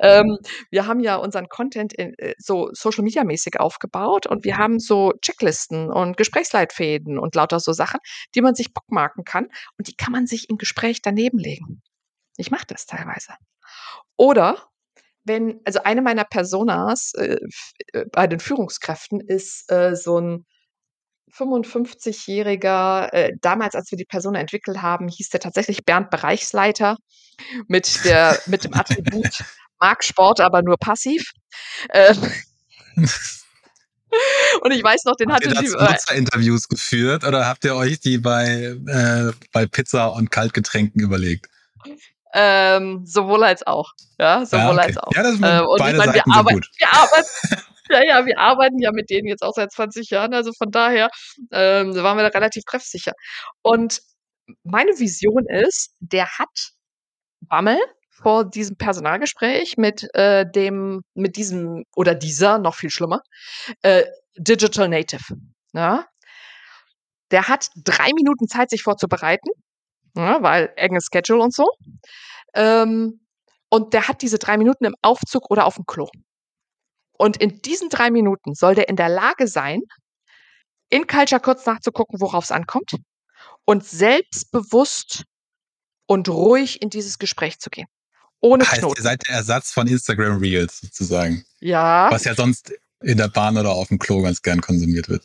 Ähm, 0.00 0.38
wir 0.70 0.86
haben 0.86 1.00
ja 1.00 1.16
unseren 1.16 1.48
Content 1.48 1.92
in 1.94 2.14
äh, 2.18 2.34
so 2.38 2.70
Social 2.72 3.04
Media 3.04 3.24
mäßig 3.24 3.60
aufgebaut 3.60 4.26
und 4.26 4.44
wir 4.44 4.58
haben 4.58 4.78
so 4.80 5.12
Checklisten 5.22 5.90
und 5.90 6.16
Gesprächsleitfäden 6.16 7.18
und 7.18 7.34
lauter 7.34 7.60
so 7.60 7.72
Sachen, 7.72 8.00
die 8.34 8.42
man 8.42 8.54
sich 8.54 8.74
bookmarken 8.74 9.24
kann 9.24 9.46
und 9.78 9.88
die 9.88 9.96
kann 9.96 10.12
man 10.12 10.26
sich 10.26 10.50
im 10.50 10.58
Gespräch 10.58 11.02
daneben 11.02 11.38
legen. 11.38 11.82
Ich 12.38 12.50
mache 12.50 12.66
das 12.68 12.86
teilweise. 12.86 13.34
Oder 14.16 14.58
wenn 15.24 15.60
also, 15.64 15.82
eine 15.84 16.02
meiner 16.02 16.24
Personas, 16.24 17.12
äh, 17.14 17.38
äh, 17.94 18.06
bei 18.12 18.26
den 18.28 18.40
Führungskräften 18.40 19.20
ist, 19.20 19.70
äh, 19.72 19.96
so 19.96 20.18
'n 20.18 20.46
55-jähriger 21.38 23.12
äh, 23.12 23.32
damals, 23.40 23.74
als 23.74 23.90
wir 23.90 23.98
die 23.98 24.04
Persona 24.04 24.38
entwickelt 24.40 24.82
haben, 24.82 25.08
hieß 25.08 25.28
der 25.30 25.40
tatsächlich 25.40 25.84
Bernd 25.84 26.10
Bereichsleiter 26.10 26.96
mit 27.68 28.04
der 28.04 28.38
mit 28.46 28.64
dem 28.64 28.74
Attribut 28.74 29.44
mag 29.80 30.02
Sport, 30.02 30.40
aber 30.40 30.62
nur 30.62 30.76
passiv. 30.78 31.32
Ähm 31.92 32.16
und 34.62 34.70
ich 34.70 34.82
weiß 34.82 35.04
noch, 35.04 35.16
den 35.16 35.32
Habt 35.32 35.44
ihr 35.44 35.50
hatte 35.50 35.64
die 35.64 35.70
dazu 35.70 35.84
Nutzerinterviews 35.84 36.68
geführt 36.68 37.24
oder 37.24 37.46
habt 37.46 37.64
ihr 37.64 37.74
euch 37.76 38.00
die 38.00 38.18
bei 38.18 38.76
äh, 38.86 39.32
bei 39.52 39.66
Pizza 39.66 40.08
und 40.08 40.30
Kaltgetränken 40.30 41.02
überlegt? 41.02 41.48
Ähm, 42.38 43.02
sowohl 43.06 43.44
als 43.44 43.66
auch, 43.66 43.92
ja, 44.18 44.40
Ja, 44.40 44.46
sowohl 44.46 44.78
okay. 44.78 44.86
als 44.88 44.98
auch. 44.98 45.12
Ja, 45.14 45.22
das 45.22 45.34
Äh, 45.40 45.60
und 45.62 45.76
ich 45.76 45.82
beide 45.82 45.98
meine, 45.98 46.12
wir 46.12 46.18
Seiten 46.18 46.30
sind 46.30 46.38
arbeit 46.38 46.54
gut. 46.54 46.70
wir 46.78 46.92
arbeiten 46.92 47.28
ja, 47.90 48.02
ja, 48.04 48.26
wir 48.26 48.38
arbeiten 48.38 48.78
ja 48.80 48.92
mit 48.92 49.10
denen 49.10 49.28
jetzt 49.28 49.42
auch 49.42 49.54
seit 49.54 49.72
20 49.72 50.10
Jahren, 50.10 50.34
also 50.34 50.52
von 50.58 50.70
daher, 50.70 51.08
ähm, 51.52 51.94
waren 51.94 52.16
wir 52.18 52.24
da 52.24 52.30
relativ 52.30 52.64
treffsicher. 52.64 53.12
Und 53.62 54.00
meine 54.64 54.92
Vision 54.98 55.46
ist, 55.48 55.94
der 56.00 56.26
hat 56.38 56.70
Bammel 57.42 57.78
vor 58.10 58.44
diesem 58.44 58.76
Personalgespräch 58.76 59.76
mit, 59.78 60.08
äh, 60.14 60.46
dem 60.50 61.02
mit 61.14 61.36
diesem 61.36 61.84
oder 61.96 62.14
dieser, 62.14 62.58
noch 62.58 62.74
viel 62.76 62.90
schlimmer, 62.90 63.22
äh, 63.82 64.04
Digital 64.38 64.88
Native, 64.88 65.34
ja? 65.74 66.06
Der 67.30 67.48
hat 67.48 67.68
3 67.84 68.12
Minuten 68.14 68.46
Zeit, 68.48 68.70
sich 68.70 68.82
vorzubereiten, 68.82 69.50
ne, 70.14 70.38
weil 70.42 70.72
enges 70.76 71.08
Schedule 71.12 71.42
und 71.42 71.54
so. 71.54 71.70
Ähm, 72.54 73.20
und 73.70 73.94
der 73.94 74.08
hat 74.08 74.22
diese 74.22 74.38
3 74.38 74.58
Minuten 74.58 74.84
im 74.86 74.96
Aufzug 75.02 75.50
oder 75.50 75.66
aufm 75.66 75.84
Klo. 75.86 76.08
Und 77.18 77.36
in 77.38 77.60
diesen 77.62 77.88
3 77.88 78.10
Minuten 78.10 78.54
soll 78.54 78.74
der 78.74 78.88
in 78.88 78.96
der 78.96 79.08
Lage 79.08 79.48
sein, 79.48 79.82
in 80.90 81.06
Culture 81.06 81.40
kurz 81.40 81.66
nachzugucken, 81.66 82.20
worauf's 82.20 82.50
ankommt 82.50 82.92
und 83.64 83.84
selbstbewusst 83.84 85.24
und 86.06 86.28
ruhig 86.28 86.80
in 86.82 86.90
dieses 86.90 87.18
Gespräch 87.18 87.58
zu 87.58 87.70
gehen, 87.70 87.88
ohne 88.40 88.64
Heißt, 88.64 88.76
ihr 88.76 88.80
Knoten. 88.82 89.02
seid 89.02 89.26
der 89.26 89.34
Ersatz 89.36 89.72
von 89.72 89.88
Instagram 89.88 90.38
Reels 90.38 90.80
sozusagen, 90.80 91.44
Ja. 91.60 92.08
was 92.10 92.24
ja 92.24 92.34
sonst 92.34 92.72
in 93.00 93.18
der 93.18 93.28
Bahn 93.28 93.58
oder 93.58 93.70
aufm 93.70 93.98
Klo 93.98 94.22
ganz 94.22 94.40
gern 94.42 94.60
konsumiert 94.60 95.08
wird. 95.08 95.24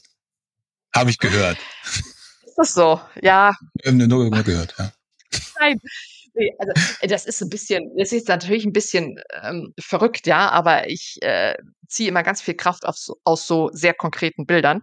Habe 0.95 1.09
ich 1.11 1.19
gehört. 1.19 1.57
Ist 1.83 2.57
das 2.57 2.73
so? 2.73 2.99
Ja. 3.21 3.55
Nur 3.85 4.07
nur 4.07 4.43
gehört, 4.43 4.75
ja. 4.77 4.91
Nein. 5.59 5.79
Also, 6.59 6.71
äh, 7.01 7.07
das 7.07 7.25
ist 7.25 7.41
'n 7.41 7.49
bisschen 7.49 7.91
das 7.97 8.11
ist 8.13 8.27
natürlich 8.27 8.65
'n 8.65 8.71
bisschen, 8.73 9.19
ähm, 9.43 9.73
verrückt, 9.79 10.27
ja, 10.27 10.49
aber 10.49 10.87
ich, 10.89 11.17
äh, 11.21 11.55
ziehe 11.87 12.07
immer 12.09 12.23
ganz 12.23 12.41
viel 12.41 12.53
Kraft 12.55 12.85
auf 12.85 12.95
so 12.97 13.17
aus 13.25 13.47
so 13.47 13.69
sehr 13.73 13.93
konkreten 13.93 14.45
Bildern. 14.45 14.81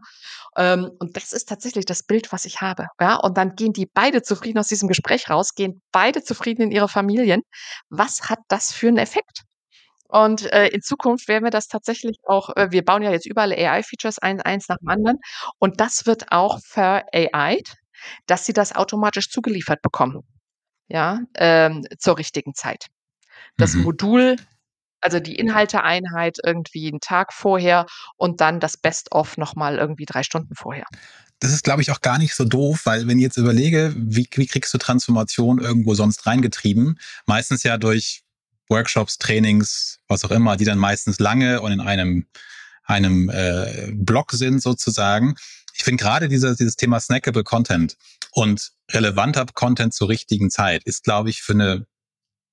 Ähm, 0.59 0.91
und 1.01 1.17
das 1.17 1.33
ist 1.33 1.49
tatsächlich 1.49 1.87
das 1.87 2.03
Bild, 2.05 2.33
was 2.33 2.45
ich 2.47 2.61
habe, 2.63 2.87
ja? 3.01 3.17
Und 3.17 3.39
dann 3.39 3.57
gehen 3.57 3.73
die 3.73 3.87
beide 3.87 4.23
zufrieden 4.23 4.59
aus 4.59 4.69
diesem 4.69 4.89
Gespräch 4.89 5.31
raus, 5.31 5.55
gehen 5.55 5.83
beide 5.93 6.23
zufrieden 6.25 6.63
in 6.63 6.71
ihre 6.73 6.89
Familien. 6.89 7.43
Was 7.91 8.29
hat 8.31 8.41
das 8.49 8.73
für 8.73 8.89
'n 8.89 8.99
Effekt? 8.99 9.43
Und, 10.09 10.45
äh, 10.53 10.69
in 10.69 10.83
Zukunft 10.83 11.29
werden 11.29 11.45
wir 11.45 11.51
das 11.53 11.69
tatsächlich 11.69 12.19
auch 12.27 12.51
äh, 12.57 12.69
wir 12.73 12.85
bauen 12.85 13.03
ja 13.03 13.13
jetzt 13.13 13.27
überall 13.27 13.53
AI-Features 13.53 14.19
ein, 14.21 14.41
eins 14.43 14.69
nach 14.69 14.79
dem 14.79 14.89
anderen. 14.91 15.19
Und 15.61 15.81
das 15.81 16.07
wird 16.07 16.33
auch 16.33 16.61
ver-AI'd, 16.67 17.75
dass 18.27 18.47
sie 18.47 18.53
das 18.55 18.75
automatisch 18.77 19.31
zugeliefert 19.31 19.83
bekommen, 19.83 20.23
ja, 20.89 21.21
ähm, 21.37 21.85
zur 21.99 22.19
richtigen 22.19 22.55
Zeit. 22.55 22.87
Das 23.59 23.75
Mhm. 23.75 23.85
Modul 23.85 24.37
also, 25.01 25.21
die 25.21 25.37
Inhalteeinheit 25.37 26.39
irgendwie 26.45 26.89
'n 26.91 27.01
Tag 27.01 27.33
vorher 27.33 27.87
und 28.17 28.41
dann 28.41 28.61
das 28.61 28.77
Best 28.77 29.13
of 29.13 29.37
noch 29.37 29.55
mal 29.57 29.79
irgendwie 29.79 30.07
3 30.07 30.25
Stunden 30.25 30.55
vorher. 30.57 30.87
Das 31.41 31.53
ist, 31.53 31.63
glaube 31.63 31.83
ich, 31.83 31.93
auch 31.93 32.01
gar 32.01 32.19
nicht 32.19 32.35
so 32.35 32.45
doof, 32.45 32.81
weil 32.85 33.07
wenn 33.07 33.19
ich 33.19 33.23
jetzt 33.23 33.37
überlege, 33.37 33.95
wie 33.97 34.29
wie 34.35 34.47
kriegst 34.47 34.75
du 34.75 34.79
Transformation 34.79 35.61
irgendwo 35.61 35.95
sonst 35.95 36.27
reingetrieben? 36.27 36.99
Meistens 37.27 37.63
ja 37.63 37.79
durch 37.79 38.23
Workshops, 38.69 39.19
Trainings, 39.19 40.01
was 40.09 40.25
auch 40.25 40.31
immer, 40.33 40.57
die 40.57 40.65
dann 40.65 40.79
meistens 40.79 41.21
lange 41.21 41.61
und 41.61 41.73
in 41.73 41.81
einem 41.81 42.27
einem, 42.85 43.29
äh, 43.31 43.93
Block 43.93 44.33
sind 44.33 44.63
sozusagen. 44.63 45.37
Ich 45.75 45.85
finde 45.85 46.03
grade 46.03 46.29
dieser 46.29 46.57
dieses 46.57 46.77
Thema 46.77 46.99
snackable 47.01 47.45
Content 47.45 47.97
und 48.33 48.71
relevanter 48.93 49.47
Content 49.55 49.95
zur 49.95 50.09
richtigen 50.09 50.51
Zeit 50.51 50.85
ist, 50.85 51.05
glaube 51.05 51.31
ich, 51.31 51.43
für 51.43 51.55
'ne, 51.55 51.87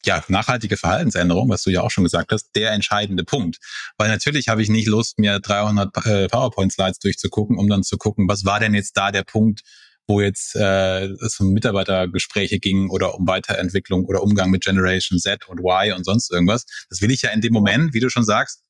ja, 0.06 0.24
nachhaltige 0.28 0.78
Verhaltensänderung, 0.78 1.50
was 1.50 1.64
du 1.64 1.72
ja 1.72 1.82
auch 1.82 1.92
schon 1.92 2.04
gesagt 2.04 2.32
hast, 2.32 2.52
der 2.56 2.72
entscheidende 2.72 3.24
Punkt. 3.24 3.58
Weil 3.98 4.10
natürlich 4.10 4.48
habe 4.50 4.62
ich 4.62 4.70
nicht 4.70 4.88
Lust, 4.88 5.20
mir 5.20 5.40
300 5.40 5.94
P 5.94 6.10
äh, 6.26 6.28
PowerPoint-Slides 6.28 7.00
durchzugucken, 7.00 7.58
um 7.58 7.68
dann 7.70 7.84
zu 7.84 7.98
gucken, 7.98 8.28
was 8.28 8.46
war 8.46 8.60
denn 8.60 8.76
jetzt 8.76 8.98
da 8.98 9.12
der 9.12 9.24
Punkt, 9.24 9.62
wo 10.08 10.22
jetzt, 10.22 10.56
äh, 10.56 11.06
es 11.08 11.40
um 11.40 11.52
Mitarbeitergespräche 11.54 12.60
ging 12.60 12.90
oder 12.90 13.16
um 13.16 13.28
Weiterentwicklung 13.28 14.06
oder 14.06 14.22
Umgang 14.22 14.52
mit 14.52 14.64
Generation 14.64 15.20
Z 15.20 15.48
und 15.48 15.60
Y 15.60 15.94
und 15.98 16.04
sonst 16.06 16.32
irgendwas. 16.32 16.66
Das 16.90 17.02
will 17.02 17.12
ich 17.12 17.24
ja 17.24 17.32
in 17.32 17.42
dem 17.42 17.54
Moment, 17.54 17.94
wie 17.94 18.00
du 18.00 18.10
schon 18.10 18.24
sagst, 18.26 18.62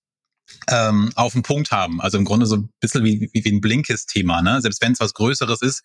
ähm, 0.69 1.11
auf'n 1.15 1.43
Punkt 1.43 1.71
haben. 1.71 2.01
Also, 2.01 2.17
im 2.17 2.25
Grunde 2.25 2.45
so 2.47 2.55
'n 2.57 2.69
bisschen 2.81 3.03
wie 3.05 3.29
wie 3.33 3.45
wie 3.45 3.49
'n 3.49 3.61
Blinkist-Thema, 3.61 4.41
ne? 4.41 4.61
Selbst 4.61 4.81
wenn's 4.81 4.99
was 4.99 5.13
Größeres 5.13 5.61
ist, 5.61 5.83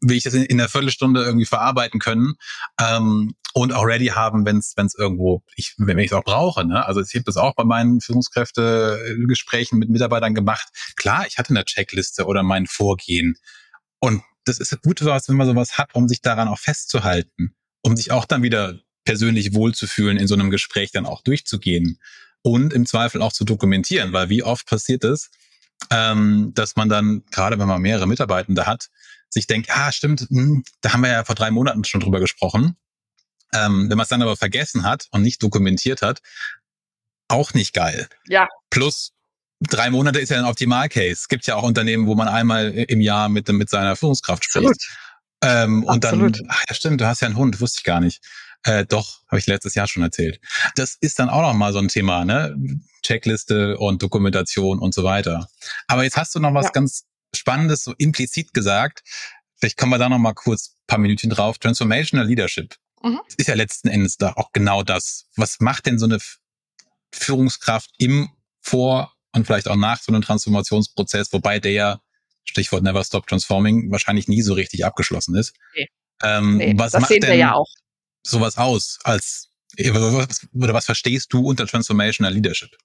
will 0.00 0.16
ich 0.16 0.24
das 0.24 0.34
in 0.34 0.44
in 0.44 0.56
'ner 0.58 0.68
Viertelstunde 0.68 1.22
irgendwie 1.24 1.46
verarbeiten 1.46 2.00
können, 2.00 2.34
ähm, 2.80 3.34
und 3.54 3.72
auch 3.72 3.84
ready 3.84 4.06
haben, 4.08 4.46
wenn's 4.46 4.74
wenn's 4.76 4.94
irgendwo 4.96 5.42
ich 5.56 5.74
wenn 5.78 5.98
ich's 5.98 6.12
auch 6.12 6.24
brauche, 6.24 6.64
ne? 6.64 6.86
Also, 6.86 7.00
ich 7.02 7.14
habe 7.14 7.24
das 7.24 7.36
auch 7.36 7.54
bei 7.56 7.64
meinen 7.64 8.00
Führungskräfte 8.00 8.98
äh, 9.20 9.26
Gesprächen 9.26 9.78
mit 9.78 9.90
Mitarbeitern 9.90 10.34
gemacht. 10.34 10.68
Klar, 10.96 11.26
ich 11.26 11.38
hatte 11.38 11.52
'ne 11.54 11.64
Checkliste 11.64 12.26
oder 12.26 12.42
mein 12.44 12.66
Vorgehen. 12.66 13.36
Und 14.00 14.22
das 14.46 14.58
ist 14.60 14.80
Gute, 14.82 15.06
was 15.06 15.28
wenn 15.28 15.36
man 15.36 15.46
so 15.48 15.56
was 15.56 15.78
hat, 15.78 15.90
um 15.94 16.08
sich 16.08 16.22
daran 16.22 16.48
auch 16.48 16.58
festzuhalten, 16.60 17.54
um 17.82 17.96
sich 17.96 18.12
auch 18.12 18.24
dann 18.26 18.42
wieder 18.44 18.80
persönlich 19.04 19.54
wohlzufühlen, 19.54 20.16
in 20.18 20.26
so 20.28 20.34
einem 20.34 20.50
Gespräch 20.50 20.92
dann 20.92 21.06
auch 21.06 21.22
durchzugehen 21.22 21.98
und 22.42 22.72
im 22.72 22.86
Zweifel 22.86 23.22
auch 23.22 23.32
zu 23.32 23.44
dokumentieren, 23.44 24.12
weil 24.12 24.28
wie 24.28 24.42
oft 24.42 24.66
passiert 24.66 25.04
es, 25.04 25.30
ähm, 25.90 26.52
dass 26.54 26.76
man 26.76 26.88
dann, 26.88 27.24
gerade 27.30 27.58
wenn 27.58 27.68
man 27.68 27.80
mehrere 27.80 28.06
Mitarbeitende 28.06 28.66
hat, 28.66 28.88
sich 29.28 29.46
denkt, 29.46 29.70
ah, 29.70 29.92
stimmt, 29.92 30.30
mh, 30.30 30.42
hm, 30.42 30.64
da 30.80 30.92
haben 30.92 31.02
wir 31.02 31.10
ja 31.10 31.24
vor 31.24 31.34
drei 31.34 31.50
Monaten 31.50 31.84
schon 31.84 32.00
drüber 32.00 32.20
gesprochen. 32.20 32.76
Ähm, 33.52 33.88
wenn 33.90 33.96
man 33.96 34.04
es 34.04 34.08
dann 34.08 34.22
aber 34.22 34.36
vergessen 34.36 34.84
hat 34.84 35.06
und 35.10 35.22
nicht 35.22 35.42
dokumentiert 35.42 36.02
hat, 36.02 36.20
auch 37.28 37.54
nicht 37.54 37.72
geil. 37.74 38.08
Ja. 38.28 38.48
Plus 38.70 39.12
drei 39.60 39.90
Monate 39.90 40.20
ist 40.20 40.30
ja 40.30 40.38
ein 40.38 40.44
Optimalcase. 40.44 41.12
Es 41.12 41.28
gibt 41.28 41.46
ja 41.46 41.56
auch 41.56 41.62
Unternehmen, 41.62 42.06
wo 42.06 42.14
man 42.14 42.28
einmal 42.28 42.70
im 42.70 43.00
Jahr 43.00 43.28
mit, 43.28 43.48
mit 43.48 43.68
seiner 43.68 43.96
Führungskraft 43.96 44.44
spricht. 44.44 44.66
Absolut. 44.66 44.82
Ähm, 45.42 45.84
und 45.84 46.04
Absolut. 46.04 46.38
dann, 46.38 46.46
ach 46.50 46.64
ja, 46.68 46.74
stimmt, 46.74 47.00
du 47.00 47.06
hast 47.06 47.20
ja 47.20 47.26
einen 47.26 47.36
Hund, 47.36 47.60
wusste 47.60 47.78
ich 47.80 47.84
gar 47.84 48.00
nicht. 48.00 48.22
Äh, 48.64 48.84
doch, 48.84 49.22
habe 49.28 49.38
ich 49.38 49.46
letztes 49.46 49.74
Jahr 49.74 49.86
schon 49.86 50.02
erzählt. 50.02 50.40
Das 50.76 50.96
ist 51.00 51.18
dann 51.18 51.30
auch 51.30 51.42
noch 51.42 51.54
mal 51.54 51.72
so 51.72 51.78
ein 51.78 51.88
Thema, 51.88 52.24
ne? 52.24 52.54
Checkliste 53.02 53.78
und 53.78 54.02
Dokumentation 54.02 54.78
und 54.78 54.92
so 54.92 55.02
weiter. 55.04 55.48
Aber 55.86 56.04
jetzt 56.04 56.16
hast 56.16 56.34
du 56.34 56.40
noch 56.40 56.52
was 56.52 56.66
ja. 56.66 56.72
ganz 56.72 57.04
Spannendes 57.34 57.84
so 57.84 57.94
implizit 57.96 58.52
gesagt. 58.52 59.02
Vielleicht 59.58 59.78
kommen 59.78 59.92
wir 59.92 59.98
da 59.98 60.08
noch 60.08 60.18
mal 60.18 60.34
kurz 60.34 60.76
paar 60.86 60.98
Minütchen 60.98 61.30
drauf. 61.30 61.58
Transformational 61.58 62.26
Leadership. 62.26 62.76
Mhm. 63.02 63.20
Ist 63.36 63.48
ja 63.48 63.54
letzten 63.54 63.88
Endes 63.88 64.16
da 64.16 64.32
auch 64.34 64.52
genau 64.52 64.82
das. 64.82 65.26
Was 65.36 65.60
macht 65.60 65.86
denn 65.86 65.98
so 65.98 66.06
eine 66.06 66.18
Führungskraft 67.12 67.90
im 67.98 68.30
Vor- 68.60 69.14
und 69.32 69.46
vielleicht 69.46 69.68
auch 69.68 69.76
nach 69.76 70.02
so 70.02 70.12
einem 70.12 70.22
Transformationsprozess, 70.22 71.32
wobei 71.32 71.60
der 71.60 71.72
ja, 71.72 72.00
Stichwort 72.44 72.82
Never 72.82 73.04
Stop 73.04 73.26
Transforming, 73.26 73.90
wahrscheinlich 73.90 74.28
nie 74.28 74.42
so 74.42 74.54
richtig 74.54 74.84
abgeschlossen 74.84 75.36
ist. 75.36 75.54
Nee. 75.74 75.88
Ähm, 76.22 76.56
nee, 76.58 76.74
was 76.76 76.92
das 76.92 77.02
macht 77.02 77.12
sehen 77.12 77.20
denn, 77.20 77.30
wir 77.30 77.36
ja 77.36 77.54
auch 77.54 77.68
sowas 78.22 78.56
aus 78.56 78.98
als 79.04 79.48
oder 79.78 80.74
was 80.74 80.84
verstehst 80.84 81.32
du 81.32 81.46
unter 81.46 81.66
Transformational 81.66 82.32
Leadership? 82.32 82.76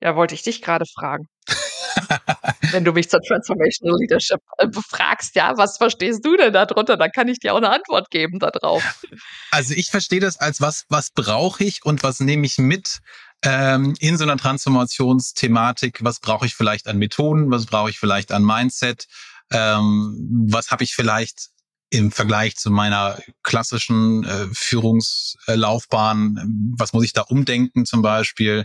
Ja, 0.00 0.16
wollte 0.16 0.34
ich 0.34 0.42
dich 0.42 0.62
gerade 0.62 0.86
fragen. 0.86 1.28
Wenn 2.72 2.84
du 2.84 2.92
mich 2.92 3.10
zur 3.10 3.20
Transformational 3.20 3.98
Leadership 3.98 4.40
äh, 4.58 4.66
befragst, 4.66 5.34
ja, 5.34 5.56
was 5.56 5.76
verstehst 5.76 6.24
du 6.24 6.36
denn 6.36 6.52
darunter? 6.52 6.96
Dann 6.96 7.10
kann 7.10 7.28
ich 7.28 7.40
dir 7.40 7.52
auch 7.52 7.58
eine 7.58 7.70
Antwort 7.70 8.10
geben 8.10 8.38
darauf. 8.38 8.82
Also 9.52 9.74
ich 9.74 9.90
verstehe 9.90 10.20
das 10.20 10.38
als 10.38 10.60
was, 10.60 10.84
was 10.88 11.10
brauche 11.10 11.64
ich 11.64 11.84
und 11.84 12.04
was 12.04 12.20
nehme 12.20 12.46
ich 12.46 12.58
mit 12.58 13.00
ähm, 13.42 13.94
in 13.98 14.16
so 14.16 14.22
einer 14.22 14.36
Transformationsthematik? 14.36 15.98
Was 16.02 16.20
brauche 16.20 16.46
ich 16.46 16.54
vielleicht 16.54 16.86
an 16.86 16.98
Methoden? 16.98 17.50
Was 17.50 17.66
brauche 17.66 17.90
ich 17.90 17.98
vielleicht 17.98 18.30
an 18.30 18.44
Mindset? 18.44 19.06
Ähm, 19.52 20.46
was 20.48 20.70
habe 20.70 20.84
ich 20.84 20.94
vielleicht 20.94 21.48
im 21.90 22.12
Vergleich 22.12 22.56
zu 22.56 22.70
meiner 22.70 23.18
klassischen 23.42 24.24
äh, 24.24 24.46
Führungslaufbahn, 24.52 26.72
was 26.76 26.92
muss 26.92 27.04
ich 27.04 27.12
da 27.12 27.22
umdenken 27.22 27.84
zum 27.84 28.00
Beispiel? 28.00 28.64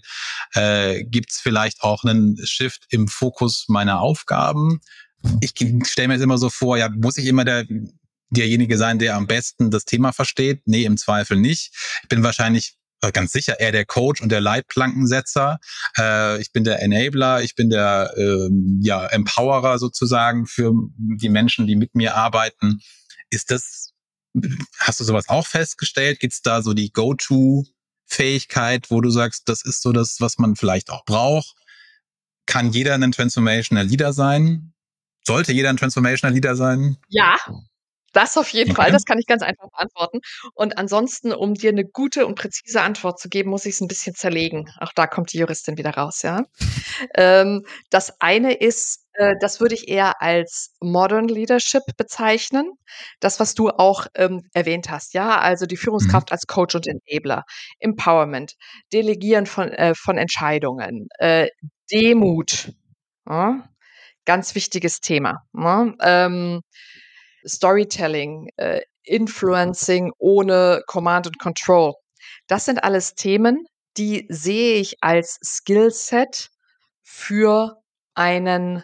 Äh, 0.54 1.04
Gibt 1.06 1.32
es 1.32 1.40
vielleicht 1.40 1.82
auch 1.82 2.04
einen 2.04 2.38
Shift 2.46 2.86
im 2.90 3.08
Fokus 3.08 3.66
meiner 3.68 4.00
Aufgaben? 4.00 4.80
Ich 5.42 5.54
stelle 5.86 6.08
mir 6.08 6.14
jetzt 6.14 6.24
immer 6.24 6.38
so 6.38 6.50
vor, 6.50 6.78
ja, 6.78 6.90
muss 6.90 7.18
ich 7.18 7.26
immer 7.26 7.46
der 7.46 7.66
derjenige 8.30 8.78
sein, 8.78 9.00
der 9.00 9.16
am 9.16 9.28
besten 9.28 9.72
das 9.72 9.86
Thema 9.86 10.12
versteht? 10.12 10.62
Nee, 10.66 10.86
im 10.86 10.98
Zweifel 10.98 11.38
nicht. 11.38 11.74
Ich 12.04 12.10
bin 12.10 12.24
wahrscheinlich 12.24 12.76
äh, 13.02 13.12
ganz 13.12 13.32
sicher 13.32 13.60
eher 13.60 13.72
der 13.72 13.86
Coach 13.86 14.22
und 14.22 14.32
der 14.32 14.42
Leitplankensetzer. 14.42 15.60
Äh, 15.98 16.42
ich 16.42 16.52
bin 16.52 16.64
der 16.64 16.82
Enabler, 16.82 17.42
ich 17.42 17.56
bin 17.56 17.70
der 17.70 18.14
äh, 18.18 18.50
ja, 18.82 19.06
Empowerer 19.08 19.80
sozusagen 19.80 20.46
für 20.46 20.74
die 20.98 21.30
Menschen, 21.30 21.68
die 21.68 21.76
mit 21.76 21.96
mir 21.96 22.16
arbeiten. 22.16 22.82
Ist 23.30 23.52
das, 23.52 23.94
hast 24.80 25.00
du 25.00 25.04
sowas 25.04 25.30
auch 25.30 25.48
festgestellt? 25.48 26.20
Gibt 26.20 26.34
es 26.34 26.42
da 26.42 26.62
so 26.62 26.74
die 26.74 26.92
Go-To-Fähigkeit, 26.92 28.92
wo 28.92 29.02
du 29.02 29.10
sagst, 29.10 29.50
das 29.50 29.64
ist 29.64 29.82
so 29.82 29.92
das, 29.92 30.20
was 30.20 30.38
man 30.38 30.56
vielleicht 30.56 30.90
auch 30.90 31.06
braucht? 31.06 31.56
Kann 32.46 32.72
jeder 32.72 32.94
ein 32.94 33.12
Transformational 33.12 33.86
Leader 33.86 34.14
sein? 34.14 34.74
Sollte 35.24 35.52
jeder 35.52 35.70
ein 35.70 35.78
Transformational 35.78 36.34
Leader 36.34 36.56
sein? 36.56 36.98
Ja, 37.08 37.38
das 38.16 38.38
auf 38.38 38.48
jeden 38.50 38.72
okay. 38.72 38.82
Fall, 38.82 38.92
das 38.94 39.04
kann 39.04 39.20
ich 39.20 39.26
ganz 39.26 39.42
einfach 39.42 39.70
beantworten. 39.72 40.22
Und 40.54 40.78
ansonsten, 40.78 41.34
um 41.34 41.54
dir 41.54 41.72
eine 41.72 41.84
gute 41.84 42.26
und 42.26 42.36
präzise 42.36 42.82
Antwort 42.82 43.20
zu 43.20 43.28
geben, 43.28 43.50
muss 43.50 43.66
ich 43.66 43.74
es 43.74 43.82
ein 43.82 43.90
bisschen 43.90 44.16
zerlegen. 44.16 44.72
Auch 44.80 44.94
da 44.94 45.06
kommt 45.06 45.34
die 45.34 45.40
Juristin 45.40 45.78
wieder 45.78 45.92
raus, 45.92 46.22
ja. 46.22 46.44
Ähm, 47.16 47.66
das 47.90 48.22
eine 48.22 48.54
ist, 48.54 49.05
äh, 49.18 49.36
das 49.40 49.60
würde 49.60 49.76
ich 49.76 49.88
eher 49.88 50.22
als 50.22 50.76
Modern 50.82 51.28
Leadership 51.28 51.84
bezeichnen. 51.98 52.72
Das, 53.20 53.40
was 53.40 53.54
du 53.54 53.70
auch 53.70 54.08
ähm, 54.16 54.42
erwähnt 54.54 54.90
hast, 54.90 55.14
ja, 55.14 55.40
also 55.40 55.66
die 55.66 55.78
Führungskraft 55.78 56.30
mhm. 56.30 56.34
als 56.34 56.48
Coach 56.48 56.76
und 56.76 56.88
Enabler, 56.88 57.44
Empowerment, 57.80 58.54
Delegieren 58.94 59.46
von, 59.46 59.70
äh, 59.70 59.94
von 59.96 60.18
Entscheidungen, 60.18 61.08
äh, 61.20 61.48
Demut, 61.92 62.72
ja? 63.28 63.68
ganz 64.26 64.56
wichtiges 64.56 65.00
Thema. 65.00 65.44
Ja? 65.54 65.86
Ne? 65.86 65.96
Ähm, 66.02 66.62
Storytelling, 67.48 68.50
äh, 68.58 68.82
Influencing 69.04 70.12
ohne 70.18 70.82
Command 70.88 71.28
and 71.28 71.40
Control. 71.40 71.94
Das 72.48 72.66
sind 72.66 72.84
alles 72.84 73.14
Themen, 73.14 73.66
die 73.98 74.26
sehe 74.30 74.78
ich 74.80 74.96
als 75.02 75.38
Skillset 75.44 76.50
für 77.04 77.82
einen 78.16 78.84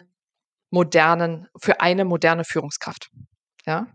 modernen, 0.72 1.46
für 1.60 1.80
eine 1.80 2.04
moderne 2.04 2.44
Führungskraft. 2.44 3.10
Ja? 3.66 3.86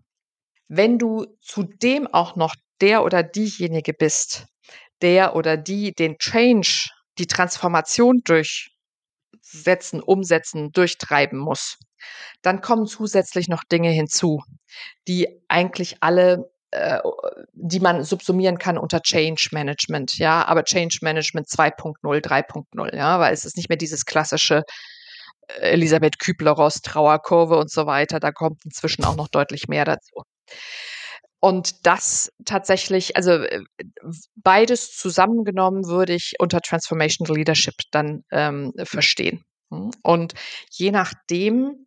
Wenn 0.68 0.98
du 1.00 1.26
zudem 1.42 2.08
auch 2.08 2.36
noch 2.36 2.56
der 2.80 3.04
oder 3.04 3.24
diejenige 3.24 3.94
bist, 3.94 4.46
der 5.02 5.36
oder 5.36 5.58
die 5.58 5.92
den 5.94 6.18
Change, 6.20 6.90
die 7.18 7.28
Transformation 7.28 8.22
durchsetzen, 8.24 10.02
umsetzen, 10.02 10.72
durchtreiben 10.72 11.40
muss, 11.40 11.78
dann 12.44 12.62
kommen 12.62 12.86
zusätzlich 12.86 13.48
noch 13.48 13.64
Dinge 13.64 13.90
hinzu, 13.90 14.44
die 15.08 15.28
eigentlich 15.48 15.98
alle 16.02 16.52
äh, 16.72 17.00
die 17.54 17.80
man 17.80 18.04
subsumieren 18.04 18.58
kann 18.58 18.78
unter 18.78 19.02
Change 19.02 19.50
Management, 19.52 20.18
ja, 20.18 20.46
aber 20.46 20.64
Change 20.64 21.00
Management 21.02 21.48
2.0, 21.48 21.96
3.0, 22.04 22.96
ja, 22.96 23.20
weil 23.20 23.34
es 23.34 23.46
ist 23.46 23.58
nicht 23.58 23.70
mehr 23.70 23.78
dieses 23.78 24.06
klassische 24.06 24.64
Elisabeth 25.48 26.20
Kübler-Ross 26.20 26.82
Trauerkurve 26.82 27.58
und 27.58 27.72
so 27.72 27.86
weiter, 27.86 28.20
da 28.20 28.32
kommt 28.32 28.64
inzwischen 28.66 29.06
auch 29.06 29.16
noch 29.16 29.28
deutlich 29.28 29.68
mehr 29.68 29.86
dazu. 29.86 30.24
Und 31.40 31.86
das 31.86 32.32
tatsächlich, 32.46 33.16
also 33.16 33.32
äh, 33.32 33.62
beides 34.36 34.96
zusammengenommen 34.96 35.86
würde 35.86 36.14
ich 36.14 36.34
unter 36.40 36.62
Transformational 36.62 37.36
Leadership 37.36 37.76
dann 37.92 38.24
ähm, 38.32 38.74
verstehen. 38.84 39.44
Und 39.70 40.34
je 40.72 40.92
nachdem, 40.92 41.86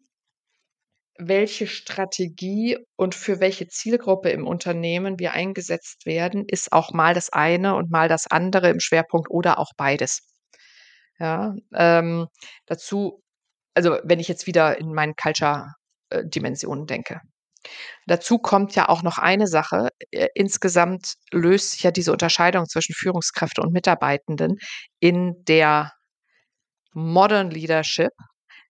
welche 1.18 1.66
Strategie 1.66 2.78
und 2.96 3.14
für 3.14 3.40
welche 3.40 3.68
Zielgruppe 3.68 4.30
im 4.30 4.46
Unternehmen 4.46 5.18
wir 5.18 5.32
eingesetzt 5.32 6.06
werden, 6.06 6.44
ist 6.46 6.72
auch 6.72 6.92
mal 6.92 7.14
das 7.14 7.30
eine 7.30 7.74
und 7.74 7.90
mal 7.90 8.08
das 8.08 8.26
andere 8.26 8.70
im 8.70 8.80
Schwerpunkt 8.80 9.30
oder 9.30 9.58
auch 9.58 9.72
beides. 9.76 10.26
Ja, 11.18 11.54
ähm, 11.74 12.28
dazu, 12.66 13.22
also 13.74 13.98
wenn 14.04 14.20
ich 14.20 14.28
jetzt 14.28 14.46
wieder 14.46 14.78
in 14.78 14.92
meinen 14.92 15.14
Culture-Dimensionen 15.16 16.86
denke. 16.86 17.20
Dazu 18.06 18.38
kommt 18.38 18.74
ja 18.74 18.88
auch 18.88 19.02
noch 19.02 19.18
eine 19.18 19.46
Sache. 19.46 19.90
Äh, 20.10 20.28
insgesamt 20.34 21.14
löst 21.30 21.72
sich 21.72 21.82
ja 21.82 21.90
diese 21.90 22.12
Unterscheidung 22.12 22.66
zwischen 22.66 22.94
Führungskräfte 22.94 23.60
und 23.60 23.72
Mitarbeitenden 23.72 24.56
in 24.98 25.44
der 25.44 25.92
Modern 26.92 27.50
Leadership 27.50 28.12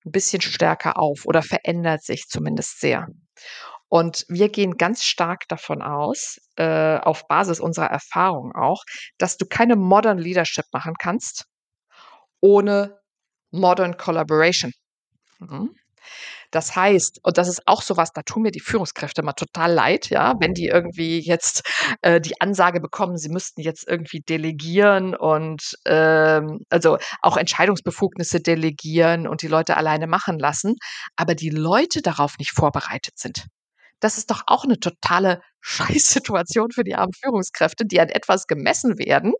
ein 0.05 0.13
bisschen 0.13 0.41
stärker 0.41 0.99
auf 0.99 1.25
oder 1.25 1.43
verändert 1.43 2.03
sich 2.03 2.27
zumindest 2.29 2.81
sehr. 2.81 3.07
Und 3.89 4.25
wir 4.29 4.49
gehen 4.49 4.77
ganz 4.77 5.05
stark 5.05 5.49
davon 5.49 5.83
aus, 5.83 6.39
äh, 6.57 6.99
auf 6.99 7.27
Basis 7.27 7.61
unserer 7.61 7.91
Erfahrung 7.91 8.53
auch, 8.55 8.85
dass 9.19 9.37
du 9.37 9.47
keine 9.47 9.77
Modern 9.77 10.19
Leadership 10.19 10.65
machen 10.73 10.95
kannst 10.99 11.47
ohne 12.41 12.99
Modern 13.51 13.97
Collaboration. 13.97 14.73
Mhm. 15.41 15.75
Das 16.51 16.75
heißt, 16.77 17.21
und 17.23 17.39
das 17.39 17.49
ist 17.49 17.63
auch 17.67 17.83
so 17.83 17.97
was, 17.97 18.13
da 18.13 18.23
tun 18.23 18.43
mir 18.43 18.51
die 18.51 18.61
Führungskräfte 18.61 19.23
mal 19.23 19.35
total 19.35 19.73
leid, 19.73 20.11
ja, 20.11 20.35
wenn 20.41 20.55
die 20.55 20.67
irgendwie 20.67 21.21
jetzt 21.21 21.63
äh, 22.03 22.21
die 22.21 22.41
Ansage 22.41 22.81
bekommen, 22.81 23.17
sie 23.19 23.29
müssten 23.29 23.61
jetzt 23.61 23.87
irgendwie 23.87 24.21
delegieren 24.21 25.15
und 25.15 25.77
ähm, 25.87 26.61
also 26.71 26.99
auch 27.23 27.37
Entscheidungsbefugnisse 27.37 28.41
delegieren 28.41 29.27
und 29.29 29.43
die 29.43 29.49
Leute 29.49 29.77
alleine 29.77 30.07
machen 30.07 30.39
lassen, 30.39 30.77
aber 31.17 31.35
die 31.35 31.51
Leute 31.51 32.03
darauf 32.03 32.39
nicht 32.39 32.53
vorbereitet 32.53 33.19
sind. 33.19 33.47
Das 34.01 34.19
ist 34.19 34.31
doch 34.31 34.43
auch 34.47 34.65
eine 34.65 34.81
totale 34.81 35.41
Scheißsituation 35.61 36.71
für 36.73 36.85
die 36.85 36.95
armen 36.97 37.13
Führungskräfte, 37.13 37.85
die 37.87 38.01
an 38.01 38.09
etwas 38.09 38.47
gemessen 38.47 38.99
werden 38.99 39.35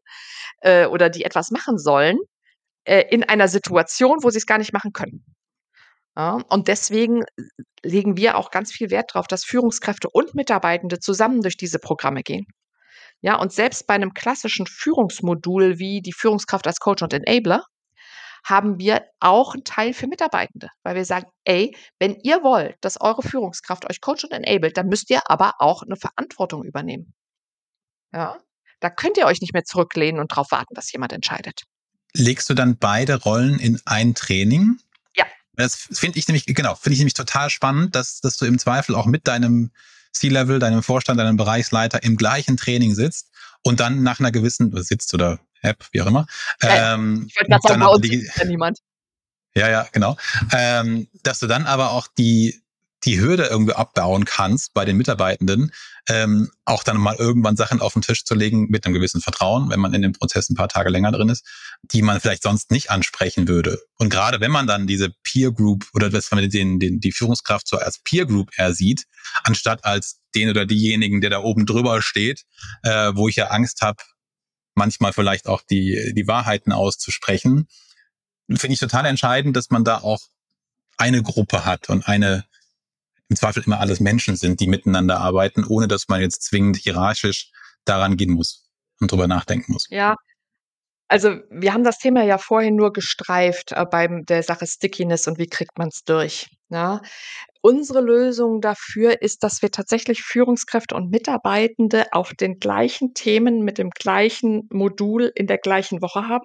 äh, 0.61 0.87
oder 0.87 1.09
die 1.11 1.25
etwas 1.25 1.51
machen 1.51 1.79
sollen, 1.79 2.19
äh, 2.85 3.05
in 3.11 3.25
einer 3.25 3.49
Situation, 3.49 4.19
wo 4.23 4.31
sie 4.31 4.39
es 4.39 4.47
gar 4.47 4.59
nicht 4.59 4.73
machen 4.75 4.93
können. 4.93 5.25
Ja, 6.21 6.39
und 6.51 6.69
deswegen 6.69 7.25
legen 7.83 8.19
wir 8.19 8.37
auch 8.37 8.51
ganz 8.51 8.71
viel 8.71 8.91
Wert 8.91 9.13
darauf, 9.15 9.27
dass 9.27 9.43
Führungskräfte 9.43 10.07
und 10.13 10.35
Mitarbeitende 10.35 10.99
zusammen 10.99 11.41
durch 11.41 11.57
diese 11.57 11.79
Programme 11.79 12.23
gehen. 12.23 12.47
Ja, 13.23 13.37
und 13.37 13.55
selbst 13.55 13.87
bei 13.87 13.95
einem 13.95 14.13
klassischen 14.13 14.67
Führungsmodul 14.67 15.79
wie 15.79 16.03
die 16.03 16.13
Führungskraft 16.13 16.67
als 16.67 16.79
Coach 16.79 17.03
und 17.03 17.15
Enabler 17.15 17.65
haben 18.45 18.79
wir 18.79 19.07
auch 19.19 19.55
einen 19.55 19.65
Teil 19.65 19.95
für 19.95 20.09
Mitarbeitende, 20.09 20.69
weil 20.83 20.95
wir 20.95 21.07
sagen, 21.07 21.27
ey, 21.45 21.75
wenn 21.99 22.17
ihr 22.23 22.43
wollt, 22.43 22.77
dass 22.83 23.01
eure 23.01 23.23
Führungskraft 23.23 23.89
euch 23.89 24.03
coacht 24.03 24.25
und 24.25 24.33
enabled, 24.33 24.77
dann 24.77 24.89
müsst 24.89 25.09
ihr 25.09 25.23
aber 25.25 25.55
auch 25.59 25.83
eine 25.83 25.97
Verantwortung 25.97 26.65
übernehmen. 26.65 27.15
Ja, 28.13 28.37
da 28.81 28.91
könnt 28.91 29.17
ihr 29.17 29.25
euch 29.25 29.41
nicht 29.41 29.55
mehr 29.55 29.65
zurücklehnen 29.65 30.21
und 30.21 30.33
darauf 30.33 30.51
warten, 30.51 30.75
dass 30.75 30.93
jemand 30.93 31.15
entscheidet. 31.15 31.63
Legst 32.13 32.51
du 32.51 32.55
dann 32.55 32.77
beide 32.77 33.23
Rollen 33.23 33.59
in 33.59 33.81
ein 33.87 34.15
Training? 34.15 34.81
Das 35.61 35.89
finde 35.93 36.19
ich 36.19 36.29
nämlich, 36.29 36.47
genau, 36.47 36.75
finde 36.75 36.95
ich 36.95 36.99
nämlich 37.01 37.15
total 37.15 37.51
spannend, 37.51 37.95
dass, 37.95 38.21
dass 38.21 38.37
du 38.37 38.47
im 38.47 38.59
Zweifel 38.59 38.95
auch 38.95 39.07
mit 39.07 39.27
deinem 39.29 39.71
C-Level, 40.13 40.59
deinem 40.59 40.83
Vorstand, 40.83 41.21
deinem 41.21 41.37
Bereichsleiter 41.37 42.03
im 42.03 42.17
gleichen 42.17 42.57
Training 42.57 42.95
sitzt 42.95 43.31
und 43.63 43.81
dann 43.81 44.03
nach 44.03 44.21
einer 44.21 44.33
gewissen, 44.33 44.73
sitzt 44.83 45.15
oder 45.15 45.39
App, 45.63 45.87
wie 45.93 46.03
auch 46.03 46.07
immer. 46.07 46.27
Ja, 46.63 46.95
ähm, 46.95 47.27
ich 47.29 47.37
wollte 47.37 47.69
sagen, 47.69 47.81
bei 47.81 47.87
uns 47.87 48.37
ja 48.37 48.45
niemand. 48.45 48.79
Ja, 49.55 49.69
ja, 49.69 49.89
genau. 49.93 50.17
Ähm, 50.53 51.09
dass 51.23 51.41
du 51.41 51.47
dann 51.47 51.67
aber 51.67 51.91
auch 51.91 52.07
die, 52.07 52.61
die 53.05 53.21
Hürde 53.21 53.47
irgendwie 53.47 53.75
abbauen 53.75 54.25
kannst 54.25 54.75
bei 54.75 54.85
den 54.85 54.97
Mitarbeitenden, 54.97 55.73
ähm, 56.09 56.51
auch 56.65 56.85
dann 56.85 56.99
mal 56.99 57.17
irgendwann 57.17 57.57
Sachen 57.57 57.81
auf 57.81 57.95
den 57.95 58.03
Tisch 58.03 58.25
zu 58.25 58.35
legen 58.35 58.69
mit 58.69 58.85
einem 58.85 58.95
gewissen 58.95 59.21
Vertrauen, 59.21 59.71
wenn 59.71 59.81
man 59.81 59.95
in 59.95 60.03
dem 60.03 60.13
Prozess 60.13 60.51
ein 60.51 60.55
paar 60.55 60.69
Tage 60.69 60.91
länger 60.91 61.13
drin 61.13 61.29
ist, 61.29 61.47
die 61.83 62.03
man 62.03 62.21
vielleicht 62.21 62.43
sonst 62.43 62.71
nicht 62.71 62.91
ansprechen 62.91 63.49
würde. 63.49 63.79
Und 63.97 64.11
gerade 64.11 64.41
wenn 64.41 64.51
man 64.51 64.67
dann 64.67 64.87
diese 64.87 65.11
Peer 65.23 65.53
Group 65.53 65.87
oder 65.95 66.11
das, 66.11 66.31
wenn 66.31 66.41
man 66.41 66.51
den, 66.51 66.79
den, 66.79 67.01
die 67.01 67.13
Führungskraft 67.13 67.69
so 67.69 67.79
als 67.79 68.01
Peer 68.03 68.27
Group 68.27 68.51
eher 68.57 68.75
sieht, 68.75 69.05
anstatt 69.45 69.85
als 69.85 70.21
den 70.35 70.51
oder 70.51 70.67
diejenigen, 70.67 71.21
der 71.21 71.31
da 71.31 71.41
oben 71.41 71.67
drüber 71.67 72.03
steht, 72.03 72.45
äh, 72.83 73.13
wo 73.15 73.29
ich 73.29 73.37
ja 73.37 73.47
Angst 73.49 73.81
habe, 73.83 74.03
manchmal 74.75 75.13
vielleicht 75.13 75.47
auch 75.47 75.63
die, 75.63 76.13
die 76.15 76.27
Wahrheiten 76.27 76.73
auszusprechen, 76.73 77.67
finde 78.49 78.75
ich 78.75 78.81
total 78.81 79.07
entscheidend, 79.07 79.57
dass 79.57 79.71
man 79.71 79.85
da 79.85 79.99
auch 79.99 80.21
eine 80.97 81.23
Gruppe 81.23 81.65
hat 81.65 81.89
und 81.89 82.07
eine 82.07 82.45
im 83.31 83.37
Zweifel 83.37 83.63
immer 83.65 83.81
alles 83.81 84.01
Menschen 84.01 84.37
sind, 84.37 84.61
die 84.61 84.67
miteinander 84.67 85.19
arbeiten, 85.19 85.65
ohne 85.65 85.89
dass 85.89 86.09
man 86.09 86.21
jetzt 86.21 86.43
zwingend 86.43 86.77
hierarchisch 86.77 87.51
daran 87.85 88.17
gehen 88.17 88.33
muss 88.33 88.69
und 89.01 89.11
drüber 89.11 89.29
nachdenken 89.29 89.73
muss. 89.73 89.87
Ja. 89.89 90.17
Also 91.09 91.39
wir 91.51 91.73
haben 91.73 91.83
das 91.83 91.99
Thema 91.99 92.23
ja 92.23 92.39
vorhin 92.39 92.77
nur 92.77 92.93
gestreift 92.93 93.73
äh, 93.73 93.85
beim 93.85 94.25
der 94.27 94.43
Sache 94.43 94.67
Stickiness 94.67 95.27
und 95.27 95.39
wie 95.39 95.49
kriegt 95.49 95.79
man 95.79 95.89
es 95.89 96.05
durch. 96.05 96.49
Ja? 96.69 97.01
Unsere 97.63 98.01
Lösung 98.01 98.61
dafür 98.61 99.21
ist, 99.21 99.43
dass 99.43 99.63
wir 99.63 99.71
tatsächlich 99.71 100.23
Führungskräfte 100.23 100.95
und 100.95 101.11
Mitarbeitende 101.11 102.07
auf 102.13 102.33
den 102.35 102.59
gleichen 102.59 103.13
Themen 103.15 103.65
mit 103.65 103.79
dem 103.79 103.91
gleichen 103.91 104.69
Modul 104.73 105.33
in 105.35 105.47
der 105.47 105.59
gleichen 105.59 106.01
Woche 106.01 106.29
haben. 106.29 106.45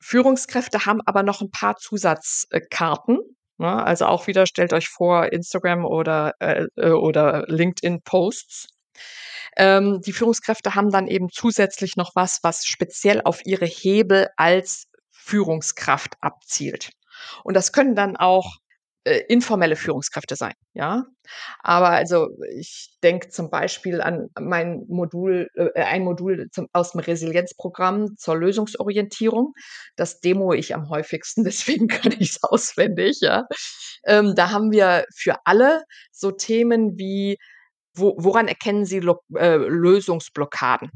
Führungskräfte 0.00 0.86
haben 0.86 1.00
aber 1.04 1.22
noch 1.22 1.40
ein 1.40 1.50
paar 1.50 1.76
Zusatzkarten. 1.76 3.18
Ne? 3.58 3.84
Also 3.84 4.06
auch 4.06 4.26
wieder 4.26 4.46
stellt 4.46 4.72
euch 4.72 4.88
vor 4.88 5.32
Instagram 5.32 5.84
oder, 5.84 6.34
äh, 6.40 6.66
äh, 6.76 6.90
oder 6.90 7.44
LinkedIn 7.48 8.02
Posts. 8.02 8.68
Ähm, 9.56 10.00
die 10.04 10.12
Führungskräfte 10.12 10.74
haben 10.74 10.90
dann 10.90 11.06
eben 11.06 11.28
zusätzlich 11.30 11.96
noch 11.96 12.12
was, 12.14 12.40
was 12.42 12.66
speziell 12.66 13.22
auf 13.22 13.44
ihre 13.46 13.66
Hebel 13.66 14.28
als 14.36 14.86
Führungskraft 15.12 16.14
abzielt. 16.20 16.90
Und 17.44 17.54
das 17.54 17.72
können 17.72 17.94
dann 17.94 18.16
auch 18.16 18.56
äh, 19.04 19.20
informelle 19.28 19.76
Führungskräfte 19.76 20.36
sein, 20.36 20.54
ja. 20.72 21.04
Aber 21.60 21.90
also 21.90 22.28
ich 22.56 22.96
denke 23.02 23.28
zum 23.28 23.50
Beispiel 23.50 24.00
an 24.00 24.28
mein 24.38 24.84
Modul, 24.88 25.48
äh, 25.54 25.82
ein 25.82 26.04
Modul 26.04 26.48
zum, 26.50 26.68
aus 26.72 26.92
dem 26.92 27.00
Resilienzprogramm 27.00 28.16
zur 28.16 28.36
Lösungsorientierung. 28.36 29.54
Das 29.96 30.20
demo 30.20 30.52
ich 30.52 30.74
am 30.74 30.88
häufigsten, 30.90 31.44
deswegen 31.44 31.88
kann 31.88 32.12
ich 32.12 32.30
es 32.30 32.42
auswendig, 32.42 33.18
ja. 33.20 33.46
Ähm, 34.06 34.34
da 34.34 34.50
haben 34.50 34.72
wir 34.72 35.06
für 35.14 35.36
alle 35.44 35.84
so 36.12 36.30
Themen 36.30 36.98
wie 36.98 37.38
wo, 37.96 38.14
woran 38.18 38.48
erkennen 38.48 38.84
Sie 38.86 39.00
Lo 39.00 39.20
äh, 39.36 39.56
Lösungsblockaden? 39.56 40.90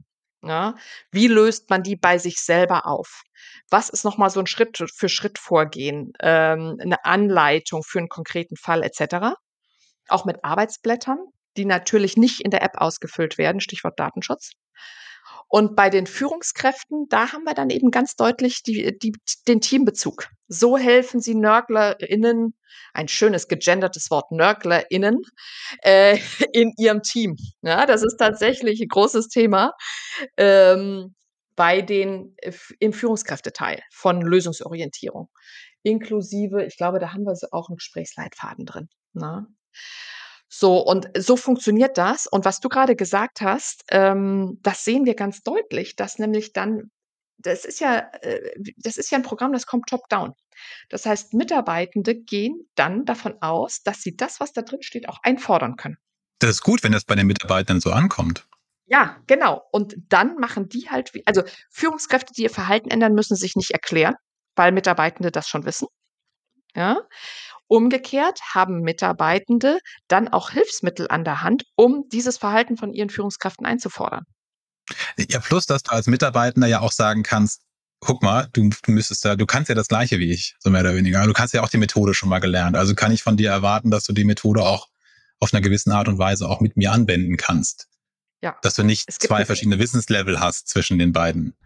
Ja, 0.44 0.76
wie 1.10 1.26
löst 1.26 1.68
man 1.68 1.82
die 1.82 1.96
bei 1.96 2.18
sich 2.18 2.36
selber 2.40 2.86
auf? 2.86 3.22
Was 3.70 3.88
ist 3.88 4.04
nochmal 4.04 4.30
so 4.30 4.38
ein 4.40 4.46
Schritt 4.46 4.78
für 4.94 5.08
Schritt 5.08 5.38
Vorgehen, 5.38 6.12
ähm, 6.20 6.76
'ne 6.84 7.04
Anleitung 7.04 7.82
für 7.82 7.98
einen 7.98 8.08
konkreten 8.08 8.56
Fall 8.56 8.82
et 8.84 8.94
cetera. 8.94 9.34
Auch 10.08 10.24
mit 10.26 10.44
Arbeitsblättern, 10.44 11.18
die 11.56 11.64
natürlich 11.66 12.16
nicht 12.16 12.40
in 12.42 12.50
der 12.52 12.62
App 12.62 12.76
ausgefüllt 12.78 13.38
werden, 13.38 13.60
Stichwort 13.60 13.98
Datenschutz. 14.00 14.52
Und 15.48 15.76
bei 15.76 15.88
den 15.88 16.06
Führungskräften, 16.06 17.06
da 17.08 17.32
haben 17.32 17.44
wir 17.44 17.54
dann 17.54 17.70
eben 17.70 17.90
ganz 17.90 18.16
deutlich 18.16 18.62
die 18.62 18.96
die 18.98 19.12
den 19.46 19.60
Teambezug. 19.60 20.28
So 20.46 20.76
helfen 20.76 21.20
sie 21.20 21.34
NörglerInnen, 21.34 22.54
ein 22.92 23.08
schönes 23.08 23.48
gegendertes 23.48 24.10
Wort, 24.10 24.30
NörglerInnen, 24.30 25.22
äh, 25.82 26.18
in 26.52 26.72
ihrem 26.76 27.02
Team. 27.02 27.36
Ja, 27.62 27.86
das 27.86 28.02
ist 28.02 28.16
tatsächlich 28.18 28.80
ein 28.80 28.88
großes 28.88 29.28
Thema, 29.28 29.72
ähm, 30.36 31.14
bei 31.56 31.80
den 31.80 32.34
äh, 32.38 32.52
im 32.78 32.92
Führungskräfteteil 32.92 33.82
von 33.90 34.20
Lösungsorientierung. 34.20 35.28
Inklusive, 35.82 36.64
ich 36.64 36.76
glaube, 36.76 36.98
da 36.98 37.12
haben 37.12 37.24
wir 37.24 37.34
auch 37.52 37.68
einen 37.68 37.76
Gesprächsleitfaden 37.76 38.66
drin, 38.66 38.88
ne? 39.14 39.46
So, 40.48 40.78
und 40.78 41.10
so 41.16 41.36
funktioniert 41.36 41.98
das. 41.98 42.26
Und 42.26 42.44
was 42.44 42.60
du 42.60 42.68
gerade 42.68 42.96
gesagt 42.96 43.40
hast, 43.40 43.84
ähm, 43.90 44.58
das 44.62 44.84
sehen 44.84 45.04
wir 45.04 45.14
ganz 45.14 45.42
deutlich, 45.42 45.96
dass 45.96 46.18
nämlich 46.18 46.52
dann 46.52 46.90
das 47.40 47.64
ist 47.64 47.80
ja 47.80 47.98
äh, 48.22 48.50
das 48.76 48.96
ist 48.96 49.10
ja 49.10 49.18
ein 49.18 49.22
Programm, 49.22 49.52
das 49.52 49.66
kommt 49.66 49.88
top-down. 49.88 50.32
Das 50.88 51.06
heißt, 51.06 51.34
Mitarbeitende 51.34 52.16
gehen 52.16 52.68
dann 52.74 53.04
davon 53.04 53.40
aus, 53.40 53.82
dass 53.82 54.02
sie 54.02 54.16
das, 54.16 54.40
was 54.40 54.52
da 54.52 54.62
drin 54.62 54.82
steht, 54.82 55.08
auch 55.08 55.18
einfordern 55.22 55.76
können. 55.76 55.98
Das 56.40 56.50
ist 56.50 56.62
gut, 56.62 56.82
wenn 56.82 56.92
das 56.92 57.04
bei 57.04 57.14
den 57.14 57.26
Mitarbeitern 57.26 57.80
so 57.80 57.90
ankommt. 57.90 58.46
Ja, 58.86 59.18
genau. 59.26 59.62
Und 59.70 59.96
dann 60.08 60.36
machen 60.36 60.68
die 60.68 60.88
halt 60.88 61.14
wie 61.14 61.26
also 61.26 61.42
Führungskräfte, 61.70 62.32
die 62.32 62.42
ihr 62.42 62.50
Verhalten 62.50 62.90
ändern, 62.90 63.12
müssen 63.12 63.36
sich 63.36 63.54
nicht 63.54 63.70
erklären, 63.70 64.14
weil 64.56 64.72
Mitarbeitende 64.72 65.30
das 65.30 65.46
schon 65.46 65.64
wissen. 65.64 65.88
Ja? 66.78 67.00
Umgekehrt 67.66 68.40
haben 68.54 68.80
Mitarbeitende 68.80 69.80
dann 70.06 70.28
auch 70.28 70.50
Hilfsmittel 70.50 71.08
an 71.10 71.24
der 71.24 71.42
Hand, 71.42 71.64
um 71.74 72.08
dieses 72.10 72.38
Verhalten 72.38 72.76
von 72.76 72.94
ihren 72.94 73.10
Führungskräften 73.10 73.66
einzufordern. 73.66 74.24
Ja, 75.18 75.40
plus, 75.40 75.66
dass 75.66 75.82
du 75.82 75.90
als 75.90 76.06
Mitarbeitender 76.06 76.68
ja 76.68 76.80
auch 76.80 76.92
sagen 76.92 77.24
kannst, 77.24 77.62
guck 78.00 78.22
mal, 78.22 78.48
du, 78.52 78.70
du 78.70 78.92
müsstest 78.92 79.24
ja, 79.24 79.34
du 79.34 79.44
kannst 79.44 79.68
ja 79.68 79.74
das 79.74 79.88
Gleiche 79.88 80.18
wie 80.20 80.30
ich, 80.30 80.54
so 80.60 80.70
mehr 80.70 80.82
oder 80.82 80.94
weniger. 80.94 81.26
Du 81.26 81.32
kannst 81.32 81.52
ja 81.52 81.62
auch 81.62 81.68
die 81.68 81.78
Methode 81.78 82.14
schon 82.14 82.28
mal 82.28 82.38
gelernt. 82.38 82.76
Also 82.76 82.94
kann 82.94 83.12
ich 83.12 83.22
von 83.22 83.36
dir 83.36 83.50
erwarten, 83.50 83.90
dass 83.90 84.04
du 84.04 84.12
die 84.12 84.24
Methode 84.24 84.62
auch 84.62 84.88
auf 85.40 85.52
einer 85.52 85.60
gewissen 85.60 85.90
Art 85.90 86.08
und 86.08 86.18
Weise 86.18 86.48
auch 86.48 86.60
mit 86.60 86.76
mir 86.76 86.92
anwenden 86.92 87.36
kannst. 87.36 87.88
Ja. 88.40 88.56
Dass 88.62 88.74
du 88.74 88.84
nicht 88.84 89.10
zwei 89.12 89.44
verschiedene 89.44 89.80
Wissenslevel 89.80 90.38
hast 90.40 90.68
zwischen 90.68 90.98
den 90.98 91.12
beiden 91.12 91.56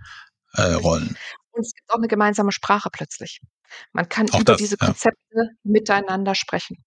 äh, 0.54 0.72
Rollen. 0.72 1.18
Und 1.52 1.66
es 1.66 1.74
gibt 1.74 1.90
auch 1.90 1.98
eine 1.98 2.08
gemeinsame 2.08 2.50
Sprache 2.50 2.88
plötzlich. 2.90 3.40
Man 3.92 4.08
kann 4.08 4.30
auch 4.32 4.40
über 4.40 4.52
das, 4.52 4.58
diese 4.58 4.76
Konzepte 4.76 5.18
ja. 5.34 5.42
miteinander 5.64 6.34
sprechen. 6.34 6.84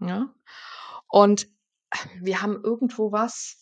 Ja? 0.00 0.34
Und 1.08 1.48
wir 2.20 2.42
haben 2.42 2.60
irgendwo 2.64 3.12
was, 3.12 3.58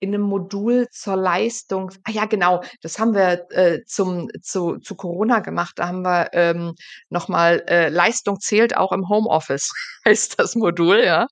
in 0.00 0.10
einem 0.14 0.22
Modul 0.24 0.88
zur 0.90 1.16
Leistung 1.16 1.92
ah 2.04 2.10
ja, 2.12 2.26
genau, 2.26 2.62
das 2.82 2.98
haben 2.98 3.14
wir, 3.14 3.46
äh, 3.52 3.84
zum 3.86 4.28
zu 4.42 4.78
zu 4.78 4.96
Corona 4.96 5.40
gemacht. 5.40 5.74
Da 5.78 5.88
haben 5.88 6.02
wir, 6.02 6.30
ähm, 6.34 6.74
noch 7.10 7.28
mal, 7.28 7.64
äh, 7.68 7.88
Leistung 7.90 8.40
zählt 8.40 8.76
auch 8.76 8.92
im 8.92 9.08
Homeoffice, 9.08 9.72
heißt 10.06 10.38
das 10.40 10.56
Modul, 10.56 11.04
ja. 11.04 11.26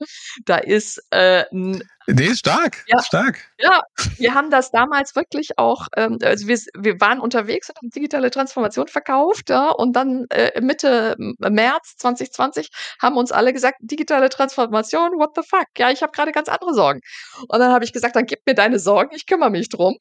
Da 0.46 0.58
ist, 0.58 1.02
äh, 1.12 1.44
'n 1.52 1.82
Nee, 2.08 2.34
stark, 2.34 2.84
ja, 2.86 3.02
stark. 3.02 3.50
Ja, 3.58 3.82
wir 4.18 4.34
haben 4.34 4.50
das 4.50 4.70
damals 4.70 5.16
wirklich 5.16 5.58
auch, 5.58 5.88
ähm, 5.96 6.18
also 6.22 6.46
wir, 6.46 6.58
wir 6.76 7.00
waren 7.00 7.18
unterwegs 7.18 7.68
und 7.68 7.76
haben 7.78 7.90
digitale 7.90 8.30
Transformation 8.30 8.86
verkauft, 8.86 9.50
ja, 9.50 9.70
und 9.70 9.94
dann 9.94 10.26
äh, 10.30 10.60
Mitte 10.60 11.16
März 11.18 11.96
2020 11.96 12.70
haben 13.02 13.16
uns 13.16 13.32
alle 13.32 13.52
gesagt, 13.52 13.78
digitale 13.80 14.28
Transformation, 14.28 15.12
what 15.18 15.30
the 15.34 15.42
fuck? 15.42 15.66
Ja, 15.78 15.90
ich 15.90 16.02
habe 16.02 16.12
gerade 16.12 16.30
ganz 16.30 16.48
andere 16.48 16.74
Sorgen. 16.74 17.00
Und 17.48 17.58
dann 17.58 17.72
habe 17.72 17.84
ich 17.84 17.92
gesagt, 17.92 18.14
dann 18.14 18.26
gib 18.26 18.40
mir 18.46 18.54
deine 18.54 18.78
Sorgen, 18.78 19.14
ich 19.14 19.26
kümmere 19.26 19.50
mich 19.50 19.68
drum. 19.68 19.96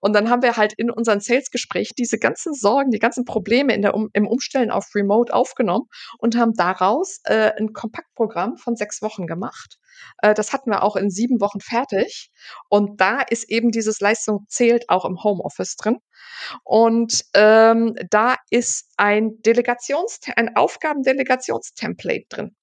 Und 0.00 0.14
dann 0.14 0.30
haben 0.30 0.42
wir 0.42 0.56
halt 0.56 0.74
in 0.76 0.90
unseren 0.90 1.20
Sales-Gespräch 1.20 1.92
diese 1.98 2.18
ganzen 2.18 2.54
Sorgen, 2.54 2.90
die 2.90 2.98
ganzen 2.98 3.24
Probleme 3.24 3.74
in 3.74 3.82
der 3.82 3.94
um, 3.94 4.10
im 4.12 4.28
Umstellen 4.28 4.70
auf 4.70 4.86
Remote 4.94 5.34
aufgenommen 5.34 5.86
und 6.18 6.36
haben 6.36 6.52
daraus 6.54 7.20
äh, 7.24 7.52
ein 7.58 7.72
Kompaktprogramm 7.72 8.56
von 8.56 8.76
sechs 8.76 9.02
Wochen 9.02 9.26
gemacht 9.26 9.78
äh, 10.22 10.34
das 10.34 10.52
hatten 10.52 10.70
wir 10.70 10.82
auch 10.82 10.96
in 10.96 11.10
sieben 11.10 11.40
Wochen 11.40 11.60
fertig. 11.60 12.30
Und 12.68 13.00
da 13.00 13.20
ist 13.20 13.48
eben 13.50 13.70
dieses 13.70 14.00
Leistung 14.00 14.46
zählt 14.48 14.88
auch 14.88 15.04
im 15.04 15.22
Homeoffice 15.22 15.76
drin. 15.76 15.98
Und 16.64 17.24
ähm, 17.34 17.94
da 18.10 18.36
ist 18.50 18.92
ein 18.96 19.40
Delegations, 19.42 20.20
ein 20.36 20.56
Aufgabendelegationstemplate 20.56 22.26
drin. 22.28 22.56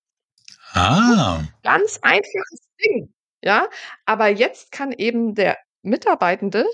Ah. 0.73 1.43
Ganz 1.63 1.99
einfaches 2.01 2.67
Ding. 2.83 3.13
Ja, 3.41 3.69
aber 4.05 4.27
jetzt 4.27 4.71
kann 4.71 4.91
eben 4.91 5.35
der 5.35 5.57
Mitarbeitende 5.83 6.65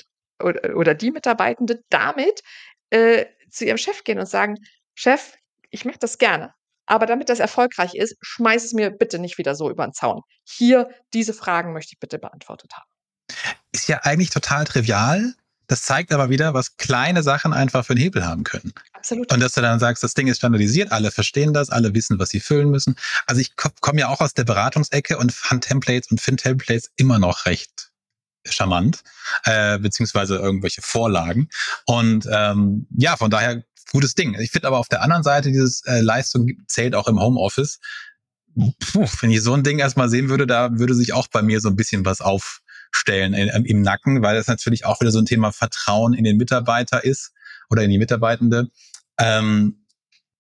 oder, 0.42 0.76
oder 0.76 0.96
die 0.96 1.12
Mitarbeitende 1.12 1.84
damit 1.90 2.42
äh, 2.90 3.26
zu 3.50 3.66
ihrem 3.66 3.78
Chef 3.78 4.04
gehen 4.04 4.20
und 4.20 4.26
sagen, 4.26 4.56
Chef, 4.96 5.34
ich 5.70 5.86
mache 5.86 6.00
das 6.00 6.18
gerne, 6.18 6.54
aber 6.92 7.06
damit 7.06 7.30
das 7.30 7.40
erfolgreich 7.40 7.96
ist, 7.96 8.18
schmeiß 8.20 8.66
es 8.66 8.74
mir 8.74 8.92
bitte 8.92 9.18
nicht 9.18 9.38
wieder 9.38 9.56
so 9.56 9.70
über 9.70 9.88
den 9.88 9.94
Zaun. 9.94 10.24
Hier, 10.44 10.90
diese 11.14 11.34
Fragen 11.34 11.72
möchte 11.72 11.94
ich 11.94 12.00
bitte 12.02 12.20
beantwortet 12.20 12.74
haben. 12.74 12.90
Ist 13.72 13.88
ja 13.88 14.02
eigentlich 14.04 14.30
total 14.30 14.66
trivial. 14.66 15.34
Das 15.68 15.84
zeigt 15.84 16.12
aber 16.12 16.30
wieder, 16.30 16.54
was 16.54 16.76
kleine 16.76 17.24
Sachen 17.24 17.54
einfach 17.54 17.86
für 17.86 17.94
einen 17.94 18.02
Hebel 18.02 18.26
haben 18.26 18.44
können. 18.44 18.74
Absolut. 18.92 19.32
Und 19.32 19.40
dass 19.40 19.54
du 19.54 19.62
dann 19.62 19.80
sagst, 19.80 20.04
das 20.04 20.16
Ding 20.16 20.28
ist 20.28 20.40
standardisiert, 20.40 20.92
alle 20.92 21.12
verstehen 21.12 21.54
das, 21.54 21.70
alle 21.70 21.96
wissen, 21.96 22.20
was 22.20 22.28
sie 22.28 22.42
füllen 22.42 22.70
müssen. 22.70 22.98
Also 23.26 23.40
ich 23.40 23.56
komme 23.56 24.02
ja 24.02 24.10
auch 24.10 24.20
aus 24.20 24.34
der 24.34 24.44
Beratungsecke 24.44 25.18
und 25.18 25.32
fand 25.32 25.64
Templates 25.64 26.12
und 26.12 26.20
finde 26.20 26.44
Templates 26.44 26.92
immer 26.98 27.20
noch 27.20 27.46
recht 27.46 27.92
charmant, 28.44 29.04
äh, 29.46 29.80
beziehungsweise 29.80 30.36
irgendwelche 30.36 30.82
Vorlagen. 30.82 31.48
Und 31.86 32.28
ähm, 32.30 32.88
ja, 32.98 33.16
von 33.16 33.32
daher 33.32 33.64
gutes 33.92 34.16
Ding. 34.16 34.36
Ich 34.40 34.52
finde 34.52 34.68
aber 34.68 34.80
auf 34.80 34.88
der 34.88 35.02
anderen 35.02 35.24
Seite, 35.24 35.52
dieses 35.52 35.84
äh, 35.86 36.02
Leistung 36.02 36.50
zählt 36.68 36.96
auch 36.96 37.08
im 37.08 37.20
Homeoffice. 37.20 37.80
Puh, 38.56 39.08
wenn 39.22 39.32
ich 39.32 39.42
so 39.42 39.54
ein 39.54 39.64
Ding 39.64 39.80
erstmal 39.80 40.10
sehen 40.10 40.30
würde, 40.30 40.46
da 40.46 40.78
würde 40.78 40.94
sich 40.94 41.14
auch 41.14 41.28
bei 41.28 41.42
mir 41.42 41.62
so 41.62 41.70
ein 41.70 41.76
bisschen 41.76 42.06
was 42.06 42.22
aufstellen 42.22 43.34
in, 43.34 43.66
im 43.66 43.82
Nacken, 43.82 44.22
weil 44.22 44.36
das 44.36 44.48
natürlich 44.48 44.86
auch 44.86 45.00
wieder 45.00 45.12
so 45.12 45.20
ein 45.20 45.26
Thema 45.26 45.52
Vertrauen 45.52 46.14
in 46.14 46.24
den 46.24 46.38
Mitarbeiter 46.38 47.04
ist 47.04 47.32
oder 47.70 47.84
in 47.84 47.90
die 47.90 47.98
Mitarbeitende. 47.98 48.70
Ähm, 49.18 49.86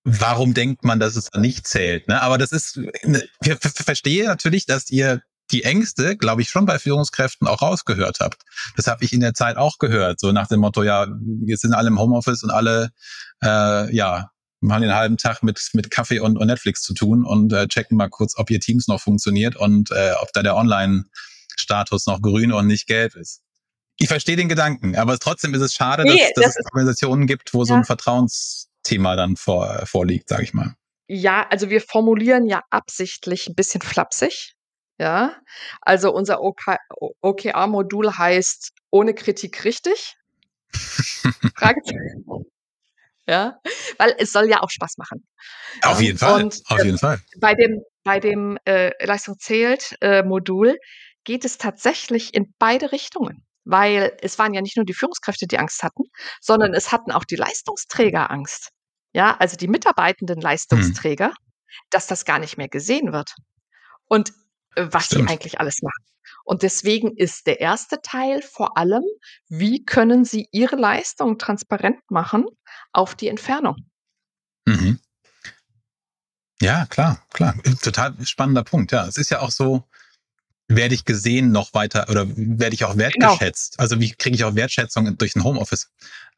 warum 0.04 0.54
denkt 0.54 0.84
man, 0.84 1.00
dass 1.00 1.16
es 1.16 1.30
nicht 1.38 1.68
zählt? 1.68 2.08
Ne? 2.08 2.22
Aber 2.22 2.38
das 2.38 2.52
ist, 2.52 2.78
ne, 3.04 3.24
ich 3.44 3.56
verstehe 3.60 4.26
natürlich, 4.26 4.66
dass 4.66 4.90
ihr 4.90 5.22
die 5.52 5.64
Ängste, 5.64 6.18
glaube 6.18 6.42
ich, 6.42 6.50
schon 6.50 6.66
bei 6.66 6.80
Führungskräften 6.80 7.48
auch 7.48 7.62
rausgehört 7.62 8.20
habt. 8.20 8.44
Das 8.76 8.88
habe 8.88 9.04
ich 9.04 9.14
in 9.14 9.20
der 9.20 9.34
Zeit 9.34 9.58
auch 9.58 9.78
gehört, 9.78 10.20
so 10.20 10.32
nach 10.32 10.48
dem 10.48 10.60
Motto, 10.60 10.84
ja, 10.84 11.08
wir 11.20 11.58
sind 11.58 11.74
alle 11.74 11.90
im 11.90 12.00
Homeoffice 12.00 12.44
und 12.44 12.52
alle, 12.52 12.92
äh, 13.44 13.94
ja, 13.94 14.32
machen 14.62 14.84
den 14.84 14.94
halben 14.94 15.18
Tag 15.18 15.44
mit, 15.44 15.60
mit 15.74 15.90
Kaffee 15.90 16.20
und, 16.20 16.38
und 16.38 16.48
Netflix 16.48 16.82
zu 16.82 16.94
tun 16.94 17.26
und 17.26 17.52
äh, 17.52 17.68
checken 17.68 17.98
mal 17.98 18.10
kurz, 18.10 18.38
ob 18.38 18.50
ihr 18.52 18.60
Teams 18.60 18.88
noch 18.88 19.02
funktioniert 19.02 19.56
und 19.56 19.92
äh, 19.92 20.14
ob 20.22 20.32
da 20.34 20.44
der 20.44 20.56
Online-Status 20.56 22.06
noch 22.06 22.22
grün 22.22 22.52
und 22.54 22.68
nicht 22.68 22.88
gelb 22.88 23.16
ist. 23.16 23.42
Ich 23.98 24.08
verstehe 24.08 24.36
den 24.36 24.50
Gedanken, 24.50 24.96
aber 24.96 25.18
trotzdem 25.20 25.54
ist 25.54 25.62
es 25.62 25.74
schade, 25.74 26.04
nee, 26.04 26.18
dass, 26.18 26.34
dass 26.36 26.46
das 26.46 26.56
es 26.58 26.66
Organisationen 26.66 27.28
gibt, 27.28 27.54
wo 27.54 27.60
ja. 27.60 27.66
so 27.66 27.74
ein 27.74 27.84
Vertrauensthema 27.84 29.16
dann 29.16 29.36
vor, 29.36 29.84
vorliegt, 29.86 30.30
sage 30.30 30.44
ich 30.44 30.54
mal. 30.54 30.76
Ja, 31.08 31.46
also 31.50 31.70
wir 31.70 31.82
formulieren 31.82 32.48
ja 32.48 32.62
absichtlich 32.70 33.48
ein 33.48 33.56
bisschen 33.56 33.82
flapsig. 33.82 34.54
Ja, 35.02 35.36
also 35.82 36.14
unser 36.14 36.42
OK 36.42 36.78
OKR-Modul 37.22 38.20
heißt 38.20 38.72
ohne 38.92 39.16
Kritik 39.16 39.66
richtig? 39.66 40.16
Fragezeichen. 41.56 42.26
Ja, 43.28 43.60
weil 44.00 44.16
es 44.18 44.32
soll 44.32 44.50
ja 44.50 44.62
auch 44.62 44.72
Spaß 44.72 44.98
machen. 44.98 45.26
Auf 45.84 46.02
jeden 46.02 46.18
Fall. 46.18 46.44
Und, 46.44 46.60
auf 46.66 46.84
jeden 46.84 46.96
äh, 46.96 47.00
Fall. 47.00 47.22
Bei 47.40 47.54
dem, 47.54 47.82
bei 48.04 48.20
dem 48.20 48.58
äh, 48.66 48.92
Leistung 49.06 49.38
zählt 49.38 49.96
äh, 50.02 50.24
Modul 50.24 50.76
geht 51.24 51.46
es 51.46 51.60
tatsächlich 51.60 52.34
in 52.34 52.54
beide 52.58 52.92
Richtungen. 52.92 53.46
Weil 53.64 54.18
es 54.22 54.40
waren 54.40 54.56
ja 54.56 54.62
nicht 54.62 54.76
nur 54.76 54.86
die 54.86 54.96
Führungskräfte, 54.96 55.46
die 55.46 55.60
Angst 55.60 55.84
hatten, 55.84 56.06
sondern 56.42 56.74
es 56.74 56.92
hatten 56.92 57.12
auch 57.12 57.24
die 57.24 57.36
Leistungsträger 57.36 58.32
Angst. 58.32 58.72
Ja, 59.14 59.38
also 59.38 59.56
die 59.56 59.68
mitarbeitenden 59.68 60.38
hm. 60.38 60.44
Leistungsträger, 60.44 61.28
hm. 61.28 61.36
dass 61.92 62.08
das 62.08 62.26
gar 62.26 62.40
nicht 62.40 62.58
mehr 62.58 62.70
gesehen 62.70 63.14
wird. 63.14 63.36
Und 64.08 64.34
was 64.76 65.06
Stimmt. 65.06 65.28
sie 65.28 65.34
eigentlich 65.34 65.60
alles 65.60 65.82
machen. 65.82 66.04
Und 66.44 66.64
deswegen 66.64 67.16
ist 67.16 67.48
der 67.48 67.60
erste 67.60 68.02
Teil 68.02 68.42
vor 68.42 68.78
allem, 68.78 69.04
wie 69.48 69.86
können 69.86 70.26
Sie 70.26 70.48
Ihre 70.52 70.76
Leistung 70.76 71.38
transparent 71.38 72.00
machen 72.10 72.46
auf 72.92 73.16
die 73.16 73.28
Entfernung? 73.28 73.76
Mhm. 74.66 75.00
Ja, 76.62 76.86
klar, 76.86 77.26
klar. 77.34 77.56
Total 77.82 78.14
spannender 78.24 78.64
Punkt. 78.64 78.92
Ja, 78.92 79.08
es 79.08 79.18
ist 79.18 79.32
ja 79.32 79.40
auch 79.40 79.52
so, 79.52 79.84
werde 80.68 80.96
ich 80.96 81.06
gesehen 81.06 81.52
noch 81.52 81.74
weiter 81.74 82.08
oder 82.10 82.26
werde 82.36 82.74
ich 82.74 82.86
auch 82.86 82.96
genau. 82.96 83.04
wertgeschätzt? 83.04 83.78
Genau. 83.78 83.84
Also 83.84 84.00
wie 84.00 84.12
kriege 84.12 84.36
ich 84.36 84.44
auch 84.44 84.56
Wertschätzung 84.56 85.18
durch 85.18 85.36
ein 85.36 85.44
Homeoffice 85.44 85.90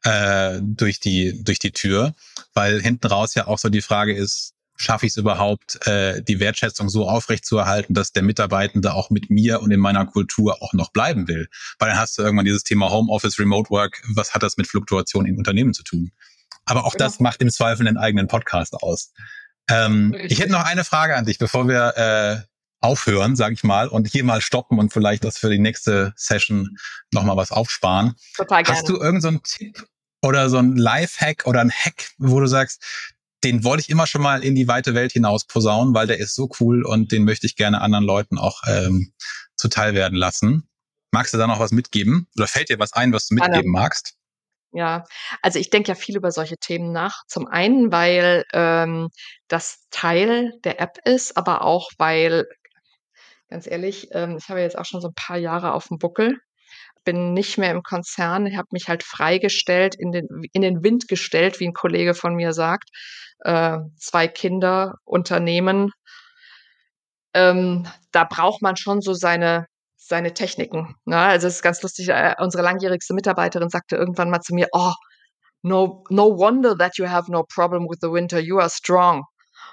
äh, 0.02 0.58
durch 0.62 0.98
die 0.98 1.42
durch 1.44 1.58
die 1.58 1.72
Tür? 1.72 2.14
Weil 2.52 2.80
hinten 2.80 3.06
raus 3.06 3.34
ja 3.34 3.46
auch 3.46 3.58
so 3.58 3.68
die 3.68 3.82
Frage 3.82 4.14
ist, 4.14 4.53
schaffe 4.84 5.06
ich 5.06 5.12
es 5.12 5.16
überhaupt, 5.16 5.84
äh, 5.86 6.22
die 6.22 6.40
Wertschätzung 6.40 6.88
so 6.88 7.08
aufrechtzuerhalten, 7.08 7.94
dass 7.94 8.12
der 8.12 8.22
Mitarbeitende 8.22 8.94
auch 8.94 9.10
mit 9.10 9.30
mir 9.30 9.60
und 9.60 9.70
in 9.70 9.80
meiner 9.80 10.06
Kultur 10.06 10.62
auch 10.62 10.72
noch 10.72 10.92
bleiben 10.92 11.26
will. 11.26 11.48
Weil 11.78 11.90
dann 11.90 11.98
hast 11.98 12.16
du 12.18 12.22
irgendwann 12.22 12.44
dieses 12.44 12.62
Thema 12.62 12.90
Homeoffice, 12.90 13.38
Remote 13.38 13.70
Work, 13.70 14.02
was 14.14 14.34
hat 14.34 14.42
das 14.42 14.56
mit 14.56 14.66
Fluktuation 14.66 15.26
in 15.26 15.36
Unternehmen 15.36 15.74
zu 15.74 15.82
tun? 15.82 16.12
Aber 16.64 16.84
auch 16.84 16.92
genau. 16.92 17.04
das 17.04 17.20
macht 17.20 17.42
im 17.42 17.50
Zweifel 17.50 17.86
einen 17.86 17.96
eigenen 17.96 18.28
Podcast 18.28 18.74
aus. 18.74 19.12
Ähm, 19.68 20.14
ich 20.18 20.38
hätte 20.40 20.52
noch 20.52 20.64
eine 20.64 20.84
Frage 20.84 21.16
an 21.16 21.24
dich, 21.24 21.38
bevor 21.38 21.68
wir 21.68 21.96
äh, 21.96 22.54
aufhören, 22.80 23.34
sage 23.34 23.54
ich 23.54 23.64
mal, 23.64 23.88
und 23.88 24.08
hier 24.08 24.24
mal 24.24 24.42
stoppen 24.42 24.78
und 24.78 24.92
vielleicht 24.92 25.24
das 25.24 25.38
für 25.38 25.48
die 25.48 25.58
nächste 25.58 26.12
Session 26.16 26.76
nochmal 27.12 27.36
was 27.36 27.50
aufsparen. 27.50 28.14
Total 28.36 28.62
gerne. 28.62 28.78
Hast 28.78 28.88
du 28.88 28.94
irgendeinen 28.94 29.36
so 29.36 29.40
Tipp 29.42 29.86
oder 30.22 30.50
so 30.50 30.58
ein 30.58 30.76
Life-Hack 30.76 31.46
oder 31.46 31.60
ein 31.60 31.70
Hack, 31.70 32.10
wo 32.18 32.40
du 32.40 32.46
sagst, 32.46 32.82
den 33.44 33.62
wollte 33.62 33.82
ich 33.82 33.90
immer 33.90 34.06
schon 34.06 34.22
mal 34.22 34.42
in 34.42 34.54
die 34.54 34.68
weite 34.68 34.94
Welt 34.94 35.12
hinaus 35.12 35.46
posaunen, 35.46 35.94
weil 35.94 36.06
der 36.06 36.18
ist 36.18 36.34
so 36.34 36.48
cool 36.60 36.84
und 36.84 37.12
den 37.12 37.24
möchte 37.24 37.46
ich 37.46 37.56
gerne 37.56 37.80
anderen 37.80 38.04
Leuten 38.04 38.38
auch 38.38 38.62
ähm, 38.66 39.12
zuteil 39.54 39.94
werden 39.94 40.16
lassen. 40.16 40.68
Magst 41.12 41.34
du 41.34 41.38
da 41.38 41.46
noch 41.46 41.60
was 41.60 41.70
mitgeben? 41.70 42.26
Oder 42.36 42.48
fällt 42.48 42.70
dir 42.70 42.78
was 42.78 42.92
ein, 42.94 43.12
was 43.12 43.28
du 43.28 43.34
mitgeben 43.34 43.70
magst? 43.70 44.14
Ja, 44.72 45.04
also 45.42 45.60
ich 45.60 45.70
denke 45.70 45.90
ja 45.90 45.94
viel 45.94 46.16
über 46.16 46.32
solche 46.32 46.56
Themen 46.56 46.90
nach. 46.90 47.22
Zum 47.28 47.46
einen, 47.46 47.92
weil 47.92 48.44
ähm, 48.52 49.10
das 49.46 49.86
Teil 49.90 50.52
der 50.64 50.80
App 50.80 50.98
ist, 51.04 51.36
aber 51.36 51.62
auch 51.62 51.90
weil, 51.98 52.46
ganz 53.48 53.68
ehrlich, 53.68 54.08
ähm, 54.10 54.38
ich 54.38 54.48
habe 54.48 54.60
jetzt 54.60 54.76
auch 54.76 54.84
schon 54.84 55.00
so 55.00 55.08
ein 55.08 55.14
paar 55.14 55.36
Jahre 55.36 55.74
auf 55.74 55.86
dem 55.86 55.98
Buckel 55.98 56.40
bin 57.04 57.32
nicht 57.34 57.58
mehr 57.58 57.70
im 57.70 57.82
Konzern, 57.82 58.56
habe 58.56 58.68
mich 58.72 58.88
halt 58.88 59.02
freigestellt, 59.02 59.94
in 59.94 60.10
den, 60.10 60.26
in 60.52 60.62
den 60.62 60.82
Wind 60.82 61.06
gestellt, 61.06 61.60
wie 61.60 61.68
ein 61.68 61.74
Kollege 61.74 62.14
von 62.14 62.34
mir 62.34 62.52
sagt. 62.52 62.88
Äh, 63.40 63.78
zwei 63.98 64.28
Kinder, 64.28 64.96
Unternehmen. 65.04 65.90
Ähm, 67.34 67.86
da 68.12 68.24
braucht 68.24 68.62
man 68.62 68.76
schon 68.76 69.00
so 69.00 69.12
seine, 69.14 69.66
seine 69.96 70.34
Techniken. 70.34 70.96
Ne? 71.04 71.18
Also 71.18 71.48
es 71.48 71.56
ist 71.56 71.62
ganz 71.62 71.82
lustig, 71.82 72.08
äh, 72.08 72.34
unsere 72.38 72.62
langjährigste 72.62 73.14
Mitarbeiterin 73.14 73.70
sagte 73.70 73.96
irgendwann 73.96 74.30
mal 74.30 74.40
zu 74.40 74.54
mir, 74.54 74.68
oh, 74.72 74.92
no, 75.62 76.04
no 76.10 76.38
wonder 76.38 76.76
that 76.76 76.96
you 76.98 77.08
have 77.08 77.30
no 77.30 77.44
problem 77.44 77.88
with 77.88 77.98
the 78.00 78.10
winter, 78.10 78.38
you 78.38 78.58
are 78.58 78.70
strong. 78.70 79.24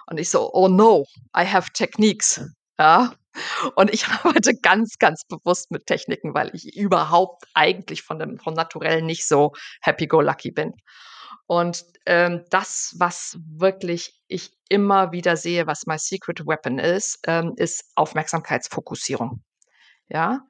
Und 0.07 0.19
ich 0.19 0.29
so, 0.29 0.51
oh 0.53 0.67
no, 0.67 1.05
I 1.37 1.45
have 1.45 1.71
techniques. 1.73 2.41
Ja, 2.79 3.13
und 3.75 3.93
ich 3.93 4.07
arbeite 4.23 4.55
ganz, 4.55 4.97
ganz 4.99 5.23
bewusst 5.25 5.71
mit 5.71 5.85
Techniken, 5.85 6.33
weil 6.33 6.51
ich 6.53 6.75
überhaupt 6.75 7.45
eigentlich 7.53 8.03
von 8.03 8.19
dem 8.19 8.39
von 8.39 8.53
Naturell 8.53 9.01
nicht 9.01 9.27
so 9.27 9.53
happy-go-lucky 9.81 10.51
bin. 10.51 10.73
Und 11.47 11.85
ähm, 12.05 12.45
das, 12.49 12.95
was 12.97 13.37
wirklich 13.45 14.21
ich 14.27 14.51
immer 14.69 15.11
wieder 15.11 15.35
sehe, 15.35 15.67
was 15.67 15.85
my 15.85 15.97
secret 15.97 16.45
weapon 16.45 16.79
ist, 16.79 17.19
ähm, 17.27 17.53
ist 17.57 17.91
Aufmerksamkeitsfokussierung. 17.95 19.43
Ja, 20.07 20.41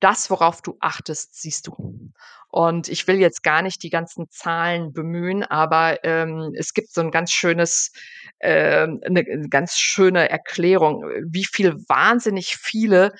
das, 0.00 0.28
worauf 0.30 0.60
du 0.60 0.76
achtest, 0.80 1.40
siehst 1.40 1.66
du. 1.66 2.12
Und 2.48 2.88
ich 2.88 3.06
will 3.06 3.16
jetzt 3.16 3.42
gar 3.42 3.62
nicht 3.62 3.82
die 3.82 3.90
ganzen 3.90 4.26
Zahlen 4.28 4.92
bemühen, 4.92 5.42
aber 5.44 6.04
ähm, 6.04 6.52
es 6.56 6.74
gibt 6.74 6.92
so 6.92 7.00
ein 7.00 7.10
ganz 7.10 7.30
schönes, 7.32 7.90
äh, 8.38 8.86
eine 9.02 9.24
ganz 9.48 9.78
schöne 9.78 10.28
Erklärung, 10.28 11.04
wie 11.26 11.46
viel 11.50 11.74
wahnsinnig 11.88 12.56
viele 12.56 13.12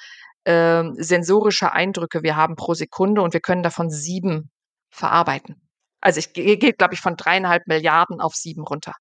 äh, 0.45 0.85
sensorische 0.99 1.73
Eindrücke 1.73 2.23
wir 2.23 2.37
haben 2.37 2.55
pro 2.55 2.75
Sekunde 2.75 3.23
und 3.23 3.33
wir 3.33 3.41
können 3.41 3.63
davon 3.63 3.91
sieben 3.91 4.51
verarbeiten. 4.91 5.64
Also 6.05 6.19
ich 6.19 6.35
gehe, 6.35 6.59
glaube 6.59 6.93
ich, 6.95 7.01
von 7.01 7.17
dreieinhalb 7.17 7.67
Milliarden 7.67 8.21
auf 8.21 8.35
sieben 8.35 8.63
runter. 8.63 8.93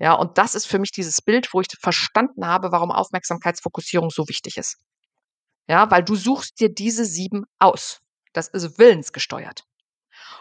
Ja, 0.00 0.14
und 0.14 0.36
das 0.36 0.56
ist 0.56 0.66
für 0.66 0.80
mich 0.80 0.90
dieses 0.90 1.22
Bild, 1.22 1.54
wo 1.54 1.60
ich 1.60 1.68
verstanden 1.80 2.46
habe, 2.46 2.72
warum 2.72 2.90
Aufmerksamkeitsfokussierung 2.90 4.10
so 4.10 4.28
wichtig 4.28 4.56
ist. 4.56 4.78
Ja, 5.68 5.90
weil 5.92 6.02
du 6.02 6.16
suchst 6.16 6.58
dir 6.58 6.74
diese 6.74 7.04
sieben 7.04 7.44
aus. 7.60 8.00
Das 8.32 8.48
ist 8.48 8.78
willensgesteuert. 8.78 9.62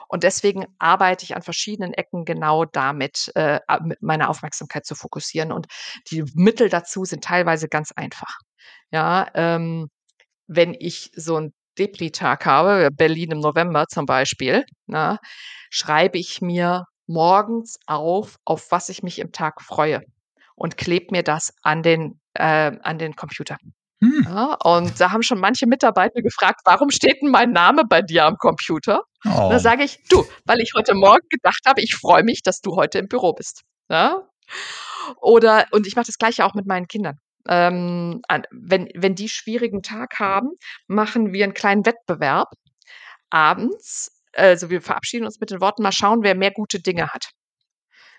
Und 0.08 0.24
deswegen 0.24 0.66
arbeite 0.80 1.26
ich 1.26 1.36
an 1.36 1.44
verschiedenen 1.44 1.94
Ecken 1.94 2.26
genau 2.26 2.66
damit, 2.66 3.32
äh, 3.36 3.60
meine 4.02 4.30
Aufmerksamkeit 4.30 4.88
zu 4.88 4.96
fokussieren. 4.96 5.52
Und 5.52 5.68
die 6.10 6.24
Mittel 6.34 6.70
dazu 6.70 7.06
sind 7.06 7.24
teilweise 7.24 7.68
ganz 7.68 7.92
einfach. 7.92 8.40
Ja, 8.90 9.28
ähm, 9.36 9.90
wenn 10.48 10.74
ich 10.74 11.12
so 11.16 11.36
einen 11.36 11.54
Depri-Tag 11.78 12.46
habe, 12.46 12.90
Berlin 12.92 13.32
im 13.32 13.40
November 13.40 13.88
zum 13.88 14.06
Beispiel, 14.06 14.66
na, 14.86 15.20
schreibe 15.70 16.18
ich 16.18 16.42
mir 16.42 16.86
morgens 17.08 17.78
auf, 17.86 18.38
auf 18.46 18.72
was 18.72 18.90
ich 18.90 19.04
mich 19.04 19.20
im 19.20 19.32
Tag 19.32 19.62
freue 19.62 20.02
und 20.56 20.78
klebe 20.78 21.08
mir 21.12 21.24
das 21.24 21.54
an 21.62 21.84
den, 21.84 22.20
äh, 22.36 22.72
an 22.82 23.00
den 23.00 23.16
Computer. 23.16 23.58
Hm. 24.04 24.26
Ja, 24.28 24.58
und 24.64 25.00
da 25.00 25.12
haben 25.12 25.24
schon 25.24 25.40
manche 25.40 25.66
Mitarbeiter 25.66 26.22
gefragt, 26.22 26.62
warum 26.66 26.92
steht 26.92 27.22
denn 27.22 27.30
mein 27.30 27.52
Name 27.52 27.84
bei 27.88 28.02
dir 28.02 28.26
am 28.26 28.36
Computer? 28.38 29.02
Oh. 29.26 29.50
Da 29.50 29.60
sage 29.60 29.84
ich, 29.84 29.98
du, 30.10 30.26
weil 30.46 30.60
ich 30.60 30.74
heute 30.76 30.94
Morgen 30.94 31.26
gedacht 31.30 31.62
habe, 31.66 31.82
ich 31.82 31.96
freue 31.96 32.24
mich, 32.24 32.42
dass 32.44 32.60
du 32.60 32.76
heute 32.76 33.00
im 33.00 33.08
Büro 33.08 33.34
bist. 33.34 33.64
Ja? 33.90 34.28
Oder, 35.22 35.68
und 35.72 35.88
ich 35.88 35.96
mache 35.96 36.08
das 36.08 36.18
gleiche 36.18 36.46
auch 36.46 36.54
mit 36.54 36.66
meinen 36.66 36.88
Kindern. 36.88 37.18
Ähm, 37.48 38.22
wenn, 38.52 38.90
wenn 38.96 39.16
die 39.16 39.30
schwierigen 39.30 39.82
Tag 39.82 40.20
haben, 40.20 40.50
machen 40.88 41.34
wir 41.34 41.44
einen 41.44 41.54
kleinen 41.54 41.86
Wettbewerb 41.86 42.50
abends. 43.30 44.12
Also 44.34 44.70
wir 44.70 44.82
verabschieden 44.82 45.26
uns 45.26 45.40
mit 45.40 45.52
den 45.52 45.62
Worten, 45.62 45.84
mal 45.84 45.92
schauen, 45.92 46.24
wer 46.24 46.36
mehr 46.36 46.52
gute 46.52 46.80
Dinge 46.80 47.10
hat. 47.10 47.32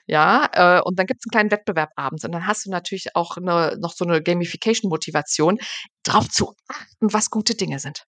Ja, 0.06 0.50
äh, 0.52 0.82
und 0.82 0.98
dann 0.98 1.06
gibt 1.06 1.20
es 1.20 1.26
einen 1.26 1.30
kleinen 1.30 1.50
Wettbewerb 1.50 1.90
abends 1.96 2.24
und 2.24 2.32
dann 2.32 2.46
hast 2.46 2.66
du 2.66 2.70
natürlich 2.70 3.16
auch 3.16 3.38
eine, 3.38 3.78
noch 3.80 3.94
so 3.94 4.04
eine 4.04 4.22
Gamification-Motivation, 4.22 5.58
darauf 6.02 6.28
zu 6.28 6.54
achten, 6.68 7.12
was 7.12 7.30
gute 7.30 7.54
Dinge 7.54 7.78
sind. 7.78 8.04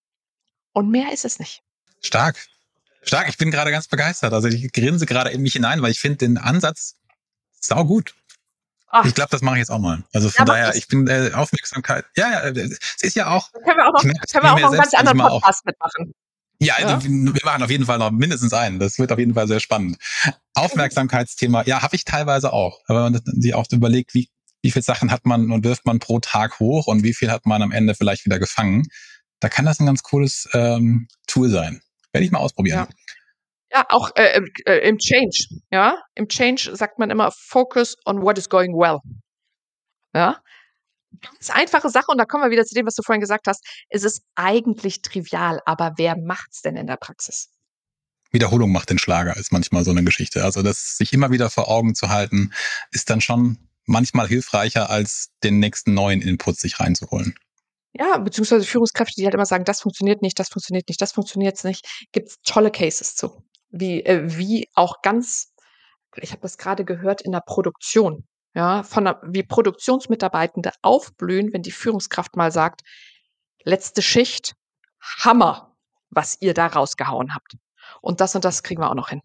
Und 0.73 0.91
mehr 0.91 1.13
ist 1.13 1.25
es 1.25 1.39
nicht. 1.39 1.63
Stark. 2.03 2.37
Stark, 3.03 3.29
ich 3.29 3.39
bin 3.39 3.51
gerade 3.51 3.71
ganz 3.71 3.89
begeistert. 3.89 4.35
Also 4.35 4.49
ich 4.49 4.71
grinse 4.73 5.07
gerade 5.07 5.31
in 5.31 5.41
mich 5.41 5.55
hinein, 5.55 5.81
weil 5.81 5.91
ich 5.91 6.01
finde 6.01 6.19
den 6.19 6.37
Ansatz 6.37 6.97
sau 7.61 7.85
gut. 7.85 8.15
Ach. 8.89 9.05
Ich 9.05 9.15
glaube, 9.15 9.31
das 9.31 9.43
mache 9.43 9.57
ich 9.57 9.61
jetzt 9.61 9.71
auch 9.71 9.79
mal. 9.79 10.05
Also 10.13 10.31
von 10.31 10.47
ja, 10.47 10.53
daher, 10.53 10.75
ich 10.77 10.89
bin 10.89 11.07
äh, 11.09 11.33
Aufmerksamkeit. 11.35 12.05
Ja, 12.17 12.31
ja, 12.31 12.41
es 12.49 12.79
ist 13.01 13.17
ja 13.17 13.29
auch. 13.29 13.51
können 13.53 13.77
wir 13.77 13.89
auch 13.89 13.93
noch, 13.93 14.03
können 14.03 14.15
wir 14.45 14.53
auch 14.53 14.61
noch 14.61 14.71
einen 14.71 14.81
ganz 14.81 14.95
anderen 14.95 15.19
Podcast 15.19 15.65
mitmachen. 15.67 16.15
Ja, 16.59 16.75
ja, 16.81 17.03
wir 17.05 17.11
machen 17.45 17.63
auf 17.63 17.71
jeden 17.71 17.85
Fall 17.85 17.99
noch 17.99 18.11
mindestens 18.11 18.55
einen. 18.55 18.79
Das 18.79 18.99
wird 18.99 19.13
auf 19.13 19.19
jeden 19.19 19.35
Fall 19.35 19.47
sehr 19.47 19.61
spannend. 19.61 19.99
Aufmerksamkeitsthema, 20.55 21.65
ja, 21.65 21.83
habe 21.83 21.97
ich 21.97 22.05
teilweise 22.05 22.53
auch. 22.53 22.81
Aber 22.87 23.05
wenn 23.05 23.13
man 23.13 23.23
sich 23.43 23.55
auch 23.55 23.67
überlegt, 23.71 24.15
wie, 24.15 24.31
wie 24.63 24.71
viel 24.71 24.83
Sachen 24.83 25.11
hat 25.11 25.27
man 25.27 25.51
und 25.51 25.65
wirft 25.65 25.85
man 25.85 25.99
pro 25.99 26.19
Tag 26.19 26.59
hoch 26.59 26.87
und 26.87 27.03
wie 27.03 27.13
viel 27.13 27.31
hat 27.31 27.45
man 27.45 27.61
am 27.61 27.73
Ende 27.73 27.95
vielleicht 27.95 28.25
wieder 28.25 28.39
gefangen, 28.39 28.87
da 29.41 29.51
kann 29.51 29.67
das 29.67 29.81
ein 29.81 29.87
ganz 29.87 30.03
cooles 30.03 30.49
ähm, 30.55 31.09
Tool 31.27 31.51
sein. 31.51 31.83
Werde 32.13 32.25
ich 32.25 32.31
mal 32.31 32.39
ausprobieren. 32.39 32.87
Ja. 32.89 32.97
Ja, 33.73 33.85
auch 33.89 34.11
äh, 34.15 34.41
äh, 34.67 34.89
im 34.89 34.99
Change. 34.99 35.47
Ja, 35.71 36.01
im 36.15 36.29
Change 36.29 36.75
sagt 36.77 36.99
man 36.99 37.11
immer 37.11 37.33
Focus 37.33 37.97
on 38.05 38.23
what 38.23 38.39
is 38.39 38.49
going 38.49 38.75
well. 38.75 38.99
Ja, 40.15 40.41
ganz 41.21 41.51
einfache 41.51 41.91
Sache, 41.91 42.07
und 42.09 42.19
da 42.19 42.25
kommen 42.25 42.45
wir 42.45 42.51
wieder 42.51 42.65
zu 42.65 42.75
dem, 42.75 42.87
was 42.87 42.95
du 42.95 43.03
vorhin 43.03 43.21
gesagt 43.21 43.47
hast. 43.47 43.65
Es 43.89 44.05
ist 44.05 44.23
eigentlich 44.35 45.03
trivial, 45.03 45.61
aber 45.65 45.95
wer 45.97 46.17
macht's 46.17 46.63
denn 46.63 46.77
in 46.77 46.87
der 46.87 46.97
Praxis? 46.97 47.51
Wiederholung 48.31 48.73
macht 48.73 48.91
den 48.91 48.99
Schlager, 48.99 49.37
ist 49.37 49.53
manchmal 49.53 49.85
so 49.85 49.91
eine 49.91 50.05
Geschichte. 50.05 50.45
Also 50.45 50.63
das 50.63 50.97
sich 50.97 51.13
immer 51.13 51.31
wieder 51.31 51.49
vor 51.49 51.69
Augen 51.69 51.95
zu 51.95 52.09
halten, 52.09 52.53
ist 52.91 53.09
dann 53.09 53.21
schon 53.21 53.59
manchmal 53.85 54.27
hilfreicher, 54.29 54.91
als 54.91 55.31
den 55.45 55.59
nächsten 55.59 55.95
neuen 55.95 56.21
Input 56.21 56.59
sich 56.59 56.81
reinzuholen. 56.81 57.35
Ja, 57.93 58.19
beziehungsweise 58.19 58.67
Führungskräfte, 58.67 59.15
die 59.17 59.25
halt 59.25 59.35
immer 59.35 59.47
sagen, 59.47 59.65
das 59.65 59.81
funktioniert 59.81 60.21
nicht, 60.21 60.39
das 60.39 60.49
funktioniert 60.49 60.89
nicht, 60.89 61.01
das 61.01 61.13
funktioniert 61.13 61.63
nicht, 61.65 61.87
gibt 62.13 62.29
es 62.29 62.37
tolle 62.45 62.71
Cases 62.71 63.15
zu. 63.15 63.43
Wie, 63.79 64.05
äh, 64.05 64.23
wie 64.37 64.69
auch 64.75 65.03
ganz, 65.03 65.55
ich 66.17 66.31
habe 66.31 66.43
das 66.43 66.59
gerade 66.59 66.85
gehört 66.85 67.23
in 67.23 67.33
der 67.33 67.43
Produktion 67.45 68.27
ja, 68.57 68.83
von 68.83 69.05
der, 69.05 69.21
wie 69.23 69.43
Produktionsmitarbeitende 69.43 70.73
aufblühen, 70.81 71.53
wenn 71.53 71.63
die 71.63 71.71
Führungskraft 71.71 72.37
mal 72.37 72.51
sagt, 72.51 72.81
letzte 73.65 74.01
Schicht, 74.01 74.55
Hammer, 75.19 75.77
was 76.09 76.39
ihr 76.41 76.55
da 76.55 76.67
rausgehauen 76.67 77.35
habt. 77.35 77.57
Und 78.01 78.23
das 78.23 78.35
und 78.35 78.47
das 78.47 78.63
kriegen 78.63 78.81
wir 78.81 78.91
auch 78.91 78.95
noch 78.95 79.11
hin. 79.11 79.21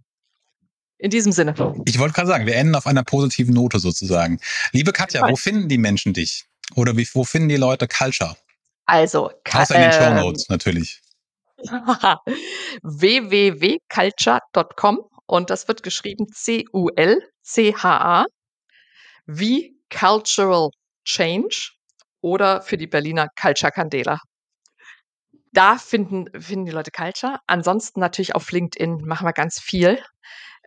In 0.98 1.10
diesem 1.10 1.32
Sinne. 1.32 1.56
Ich 1.86 1.98
wollte 1.98 2.14
gerade 2.14 2.28
sagen, 2.28 2.46
wir 2.46 2.56
enden 2.56 2.76
auf 2.76 2.86
einer 2.86 3.04
positiven 3.04 3.54
Note 3.54 3.80
sozusagen. 3.80 4.40
Liebe 4.74 4.92
Katja, 4.92 5.28
wo 5.28 5.36
finden 5.38 5.70
die 5.70 5.78
Menschen 5.78 6.14
dich? 6.14 6.46
Oder 6.76 6.96
wie, 6.98 7.08
wo 7.14 7.24
finden 7.24 7.50
die 7.50 7.56
Leute 7.56 7.88
Culture? 7.88 8.36
Also, 8.86 9.32
Außer 9.50 9.76
in 9.76 9.82
den 9.82 9.92
Show 9.94 10.00
ähm, 10.02 10.16
Notes 10.18 10.50
natürlich. 10.50 11.01
www.culture.com 12.84 15.00
und 15.26 15.50
das 15.50 15.68
wird 15.68 15.84
geschrieben 15.84 16.28
C-U-L-C-H-A 16.32 18.26
wie 19.26 19.76
Cultural 19.90 20.70
Change 21.06 21.72
oder 22.22 22.62
für 22.62 22.78
die 22.78 22.88
Berliner 22.88 23.28
Culture 23.40 23.72
Candela. 23.72 24.20
Da 25.54 25.78
finden, 25.78 26.28
finden 26.40 26.66
die 26.66 26.72
Leute 26.72 26.92
Culture. 26.92 27.40
Ansonsten 27.48 28.00
natürlich 28.00 28.36
auf 28.36 28.52
LinkedIn 28.52 29.02
machen 29.06 29.28
wir 29.28 29.34
ganz 29.34 29.60
viel. 29.60 30.02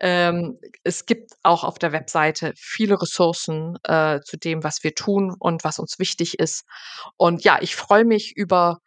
Ähm, 0.01 0.59
es 0.82 1.07
gibt 1.07 1.32
auch 1.42 1.64
auf 1.64 1.78
der 1.78 1.92
Webseite 1.92 2.53
viele 2.57 3.01
Ressourcen 3.01 3.76
äh, 3.84 4.20
zu 4.20 4.36
dem, 4.36 4.64
was 4.64 4.82
wir 4.82 4.95
tun 4.95 5.34
und 5.38 5.64
was 5.64 5.78
uns 5.78 5.99
wichtig 5.99 6.38
ist. 6.38 6.64
Und 7.16 7.45
ja, 7.45 7.59
ich 7.61 7.76
freue 7.76 8.05
mich 8.05 8.36
über 8.36 8.78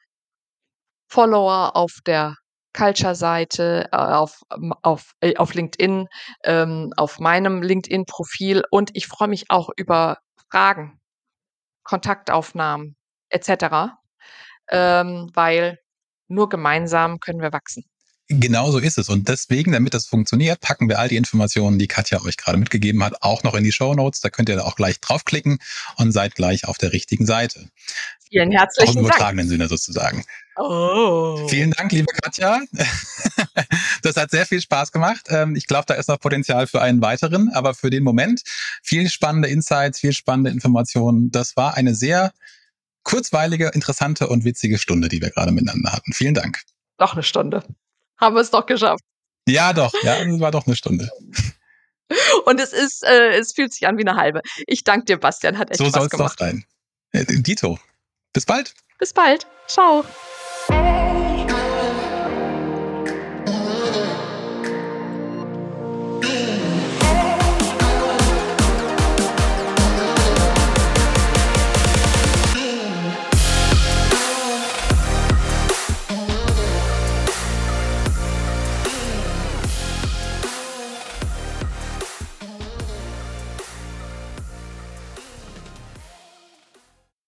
Follower 1.07 1.75
auf 1.75 1.99
der 2.05 2.35
Culture-Seite, 2.73 3.89
äh, 3.91 3.95
auf, 3.95 4.41
auf, 4.83 5.13
äh, 5.21 5.35
auf 5.37 5.53
LinkedIn, 5.53 6.07
ähm, 6.43 6.93
auf 6.95 7.19
meinem 7.19 7.61
LinkedIn-Profil 7.61 8.63
und 8.69 8.91
ich 8.93 9.07
freue 9.07 9.29
mich 9.29 9.49
auch 9.49 9.69
über 9.75 10.17
Fragen, 10.51 10.99
Kontaktaufnahmen 11.83 12.95
etc., 13.29 13.95
ähm, 14.69 15.31
weil 15.33 15.79
nur 16.27 16.49
gemeinsam 16.49 17.19
können 17.19 17.41
wir 17.41 17.53
wachsen. 17.53 17.85
Genau 18.29 18.71
so 18.71 18.79
ist 18.79 18.97
es. 18.97 19.07
Und 19.07 19.29
deswegen, 19.29 19.71
damit 19.71 19.93
das 19.93 20.05
funktioniert, 20.05 20.59
packen 20.59 20.89
wir 20.89 20.99
all 20.99 21.07
die 21.07 21.15
Informationen, 21.15 21.79
die 21.79 21.87
Katja 21.87 22.21
euch 22.23 22.35
gerade 22.35 22.57
mitgegeben 22.57 23.01
hat, 23.01 23.21
auch 23.21 23.43
noch 23.43 23.53
in 23.53 23.63
die 23.63 23.71
Show 23.71 23.93
Notes. 23.93 24.19
Da 24.19 24.29
könnt 24.29 24.49
ihr 24.49 24.65
auch 24.65 24.75
gleich 24.75 24.99
draufklicken 24.99 25.59
und 25.95 26.11
seid 26.11 26.35
gleich 26.35 26.67
auf 26.67 26.77
der 26.77 26.91
richtigen 26.91 27.25
Seite. 27.25 27.69
Vielen 28.29 28.51
herzlichen 28.51 28.95
Dank. 28.95 28.97
Im 28.97 29.05
übertragenen 29.05 29.47
Sinne 29.47 29.67
sozusagen. 29.67 30.23
Oh. 30.57 31.47
Vielen 31.49 31.71
Dank, 31.71 31.91
liebe 31.91 32.11
Katja. 32.21 32.61
Das 34.03 34.15
hat 34.15 34.31
sehr 34.31 34.45
viel 34.45 34.61
Spaß 34.61 34.91
gemacht. 34.91 35.25
Ähm, 35.29 35.55
ich 35.55 35.67
glaube, 35.67 35.85
da 35.87 35.95
ist 35.95 36.07
noch 36.07 36.19
Potenzial 36.19 36.67
für 36.67 36.81
einen 36.81 37.01
weiteren, 37.01 37.49
aber 37.53 37.73
für 37.73 37.89
den 37.89 38.03
Moment 38.03 38.41
viel 38.81 39.09
spannende 39.09 39.49
Insights, 39.49 39.99
viel 39.99 40.13
spannende 40.13 40.49
Informationen. 40.51 41.29
Das 41.31 41.57
war 41.57 41.75
eine 41.75 41.93
sehr 41.93 42.31
kurzweilige, 43.03 43.69
interessante 43.73 44.27
und 44.27 44.45
witzige 44.45 44.77
Stunde, 44.77 45.09
die 45.09 45.21
wir 45.21 45.29
gerade 45.31 45.51
miteinander 45.51 45.91
hatten. 45.91 46.13
Vielen 46.13 46.35
Dank. 46.35 46.61
Noch 46.99 47.13
eine 47.13 47.23
Stunde. 47.23 47.63
Haben 48.17 48.35
wir 48.35 48.41
es 48.41 48.51
doch 48.51 48.65
geschafft. 48.65 49.03
Ja, 49.47 49.73
doch. 49.73 49.93
Ja, 50.03 50.17
es 50.21 50.39
war 50.39 50.51
doch 50.51 50.67
eine 50.67 50.75
Stunde. 50.75 51.09
Und 52.45 52.59
es 52.59 52.73
ist, 52.73 53.03
äh, 53.03 53.37
es 53.37 53.53
fühlt 53.53 53.73
sich 53.73 53.87
an 53.87 53.97
wie 53.97 54.07
eine 54.07 54.15
halbe. 54.15 54.41
Ich 54.65 54.83
danke 54.83 55.05
dir, 55.05 55.17
Bastian. 55.17 55.57
Hat 55.57 55.69
echt 55.69 55.79
so 55.79 55.85
Spaß 55.85 56.09
gemacht. 56.09 56.11
So 56.11 56.17
soll 56.17 56.25
es 56.27 56.35
doch 56.35 56.39
sein. 56.39 56.65
Äh, 57.11 57.41
Dito. 57.41 57.79
Bis 58.33 58.45
bald. 58.45 58.73
Bis 58.99 59.13
bald. 59.13 59.47
Ciao. 59.67 60.03